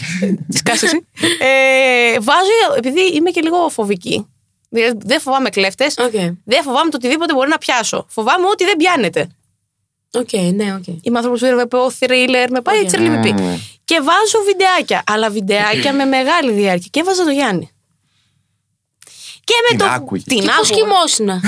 τη 0.54 0.62
κάση 0.64 0.86
εσύ. 0.86 1.06
Ε, 1.40 2.20
βάζω, 2.20 2.76
επειδή 2.78 3.02
είμαι 3.02 3.30
και 3.32 3.42
λίγο 3.42 3.70
φοβική. 3.70 4.26
Δηλαδή, 4.70 4.98
δεν 5.06 5.20
φοβάμαι 5.22 5.50
κλέφτες. 5.50 5.96
Οκ. 5.98 6.12
Δεν 6.46 6.64
φοβάμαι 6.64 6.90
το 6.90 6.98
οτιδήποτε 6.98 7.34
μπορεί 7.34 7.50
να 7.50 7.58
πιάσω. 7.58 8.06
Φοβάμαι 8.10 8.48
ότι 8.48 8.66
δεν 8.66 8.76
πιάνεται. 8.78 9.28
Οκ, 10.14 10.30
ναι, 10.54 10.74
οκ. 10.74 10.88
Είμαι 11.02 11.18
άνθρωπος 11.18 11.40
που 11.42 11.48
βλέπω 11.48 11.92
thriller, 12.00 12.48
με 12.50 12.62
πάει 12.62 12.80
έτσι 12.80 12.96
Mm. 13.00 13.22
πει. 13.22 13.34
Και 13.86 14.00
βάζω 14.04 14.46
βιντεάκια. 14.46 15.04
Αλλά 15.06 15.30
βιντεάκια 15.30 15.94
με 15.94 16.06
μεγάλη 16.06 16.52
διάρκεια. 16.52 16.88
Και 16.92 17.00
έβαζα 17.00 17.24
το 17.24 17.30
Γιάννη. 17.32 17.70
Και 19.44 19.54
με 19.64 19.78
Την 19.78 19.78
το. 19.78 19.86
άκουγε. 19.86 20.24
Την 20.24 20.40
Και 20.40 20.46
πώ 20.46 20.52
άκουγα. 20.54 20.74
κοιμόσουνα. 20.76 21.42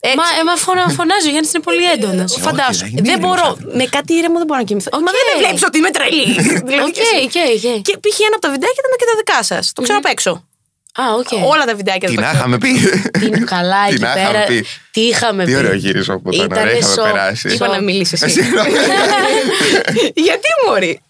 Ε, 0.00 0.14
Μα, 0.20 0.24
ε, 0.40 0.44
μα 0.44 0.56
φωνα, 0.56 0.88
φωνάζει, 0.88 1.26
ο 1.26 1.30
Γιάννης 1.30 1.52
είναι 1.54 1.62
πολύ 1.62 1.84
έντονος. 1.94 2.36
Φαντάσου. 2.40 2.84
Όχι, 2.84 2.94
δεν 2.94 3.04
είναι 3.04 3.10
Δεν 3.10 3.14
ήρεμος 3.18 3.28
μπορώ. 3.36 3.48
άνθρωπος. 3.48 3.74
Με 3.76 3.84
κάτι 3.96 4.12
ήρεμο 4.14 4.36
δεν 4.40 4.46
μπορώ 4.46 4.58
να 4.60 4.66
κοιμηθώ. 4.66 4.90
Μα 4.92 4.98
Οκ. 4.98 5.04
δεν 5.16 5.24
με 5.30 5.34
βλέπεις 5.42 5.62
ότι 5.68 5.78
είμαι 5.78 5.90
τρελή. 5.90 6.24
Δηλαδή, 6.68 6.88
Οκ, 6.88 6.98
οκ, 7.26 7.36
οκ. 7.76 7.82
Και 7.88 7.94
π.χ. 8.02 8.16
ένα 8.28 8.34
από 8.36 8.44
τα 8.46 8.50
βιντεάκια 8.54 8.80
ήταν 8.82 8.92
και 9.00 9.08
τα 9.10 9.16
δικά 9.20 9.38
σας. 9.50 9.72
Το 9.74 9.82
ξέρω 9.82 9.98
απ' 10.02 10.10
έξω. 10.14 10.32
Α, 10.94 11.02
οκ. 11.18 11.28
Όλα 11.48 11.64
τα 11.64 11.74
βιντεάκια 11.74 12.08
Την 12.08 12.16
τα 12.16 12.22
ξέρω. 12.22 12.36
είχαμε 12.38 12.58
πει. 12.58 12.68
Είναι 13.26 13.38
καλά 13.38 13.86
Την 13.86 13.94
εκεί 13.94 14.04
είχαμε 14.04 14.32
πέρα. 14.32 14.44
πει. 14.44 14.64
Τι 14.90 15.00
είχαμε 15.00 15.44
πει; 15.44 15.50
Τι 15.50 15.56
ωραίο 15.56 15.74
γύρισμα 15.74 16.18
που 16.18 16.32
ήταν. 16.32 16.44
Ήτανε 16.46 16.60
Ωραία, 16.60 16.76
είχαμε 16.76 16.94
σοκ. 16.94 17.04
περάσει. 17.04 17.48
Είπα 17.48 17.68
να 17.68 17.80
μιλήσει 17.80 18.18
εσύ. 18.22 18.30
Συγγνώμη. 18.30 18.70
Γιατί 20.26 20.48
μωρή; 20.66 21.00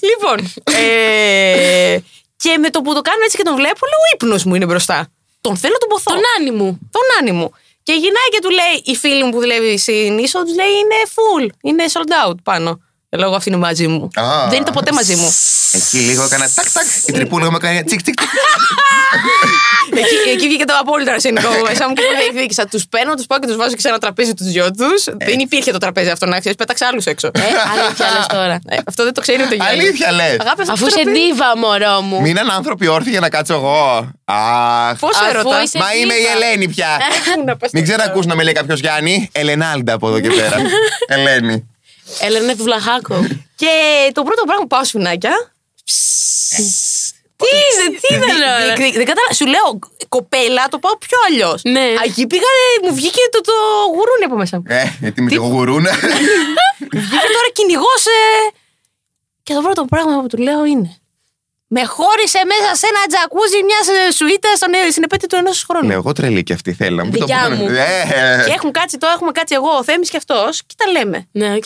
λοιπόν. 0.00 0.52
Ε, 0.78 1.98
και 2.36 2.58
με 2.58 2.70
το 2.70 2.80
που 2.82 2.94
το 2.94 3.00
κάνω 3.00 3.18
έτσι 3.24 3.36
και 3.36 3.42
τον 3.42 3.54
βλέπω, 3.54 3.86
λέω 3.86 3.98
ο 3.98 4.08
ύπνος 4.14 4.44
μου 4.44 4.54
είναι 4.54 4.64
μπροστά. 4.66 5.08
Τον 5.40 5.56
θέλω 5.56 5.76
τον 5.78 5.88
ποθώ. 5.88 6.12
Το 6.14 6.22
Γιάννη 6.38 6.50
μου. 6.50 6.78
Το 6.90 7.02
Γιάννη 7.18 7.32
μου. 7.32 7.52
Και 7.82 7.92
γυρνάει 7.92 8.28
και 8.30 8.38
του 8.42 8.50
λέει, 8.50 8.82
η 8.84 8.96
φίλη 8.96 9.24
μου 9.24 9.30
που 9.30 9.40
δουλεύει 9.40 9.78
στην 9.78 10.18
είσοδο, 10.18 10.44
του 10.44 10.54
λέει 10.54 10.66
είναι 10.66 10.94
full, 11.14 11.48
είναι 11.62 11.84
sold 11.92 12.28
out 12.30 12.34
πάνω. 12.42 12.80
Και 13.14 13.20
λέω, 13.20 13.28
εγώ 13.28 13.36
αυτή 13.36 13.48
είναι 13.48 13.58
μαζί 13.58 13.86
μου. 13.86 14.10
Α. 14.14 14.48
Δεν 14.48 14.60
ήταν 14.60 14.74
ποτέ 14.74 14.92
μαζί 14.92 15.14
μου. 15.14 15.34
Εκεί 15.72 15.96
λίγο 15.98 16.22
έκανα 16.24 16.50
τάκ 16.54 16.72
τάκ. 16.72 16.84
Η 17.06 17.12
τρυπούλα 17.12 17.50
μου 17.50 17.56
έκανε 17.56 17.82
τσικ 17.82 18.02
τσικ. 18.02 18.14
τσικ. 18.16 18.30
εκεί, 20.02 20.30
εκεί 20.34 20.46
βγήκε 20.46 20.64
το 20.64 20.74
απόλυτο 20.80 21.10
αρσενικό 21.10 21.48
μου 21.50 21.62
μέσα 21.68 21.88
μου 21.88 21.94
και 21.94 22.02
το 22.02 22.16
διεκδίκησα. 22.22 22.66
Τους 22.66 22.86
παίρνω, 22.88 23.14
τους 23.14 23.26
πάω 23.26 23.38
και 23.38 23.46
τους 23.46 23.56
βάζω 23.56 23.74
και 23.74 23.80
σε 23.80 23.88
ένα 23.88 23.98
τραπέζι 23.98 24.34
τους 24.34 24.46
δυο 24.46 24.70
τους. 24.70 25.04
Δεν 25.26 25.38
υπήρχε 25.38 25.72
το 25.72 25.78
τραπέζι 25.78 26.10
αυτό 26.10 26.26
να 26.26 26.38
ξέρεις, 26.38 26.56
πέταξα 26.58 26.86
άλλους 26.86 27.04
έξω. 27.06 27.26
Ε, 27.34 27.40
αλήθεια 27.40 28.06
λες 28.16 28.26
τώρα. 28.26 28.54
Ε, 28.68 28.76
αυτό 28.86 29.04
δεν 29.04 29.12
το 29.14 29.20
ξέρει 29.20 29.42
ούτε 29.42 29.54
ο 29.54 29.56
Γιάννης. 29.56 29.84
Αλήθεια 29.84 30.12
λες. 30.12 30.36
Αγάπη, 30.40 30.60
αυτό 30.60 30.72
Αφού 30.72 30.80
το 30.84 30.86
είσαι 30.86 31.02
τραπέζι- 31.02 31.28
ντίβα, 31.32 31.56
μωρό 31.56 32.00
μου. 32.00 32.20
Μείναν 32.20 32.50
άνθρωποι 32.50 32.86
όρθιοι 32.86 33.10
για 33.10 33.20
να 33.20 33.28
κάτσω 33.28 33.54
εγώ. 33.54 34.10
Αχ. 34.24 34.98
Πόσο 34.98 35.20
Αφού 35.24 35.30
έρωτα. 35.30 35.62
είσαι- 35.62 35.78
Μα 35.78 35.94
είμαι 35.94 36.14
η 36.14 36.16
ντίβα. 36.16 36.32
Ελένη 36.44 36.68
πια. 36.68 36.88
Να 37.46 37.56
πας 37.56 37.70
Μην 37.72 37.86
στο- 37.86 37.94
ξανακούς 37.96 38.26
να 38.26 38.34
με 38.34 38.42
λέει 38.42 38.52
κάποιος 38.52 38.80
Γιάννη. 38.80 39.28
Ελενάλντα 39.32 39.92
από 39.92 40.08
εδώ 40.08 40.20
και 40.20 40.28
πέρα. 40.28 40.56
Ελένη. 41.16 41.68
Έλενε 42.20 42.56
του 42.56 42.62
Βλαχάκο. 42.62 43.26
Και 43.56 43.72
το 44.12 44.22
πρώτο 44.22 44.42
πράγμα 44.44 44.62
που 44.62 44.66
πάω 44.66 44.84
σφινάκια. 44.84 45.54
Τι 47.36 47.46
είσαι, 47.46 47.84
τι 48.00 48.14
ήταν 48.14 48.30
όλα. 48.36 48.74
Δεν 48.76 49.06
κατάλαβα. 49.10 49.32
Σου 49.34 49.46
λέω 49.46 49.78
κοπέλα, 50.08 50.68
το 50.68 50.78
πάω 50.78 50.96
πιο 50.98 51.18
αλλιώς. 51.28 51.62
Ναι. 51.62 51.86
Εκεί 52.04 52.26
πήγα, 52.26 52.42
ε, 52.42 52.86
μου 52.86 52.94
βγήκε 52.94 53.20
το, 53.30 53.40
το 53.40 53.52
γουρούνι 53.86 54.24
από 54.24 54.36
μέσα 54.36 54.56
μου. 54.56 54.62
Ε, 54.66 54.96
γιατί 55.00 55.22
με 55.22 55.30
τη 55.30 55.36
γουρούνα. 55.36 55.90
Βγήκε 56.92 57.28
τώρα 57.36 57.48
κυνηγός. 57.52 58.04
Και 59.42 59.54
το 59.54 59.60
πρώτο 59.60 59.84
πράγμα 59.84 60.20
που 60.20 60.26
του 60.26 60.36
λέω 60.36 60.64
είναι. 60.64 60.96
Με 61.76 61.82
χώρισε 61.84 62.40
μέσα 62.52 62.70
σε 62.80 62.86
ένα 62.92 63.02
τζακούζι 63.10 63.58
μια 63.70 63.80
σουίτα 64.18 64.50
στον, 64.56 64.70
στην 64.90 65.02
επέτειο 65.02 65.28
του 65.28 65.36
ενός 65.36 65.64
χρόνου. 65.68 65.86
Ναι, 65.86 65.94
εγώ 65.94 66.12
τρελή 66.12 66.42
και 66.42 66.52
αυτή 66.52 66.72
θέλω 66.72 66.96
να 66.96 67.04
πει 67.10 67.18
το 67.18 67.24
Δικιά 67.24 67.44
πω. 67.48 67.54
μου. 67.54 67.66
Ε, 67.68 68.42
Και 68.46 68.52
έχουν 68.58 68.70
κάτσει 68.70 68.98
τώρα, 68.98 69.12
έχουμε 69.12 69.32
κάτσει 69.32 69.54
εγώ, 69.54 69.70
ο 69.80 69.84
Θέμης 69.84 70.10
και 70.10 70.16
αυτός 70.16 70.62
και 70.66 70.74
τα 70.76 70.90
λέμε. 70.90 71.28
Ναι, 71.32 71.54
οκ. 71.54 71.64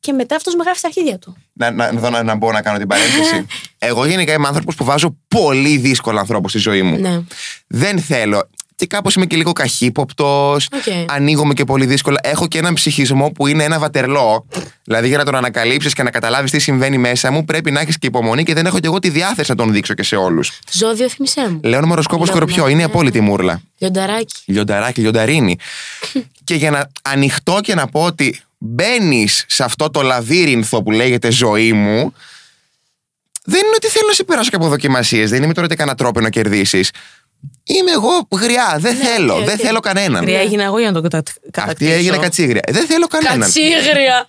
και 0.00 0.12
μετά 0.12 0.36
αυτός 0.36 0.54
με 0.54 0.62
γράφει 0.62 0.78
στα 0.78 0.88
αρχίδια 0.88 1.18
του. 1.18 1.36
να, 1.52 1.70
να, 1.70 1.92
να, 1.92 2.10
να, 2.10 2.22
να 2.22 2.34
μπω 2.34 2.52
να 2.52 2.62
κάνω 2.62 2.78
την 2.78 2.86
παρένθεση. 2.86 3.46
Εγώ 3.90 4.06
γενικά 4.06 4.32
είμαι 4.32 4.46
άνθρωπος 4.46 4.74
που 4.74 4.84
βάζω 4.84 5.16
πολύ 5.28 5.76
δύσκολο 5.76 6.18
ανθρώπους 6.18 6.50
στη 6.50 6.60
ζωή 6.60 6.82
μου. 6.82 6.98
Ναι. 6.98 7.20
Δεν 7.66 7.98
θέλω. 8.00 8.48
Και 8.76 8.86
κάπως 8.86 9.14
είμαι 9.14 9.26
και 9.26 9.36
λίγο 9.36 9.52
καχύποπτος. 9.52 10.68
Οκ. 10.72 11.10
Ανοίγομαι 11.10 11.54
και 11.54 11.64
πολύ 11.64 11.86
δύσκολα. 11.86 12.20
Έχω 12.22 12.46
και 12.46 12.58
έναν 12.58 12.74
ψυχισμό 12.74 13.30
που 13.30 13.46
είναι 13.46 13.64
ένα 13.64 13.78
Βατερλό. 13.78 14.46
Δηλαδή, 14.84 15.08
για 15.08 15.18
να 15.18 15.24
τον 15.24 15.34
ανακαλύψεις 15.34 15.92
και 15.92 16.02
να 16.02 16.10
καταλάβεις 16.10 16.50
τι 16.50 16.58
συμβαίνει 16.58 16.98
μέσα 16.98 17.30
μου, 17.30 17.44
πρέπει 17.44 17.70
να 17.70 17.80
έχεις 17.80 17.98
και 17.98 18.06
υπομονή 18.06 18.42
και 18.42 18.54
δεν 18.54 18.66
έχω 18.66 18.80
και 18.80 18.86
εγώ 18.86 18.98
τη 18.98 19.10
διάθεση 19.10 19.50
να 19.50 19.56
τον 19.56 19.72
δείξω 19.72 19.94
και 19.94 20.02
σε 20.02 20.16
όλους. 20.16 20.58
Ζώδιο 20.72 21.08
θυμισέ 21.08 21.48
μου. 21.50 21.60
Λέω 21.62 21.86
μοροσκόπο 21.86 22.24
Λέω, 22.24 22.34
σκορπιό, 22.34 22.64
ναι, 22.64 22.70
είναι 22.70 22.78
ναι. 22.78 22.84
απόλυτη 22.84 23.20
μούρλα. 23.20 23.60
Λιονταράκι. 23.78 24.34
Λιονταράκι, 24.44 25.00
λιονταρίνη. 25.00 25.58
και 26.44 26.54
για 26.54 26.70
να 26.70 26.90
ανοιχτώ 27.02 27.58
και 27.62 27.74
να 27.74 27.86
πω 27.86 28.04
ότι 28.04 28.40
μπαίνεις 28.58 29.44
σε 29.48 29.64
αυτό 29.64 29.90
το 29.90 30.02
λαβύρινθο 30.02 30.82
που 30.82 30.90
λέγεται 30.90 31.30
ζωή 31.30 31.72
μου, 31.72 32.12
δεν 33.44 33.60
είναι 33.60 33.74
ότι 33.74 33.86
θέλω 33.86 34.06
να 34.06 34.12
σε 34.12 34.24
περάσω 34.24 34.50
και 34.50 34.56
από 34.56 34.68
δοκιμασίες. 34.68 35.30
Δεν 35.30 35.42
είμαι 35.42 35.52
τώρα 35.54 35.66
ότι 35.66 35.76
κανένα 35.76 35.96
τρόπο 35.96 36.20
να 36.20 36.30
κερδίσεις. 36.30 36.90
Είμαι 37.66 37.90
εγώ 37.90 38.28
γριά. 38.40 38.76
Δεν 38.78 38.96
θέλω. 38.96 39.34
οκ, 39.34 39.44
δεν 39.44 39.54
οκ. 39.54 39.60
θέλω 39.62 39.80
κανέναν. 39.80 40.24
Γριά 40.24 40.40
έγινα 40.40 40.64
εγώ 40.64 40.78
για 40.78 40.90
να 40.90 40.94
το 40.94 41.00
κατα... 41.00 41.18
Αυτή 41.18 41.50
κατακτήσω. 41.50 41.92
έγινε 41.92 42.16
κατσίγρια. 42.16 42.62
Δεν 42.68 42.86
θέλω 42.86 43.06
κανέναν. 43.06 43.40
Κατσίγρια. 43.40 44.26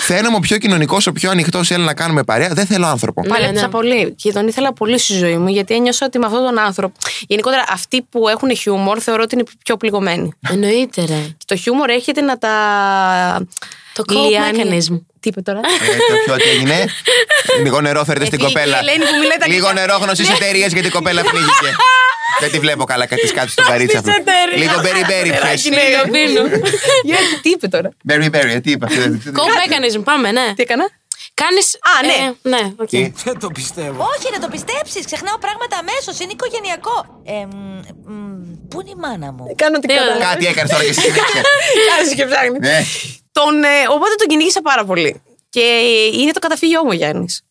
Φαίνομαι 0.00 0.36
ο 0.36 0.40
πιο 0.40 0.58
κοινωνικός, 0.58 1.06
ο 1.06 1.12
πιο 1.12 1.30
ανοιχτός, 1.30 1.70
έλα 1.70 1.84
να 1.84 1.94
κάνουμε 1.94 2.22
παρέα. 2.22 2.48
Δεν 2.48 2.66
θέλω 2.66 2.86
άνθρωπο. 2.86 3.22
Ναι, 3.22 3.28
Πάλεψα 3.28 3.62
ναι. 3.62 3.68
πολύ 3.68 4.12
και 4.12 4.32
τον 4.32 4.48
ήθελα 4.48 4.72
πολύ 4.72 4.98
στη 4.98 5.12
ζωή 5.12 5.36
μου 5.36 5.48
γιατί 5.48 5.74
ένιωσα 5.74 6.06
ότι 6.06 6.18
με 6.18 6.26
αυτόν 6.26 6.44
τον 6.44 6.58
άνθρωπο. 6.58 6.94
Γενικότερα, 7.26 7.64
αυτοί 7.68 8.02
που 8.02 8.28
έχουν 8.28 8.56
χιούμορ 8.56 8.98
θεωρώ 9.02 9.22
ότι 9.22 9.34
είναι 9.34 9.44
πιο 9.64 9.76
πληγωμένοι. 9.76 10.32
Εννοείται, 10.50 11.04
ρε. 11.04 11.20
Και 11.36 11.44
το 11.46 11.56
χιούμορ 11.56 11.90
έρχεται 11.90 12.20
να 12.20 12.38
τα. 12.38 12.52
Το 13.98 14.04
cope 14.08 14.28
λιάνει. 14.28 14.58
mechanism. 14.62 14.94
Τι 15.20 15.28
είπε 15.28 15.40
τώρα; 15.48 15.58
Ε, 15.58 15.96
το 16.10 16.14
πιο 16.24 16.34
τι 16.36 16.48
έγινε. 16.54 16.78
Λίγο 17.62 17.80
νερό 17.80 18.04
φέρετε 18.04 18.24
στην 18.24 18.38
Εκεί, 18.40 18.46
κοπέλα. 18.52 18.76
η 18.76 18.78
Ελένη 18.78 19.04
που 19.10 19.16
μιλάει 19.22 19.38
τα 19.42 19.46
Λίγο 19.46 19.66
αγγλικά. 19.66 19.86
νερό 19.86 19.96
γνωστή 20.04 20.24
εταιρεία 20.38 20.66
γιατί 20.66 20.86
η 20.86 20.90
κοπέλα 20.90 21.22
πνίγηκε. 21.22 21.70
Δεν 22.42 22.50
τη 22.50 22.58
βλέπω 22.58 22.84
καλά 22.84 23.06
κάτι 23.06 23.26
κάτω 23.38 23.48
στο 23.48 23.62
καρίτσι 23.62 23.96
αυτό. 23.96 24.10
Λίγο 24.56 24.72
berry 24.84 25.04
berry 25.10 25.32
πες. 25.42 25.62
Γιατί, 27.04 27.40
τι 27.42 27.50
είπε 27.50 27.68
τώρα; 27.68 27.88
Berry 28.08 28.28
berry, 28.34 28.52
ε, 28.54 28.60
τι 28.60 28.70
είπα. 28.70 28.88
Cope 29.38 29.56
mechanism, 29.62 30.00
πάμε, 30.04 30.32
ναι. 30.32 30.52
Τι 30.56 30.62
έκανα; 30.62 30.86
Κάνεις. 31.34 31.66
Α, 31.92 31.94
ναι. 32.10 32.18
ναι, 32.52 32.62
οκ. 32.76 32.88
Τι; 32.88 32.98
Όχι, 34.12 34.26
να 34.34 34.38
το 34.44 34.48
πιστέψεις. 34.54 35.04
Ξεχνάω 35.04 35.38
πράγματα 35.38 35.76
αμέσως. 35.82 36.14
Είναι 36.22 36.32
οικογενειακό. 36.36 36.96
Ε, 37.24 37.44
μ, 37.52 37.58
μ, 38.12 38.68
πού 38.70 38.76
είναι 38.80 38.90
η 38.90 38.98
μάνα 39.04 39.28
μου; 39.32 39.44
Κάνω 39.62 39.78
την 39.78 39.88
Τι 39.88 39.94
κατάλαβα. 39.94 40.24
Κάτι 40.30 40.46
έκανες 40.46 40.70
τώρα 40.70 40.82
και 40.84 40.90
εσύ 40.90 41.00
συνέχεια. 41.00 41.42
Κάτσε 41.88 42.14
και 42.18 42.24
ψάχνεις. 42.30 42.60
Ναι. 43.44 43.50
Τον, 43.50 43.62
ε, 43.64 43.88
οπότε 43.90 44.14
τον 44.18 44.26
κυνήγησα 44.26 44.60
πάρα 44.60 44.84
πολύ. 44.84 45.22
Και 45.48 45.60
είναι 46.12 46.30
το 46.32 46.38
καταφύγιό 46.38 46.84
μου, 46.84 46.92
Γιάννης. 46.92 47.42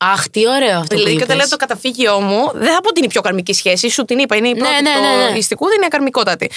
Αχ, 0.00 0.28
τι 0.28 0.48
ωραίο 0.48 0.78
αυτό. 0.78 0.94
που 0.94 1.00
Δηλαδή, 1.00 1.16
και 1.16 1.22
όταν 1.22 1.36
είπες. 1.36 1.36
λέω 1.36 1.48
το 1.48 1.56
καταφύγιό 1.56 2.20
μου, 2.20 2.50
δεν 2.54 2.72
θα 2.72 2.80
πω 2.80 2.88
ότι 2.88 2.98
είναι 2.98 3.06
η 3.06 3.08
πιο 3.08 3.20
καρμική 3.20 3.52
σχέση. 3.52 3.88
Σου 3.88 4.04
την 4.04 4.18
είπα, 4.18 4.36
είναι 4.36 4.48
η 4.48 4.52
Ναι, 4.52 4.58
πρώτη 4.58 4.82
ναι, 4.82 4.92
το 4.94 5.00
ναι, 5.00 5.30
ναι. 5.30 5.38
ιστικού, 5.38 5.66
δεν 5.66 5.76
είναι 5.76 5.88
καρμικότατη. 5.88 6.50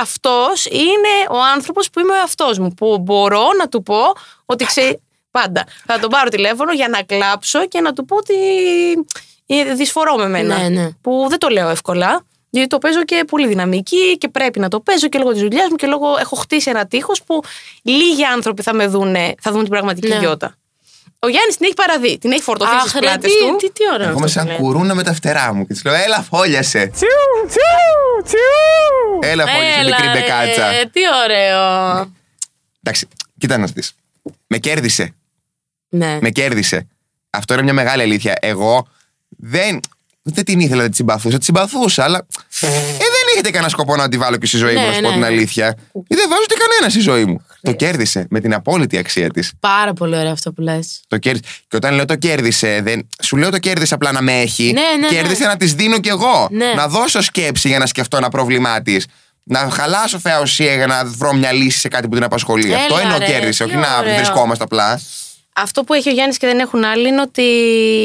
Αυτός 0.00 0.64
είναι 0.64 1.14
ο 1.30 1.42
άνθρωπος 1.54 1.90
που 1.90 2.00
είμαι 2.00 2.12
ο 2.12 2.16
εαυτός 2.16 2.58
μου. 2.58 2.74
Που 2.74 2.98
μπορώ 2.98 3.44
να 3.58 3.68
του 3.68 3.82
πω 3.82 3.98
ότι 4.44 4.64
ξέρει. 4.64 5.00
Πάντα. 5.30 5.64
Θα 5.86 5.98
τον 5.98 6.10
πάρω 6.10 6.28
τηλέφωνο 6.28 6.72
για 6.72 6.88
να 6.88 7.02
κλάψω 7.02 7.66
και 7.66 7.80
να 7.80 7.92
του 7.92 8.04
πω 8.04 8.16
ότι 8.16 8.34
ε, 9.46 9.74
δυσφορώ 9.74 10.16
με 10.16 10.28
μένα. 10.28 10.58
Ναι, 10.58 10.68
ναι. 10.68 10.90
Που 11.00 11.26
δεν 11.28 11.38
το 11.38 11.48
λέω 11.48 11.68
εύκολα. 11.68 12.24
Γιατί 12.58 12.68
το 12.70 12.78
παίζω 12.78 13.04
και 13.04 13.24
πολύ 13.26 13.46
δυναμική 13.48 14.18
και 14.18 14.28
πρέπει 14.28 14.58
να 14.58 14.68
το 14.68 14.80
παίζω 14.80 15.08
και 15.08 15.18
λόγω 15.18 15.32
της 15.32 15.40
δουλειάς 15.40 15.68
μου 15.70 15.76
και 15.76 15.86
λόγω 15.86 16.06
έχω 16.20 16.36
χτίσει 16.36 16.70
ένα 16.70 16.86
τείχος 16.86 17.22
που 17.22 17.42
λίγοι 17.82 18.24
άνθρωποι 18.24 18.62
θα 18.62 18.74
με 18.74 18.86
δουν, 18.86 19.16
θα 19.40 19.50
δουν 19.52 19.60
την 19.60 19.70
πραγματική 19.70 20.08
Ναι. 20.08 20.18
Γιώτα. 20.18 20.54
Ο 21.18 21.28
Γιάννης 21.28 21.56
την 21.56 21.64
έχει 21.64 21.74
παραδεί, 21.74 22.18
την 22.18 22.32
έχει 22.32 22.42
φορτωθεί 22.42 22.74
Αχ, 22.74 22.80
στις 22.80 22.92
ρε, 22.92 22.98
πλάτες 22.98 23.32
τι, 23.32 23.38
του. 23.38 23.56
τι, 23.56 23.70
τι 23.70 23.82
ωραίο. 23.94 24.08
Εγώ 24.08 24.16
είμαι 24.18 24.24
αυτό 24.24 24.40
που 24.40 24.46
σαν 24.46 24.46
λέει. 24.46 24.56
κουρούνα 24.56 24.94
με 24.94 25.02
τα 25.02 25.12
φτερά 25.12 25.52
μου 25.54 25.66
και 25.66 25.72
της 25.72 25.84
λέω 25.84 25.94
Έλα, 25.94 26.22
φόλιασε. 26.22 26.90
Έλα, 29.20 29.46
φόλιασε, 29.46 29.80
Έλα, 29.80 29.96
μικρή 29.96 30.06
ρε, 30.06 30.12
μπεκάτσα. 30.20 30.70
Τι 30.92 31.00
ωραίο. 31.24 31.60
Εντάξει, 32.82 33.08
κοίτα 33.38 33.58
να 33.58 33.66
δει. 33.66 33.82
Με 34.46 34.58
κέρδισε. 34.58 35.14
Ναι. 35.88 36.18
Με 36.20 36.30
κέρδισε. 36.30 36.86
Αυτό 37.30 37.52
είναι 37.54 37.62
μια 37.62 37.72
μεγάλη 37.72 38.02
αλήθεια. 38.02 38.34
Εγώ 38.40 38.86
δεν. 39.28 39.80
Δεν 40.28 40.44
την 40.44 40.60
ήθελα, 40.60 40.80
δεν 40.82 40.90
τη 40.90 40.96
συμπαθούσα. 40.96 41.38
Τη 41.38 41.44
συμπαθούσα, 41.44 42.04
αλλά. 42.04 42.26
Ε, 42.60 42.68
δεν 42.96 43.24
έχετε 43.32 43.50
κανένα 43.50 43.68
σκοπό 43.70 43.96
να 43.96 44.08
τη 44.08 44.16
βάλω 44.18 44.36
και 44.36 44.46
στη 44.46 44.56
ζωή 44.56 44.74
μου, 44.74 44.80
Ναι, 44.80 44.86
να 44.86 44.92
σου 44.92 45.00
πω 45.00 45.06
ναι, 45.06 45.12
την 45.12 45.20
ναι. 45.20 45.26
αλήθεια. 45.26 45.76
Ή 45.92 46.14
δεν 46.14 46.28
βάζω 46.28 46.40
ούτε 46.42 46.54
κανένα 46.54 46.90
στη 46.90 47.00
ζωή 47.00 47.24
μου. 47.24 47.46
Το 47.62 47.72
κέρδισε 47.72 48.26
με 48.30 48.40
την 48.40 48.54
απόλυτη 48.54 48.98
αξία 48.98 49.30
της. 49.30 49.52
Πάρα 49.60 49.92
πολύ 49.92 50.16
ωραίο 50.16 50.30
αυτό 50.30 50.52
που 50.52 50.60
λες. 50.60 51.00
Το 51.08 51.18
κέρδισε. 51.18 51.52
Και 51.68 51.76
όταν 51.76 51.94
λέω 51.94 52.04
το 52.04 52.16
κέρδισε, 52.16 52.80
δεν... 52.82 53.08
σου 53.22 53.36
λέω 53.36 53.50
το 53.50 53.58
κέρδισε 53.58 53.94
απλά 53.94 54.12
να 54.12 54.22
με 54.22 54.40
έχει. 54.40 54.64
Ναι, 54.72 54.80
ναι, 54.80 55.06
ναι. 55.08 55.08
κέρδισε 55.08 55.44
να 55.44 55.56
της 55.56 55.74
δίνω 55.74 55.98
κι 55.98 56.08
εγώ. 56.08 56.48
Ναι. 56.50 56.72
Να 56.76 56.88
δώσω 56.88 57.20
σκέψη 57.22 57.68
για 57.68 57.78
να 57.78 57.86
σκεφτώ 57.86 58.16
ένα 58.16 58.28
πρόβλημά 58.28 58.82
της. 58.82 59.06
Να 59.42 59.58
χαλάσω 59.58 60.18
θέα 60.18 60.40
ουσία 60.40 60.74
για 60.74 60.86
να 60.86 61.04
βρω 61.04 61.32
μια 61.32 61.52
λύση 61.52 61.78
σε 61.78 61.88
κάτι 61.88 62.08
που 62.08 62.14
την 62.14 62.24
απασχολεί. 62.24 62.66
Έλα, 62.66 62.76
Αυτό 62.76 62.98
εννοώ 62.98 63.18
ρε, 63.18 63.24
κέρδισε, 63.24 63.64
τι 63.64 63.70
όχι 63.70 63.78
να 63.78 63.98
ωραίο. 63.98 64.14
βρισκόμαστε 64.14 64.64
απλά. 64.64 65.00
Αυτό 65.56 65.84
που 65.84 65.94
έχει 65.94 66.08
ο 66.08 66.12
Γιάννης 66.12 66.36
και 66.38 66.46
δεν 66.46 66.58
έχουν 66.58 66.84
άλλοι 66.84 67.08
είναι 67.08 67.20
ότι 67.20 67.42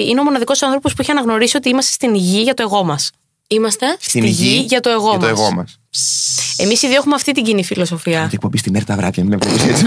είναι 0.08 0.20
ο 0.20 0.24
μοναδικός 0.24 0.62
άνθρωπος 0.62 0.94
που 0.94 1.02
έχει 1.02 1.12
αναγνωρίσει 1.12 1.58
ότι 1.58 1.70
είμαστε 1.70 1.92
στην 1.92 2.16
γη 2.16 2.42
για 2.42 2.54
το 2.54 2.64
εγώ 2.64 2.84
μας. 2.84 3.12
Είμαστε. 3.48 3.98
Στην 4.00 4.22
Στη 4.22 4.32
γη 4.32 4.66
για 4.68 4.80
το 4.80 4.90
εγώ 4.90 5.10
για 5.10 5.20
το 5.20 5.28
μας. 5.28 5.40
εγώ 5.40 5.52
μας. 5.52 5.80
Εμείς 6.58 6.82
οι 6.82 6.88
δύο 6.88 6.96
έχουμε 6.96 7.16
αυτή 7.16 7.32
την 7.32 7.44
κοινή 7.44 7.64
φιλοσοφία. 7.64 8.28
Τι 8.28 8.34
εκπομπή 8.34 8.58
στην 8.58 8.76
έρτα 8.76 8.96
βράδια, 8.96 9.24
μην 9.24 9.32
με 9.32 9.38
βλέπεις 9.46 9.66
έτσι. 9.66 9.84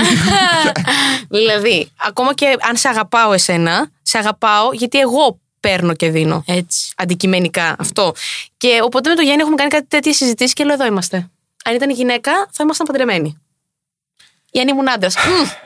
δηλαδή, 1.37 1.91
ακόμα 1.97 2.35
και 2.35 2.57
αν 2.69 2.77
σε 2.77 2.89
αγαπάω 2.89 3.33
εσένα, 3.33 3.91
σε 4.03 4.19
αγαπάω 4.19 4.73
γιατί 4.73 4.99
εγώ 4.99 5.39
παίρνω 5.61 5.95
και 5.95 6.11
δίνω. 6.11 6.45
Έτσι. 6.47 6.93
Αντικειμενικά 6.97 7.77
αυτό. 7.79 8.13
Και 8.57 8.81
οπότε 8.83 9.09
με 9.09 9.15
τον 9.15 9.25
Γιάννη 9.25 9.43
έχουμε 9.43 9.57
κάνει 9.57 9.71
κάτι 9.71 9.87
τέτοιες 9.89 10.17
συζητήσεις 10.17 10.53
και 10.53 10.65
λέω: 10.65 10.75
Εδώ 10.75 10.87
είμαστε. 10.87 11.31
Αν 11.65 11.75
ήταν 11.75 11.91
γυναίκα, 11.91 12.33
θα 12.51 12.63
ήμασταν 12.63 12.87
παντρεμένοι. 12.87 13.39
Ή 14.57 14.61
αν 14.61 14.69
ήμουν 14.69 14.91
άντρας. 14.91 15.15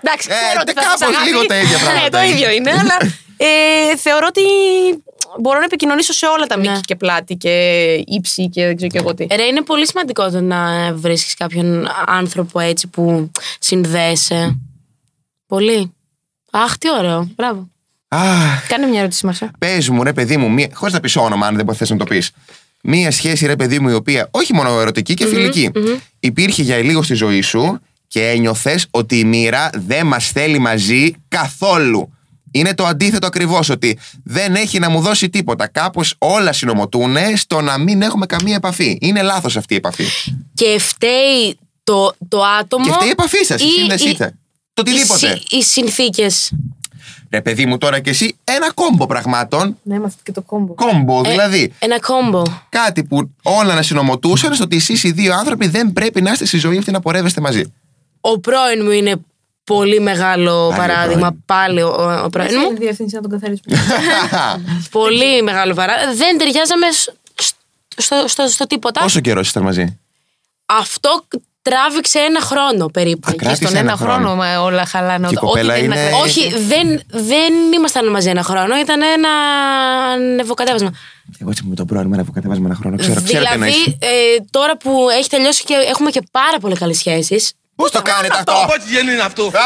Εντάξει, 0.02 0.28
Ε, 0.30 0.34
ξέρω 0.34 0.60
ότι 0.60 0.72
τε- 0.72 0.82
θα 0.84 0.90
σας 0.90 0.98
κάπως 1.00 1.14
αγάπη. 1.16 1.30
λίγο 1.30 1.46
τα 1.46 1.56
ίδια 1.58 1.76
Ναι, 1.76 1.82
πράγματα 1.82 2.10
το 2.18 2.18
είναι. 2.24 2.34
ίδιο 2.34 2.50
είναι, 2.50 2.70
αλλά 2.70 2.96
ε, 3.36 3.96
θεωρώ 3.96 4.26
ότι 4.28 4.40
μπορώ 5.40 5.58
να 5.58 5.64
επικοινωνήσω 5.64 6.12
σε 6.12 6.26
όλα 6.26 6.46
τα 6.46 6.56
μήκη 6.58 6.70
Ναι. 6.70 6.80
και 6.80 6.96
πλάτη 6.96 7.34
και 7.34 7.52
ύψη 8.06 8.48
και 8.48 8.64
δεν 8.66 8.76
ξέρω 8.76 8.90
και 8.90 8.98
εγώ 8.98 9.14
τι. 9.14 9.26
Ρε, 9.36 9.42
είναι 9.44 9.62
πολύ 9.62 9.86
σημαντικό 9.86 10.30
το 10.30 10.40
να 10.40 10.92
βρίσκεις 10.94 11.34
κάποιον 11.34 11.88
άνθρωπο 12.06 12.60
έτσι 12.60 12.86
που 12.86 13.30
συνδέεσαι. 13.58 14.58
Πολύ. 15.46 15.92
Αχ, 16.50 16.78
τι 16.78 16.90
ωραίο. 16.98 17.28
Μπράβο. 17.36 17.68
Αχ, 18.08 18.66
Κάνε 18.68 18.86
μια 18.86 18.98
ερώτηση, 19.00 19.26
Μαρσά. 19.26 19.50
πες 19.58 19.88
μου, 19.88 20.02
ρε 20.02 20.12
παιδί 20.12 20.36
μου, 20.36 20.50
μία... 20.50 20.68
χωρίς 20.72 20.94
να 20.94 21.00
πεις 21.00 21.16
όνομα, 21.16 21.46
αν 21.46 21.56
δεν 21.56 21.74
θες 21.74 21.90
να 21.90 21.96
το 21.96 22.04
πεις. 22.04 22.30
Μία 22.82 23.10
σχέση, 23.10 23.46
ρε 23.46 23.56
παιδί 23.56 23.78
μου, 23.78 23.88
η 23.88 23.94
οποία 23.94 24.28
όχι 24.30 24.54
μόνο 24.54 24.80
ερωτική 24.80 25.14
και 25.14 25.26
φιλικη 25.26 25.70
υπήρχε 26.20 26.62
για 26.62 26.76
λίγο 26.76 27.02
στη 27.02 27.14
ζωή 27.14 27.40
σου 27.40 27.80
και 28.08 28.28
ένιωθες 28.28 28.86
ότι 28.90 29.18
η 29.18 29.24
μοίρα 29.24 29.70
δεν 29.86 30.06
μας 30.06 30.30
θέλει 30.30 30.58
μαζί 30.58 31.12
καθόλου. 31.28 32.12
Είναι 32.50 32.74
το 32.74 32.86
αντίθετο 32.86 33.26
ακριβώς, 33.26 33.68
ότι 33.68 33.98
δεν 34.24 34.54
έχει 34.54 34.78
να 34.78 34.88
μου 34.90 35.00
δώσει 35.00 35.28
τίποτα. 35.30 35.66
Κάπως 35.66 36.14
όλα 36.18 36.52
συνομωτούν 36.52 37.16
στο 37.36 37.60
να 37.60 37.78
μην 37.78 38.02
έχουμε 38.02 38.26
καμία 38.26 38.54
επαφή. 38.54 38.98
Είναι 39.00 39.22
λάθος 39.22 39.56
αυτή 39.56 39.74
η 39.74 39.76
επαφή. 39.76 40.04
Και 40.54 40.76
φταίει 40.78 41.58
το, 41.84 42.14
το 42.28 42.42
άτομο. 42.60 42.84
Και 42.84 42.92
φταίει 42.92 43.08
η 43.08 43.10
επαφή 43.10 43.44
σας, 43.44 43.60
η 43.60 43.64
ή- 43.64 43.68
σύνδεσή 43.78 44.08
ή- 44.08 44.16
σας. 44.16 44.30
Το 44.74 44.82
οτιδήποτε. 44.86 45.26
Οι, 45.26 45.30
συ- 45.30 45.52
οι 45.52 45.62
συνθήκες. 45.62 46.52
Ρε 47.30 47.42
παιδί 47.42 47.66
μου, 47.66 47.78
τώρα 47.78 48.00
κι 48.00 48.08
εσύ 48.08 48.36
ένα 48.44 48.72
κόμπο 48.72 49.06
πραγμάτων. 49.06 49.76
Ναι, 49.82 49.94
είμαστε 49.94 50.20
και 50.22 50.32
το 50.32 50.42
κόμπο. 50.42 50.74
Κόμπο, 50.74 51.22
δηλαδή. 51.22 51.72
Ένα 51.78 52.00
κόμπο. 52.00 52.42
Κάτι 52.68 53.04
που 53.04 53.30
όλα 53.42 53.74
να 53.74 53.82
συνομωτούσαν 53.82 54.54
στο 54.54 54.64
ότι 54.64 54.76
εσείς 54.76 55.02
οι 55.04 55.10
δύο 55.10 55.34
άνθρωποι 55.34 55.68
δεν 55.68 55.92
πρέπει 55.92 56.22
να 56.22 56.30
είστε 56.30 56.44
στη 56.46 56.58
ζωή 56.58 56.78
αυτή 56.78 56.90
να 56.90 57.00
πορεύεστε 57.00 57.40
μαζί. 57.40 57.72
Ο 58.32 58.38
πρώην 58.40 58.84
μου 58.84 58.90
είναι 58.90 59.16
πολύ 59.64 60.00
μεγάλο 60.00 60.66
ο 60.66 60.70
παράδειγμα. 60.76 61.26
πρώην. 61.28 61.42
Πάλι 61.46 61.82
ο, 61.82 61.88
ο, 61.88 62.24
ο 62.24 62.28
πρώην 62.28 62.50
μου. 62.70 62.76
διευθύνση 62.78 63.14
να 63.14 63.20
τον 63.20 63.30
καθαρίσουμε. 63.30 63.76
πολύ 64.98 65.42
μεγάλο 65.42 65.74
παράδειγμα. 65.74 66.12
Δεν 66.14 66.38
ταιριάζαμε 66.38 66.86
σ- 66.90 67.10
στο, 67.96 68.24
στο, 68.26 68.48
στο 68.48 68.66
τίποτα. 68.66 69.00
Πόσο 69.00 69.20
καιρό 69.20 69.40
ήσασταν 69.40 69.62
μαζί; 69.62 69.98
Αυτό 70.66 71.24
τράβηξε 71.62 72.18
ένα 72.18 72.40
χρόνο 72.40 72.86
περίπου. 72.86 73.30
Α, 73.30 73.34
κράτησε 73.36 73.62
Στον 73.66 73.76
ένα 73.76 73.88
ένα 73.88 73.96
χρόνο, 73.96 74.12
χρόνο. 74.14 74.34
μα 74.34 74.60
όλα 74.60 74.84
χαλάνε. 74.86 75.26
Και 75.26 75.34
η 75.34 75.36
Ό,τι 75.36 75.46
κοπέλα 75.46 75.74
δεν 75.74 75.84
είναι- 75.84 76.00
ακραίο. 76.00 76.18
Όχι, 76.18 76.48
δεν, 76.58 77.00
δεν 77.06 77.52
ήμασταν 77.74 78.10
μαζί 78.10 78.28
ένα 78.28 78.42
χρόνο. 78.42 78.78
Ήταν 78.78 79.00
ένα 79.02 79.28
νευκοκατέβασμα. 80.34 80.90
Εγώ 81.40 81.50
έτσι 81.50 81.62
με 81.66 81.74
τον 81.74 81.86
πρώην 81.86 82.06
μου 82.06 82.12
ένα 82.12 82.22
αποκατέβασμα 82.22 82.66
ένα 82.66 82.74
χρόνο. 82.74 82.96
Ξέρω, 82.96 83.22
ξέρω 83.22 83.44
τι 83.44 83.52
εννοείς. 83.52 83.74
δηλαδή, 83.74 83.98
ε, 84.00 84.44
τώρα 84.50 84.76
που 84.76 85.06
έχει 85.18 85.28
τελειώσει 85.28 85.64
και 85.64 85.74
έχουμε 85.88 86.10
και 86.10 86.22
πάρα 86.30 86.58
πολύ 86.60 86.74
καλές 86.76 86.96
σχέσεις. 86.96 87.52
Πώ 87.80 87.90
το 87.90 88.02
κάνετε 88.02 88.34
αυτό; 88.34 88.52
Πόση 88.66 88.88
γέννη 88.92 89.12
είναι 89.12 89.22
αυτό; 89.22 89.50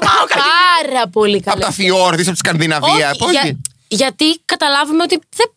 Πάρα 0.00 1.08
πολύ 1.12 1.36
Από 1.36 1.50
καλέ. 1.50 1.60
τα 1.64 1.70
φιόρδη, 1.70 2.22
από 2.22 2.30
τη 2.30 2.36
Σκανδιναβία. 2.36 3.08
Όχι, 3.10 3.18
Πώς 3.18 3.30
για- 3.30 3.40
γι- 3.44 3.56
γιατί 3.88 4.40
καταλάβουμε 4.44 5.02
ότι 5.02 5.18
δεν, 5.36 5.50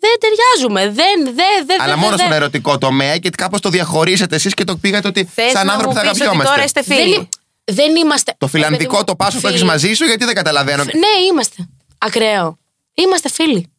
δεν 0.00 0.10
ταιριάζουμε. 0.20 0.80
Δεν, 1.00 1.34
δεν, 1.34 1.66
δεν. 1.66 1.80
Αλλά 1.80 1.90
δεν, 1.92 1.98
μόνο 1.98 2.16
δεν. 2.16 2.26
στον 2.26 2.32
ερωτικό 2.36 2.78
τομέα 2.78 3.16
και 3.18 3.30
κάπως 3.30 3.60
το 3.60 3.68
διαχωρίσατε 3.70 4.34
εσείς 4.34 4.54
και 4.54 4.64
το 4.64 4.76
πήγατε 4.76 5.08
ότι 5.08 5.28
Θες 5.34 5.50
σαν 5.50 5.66
να 5.66 5.72
άνθρωποι 5.72 5.94
μου 5.94 6.00
θα 6.00 6.10
πεις 6.10 6.10
ότι 6.10 6.20
αγαπιόμαστε. 6.22 6.52
τώρα 6.52 6.64
είστε 6.64 6.80
Δεν, 6.86 6.96
φίλοι. 6.98 7.14
εί- 7.14 7.28
Δεν 7.64 7.96
είμαστε. 7.96 8.34
Το 8.38 8.46
φιλανδικό 8.46 9.04
το 9.04 9.16
πάσο 9.16 9.40
που 9.40 9.46
έχεις 9.46 9.64
μαζί 9.64 9.92
σου, 9.94 10.04
γιατί 10.04 10.24
δεν 10.24 10.34
καταλαβαίνω. 10.34 10.82
Ναι, 10.84 11.24
είμαστε. 11.30 11.68
Ακραίο. 11.98 12.58
Είμαστε 12.94 13.28
φίλοι. 13.30 13.72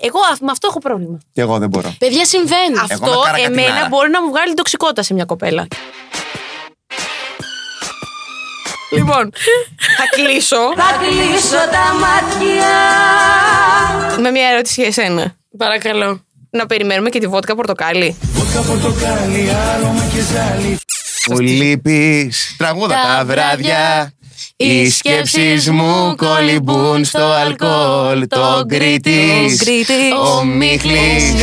Εγώ 0.00 0.18
α- 0.18 0.36
με 0.40 0.50
αυτό 0.50 0.66
έχω 0.70 0.78
πρόβλημα. 0.78 1.18
Και 1.32 1.40
εγώ 1.40 1.58
δεν 1.58 1.68
μπορώ. 1.68 1.94
Παιδιά 1.98 2.24
συμβαίνει. 2.24 2.74
Εγώ 2.74 2.80
Αυτό 2.82 3.06
με 3.06 3.16
καρακατινάρα. 3.24 3.68
εμένα 3.68 3.88
μπορεί 3.88 4.10
να 4.10 4.22
μου 4.22 4.28
βγάλει 4.30 4.54
τοξικότητα 4.54 5.02
σε 5.02 5.14
μια 5.14 5.24
κοπέλα. 5.24 5.66
λοιπόν, 8.90 9.32
θα 9.96 10.04
κλείσω 10.10 10.56
Θα 10.76 10.98
κλείσω 11.00 11.56
τα 11.56 11.94
μάτια 12.00 12.68
με 14.20 14.30
μια 14.30 14.48
ερώτηση 14.48 14.80
για 14.80 14.88
εσένα. 14.88 15.34
Παρακαλώ. 15.58 16.22
Να 16.50 16.66
περιμένουμε 16.66 17.08
και 17.10 17.18
τη 17.18 17.26
βότκα 17.26 17.54
πορτοκάλι. 17.54 18.16
Μου 21.30 21.38
λείπεις 21.38 22.54
τραγούδα 22.58 22.94
Τα 22.94 23.16
τα 23.18 23.24
βράδια. 23.24 24.12
Οι 24.56 24.90
σκέψεις 24.90 25.70
μου 25.70 26.14
κολυμπούν 26.16 27.04
στο 27.04 27.24
αλκοόλ. 27.24 28.26
Το 28.28 28.62
γκρίτης, 28.66 29.62
ο 30.38 30.44
Μίχλης 30.44 31.34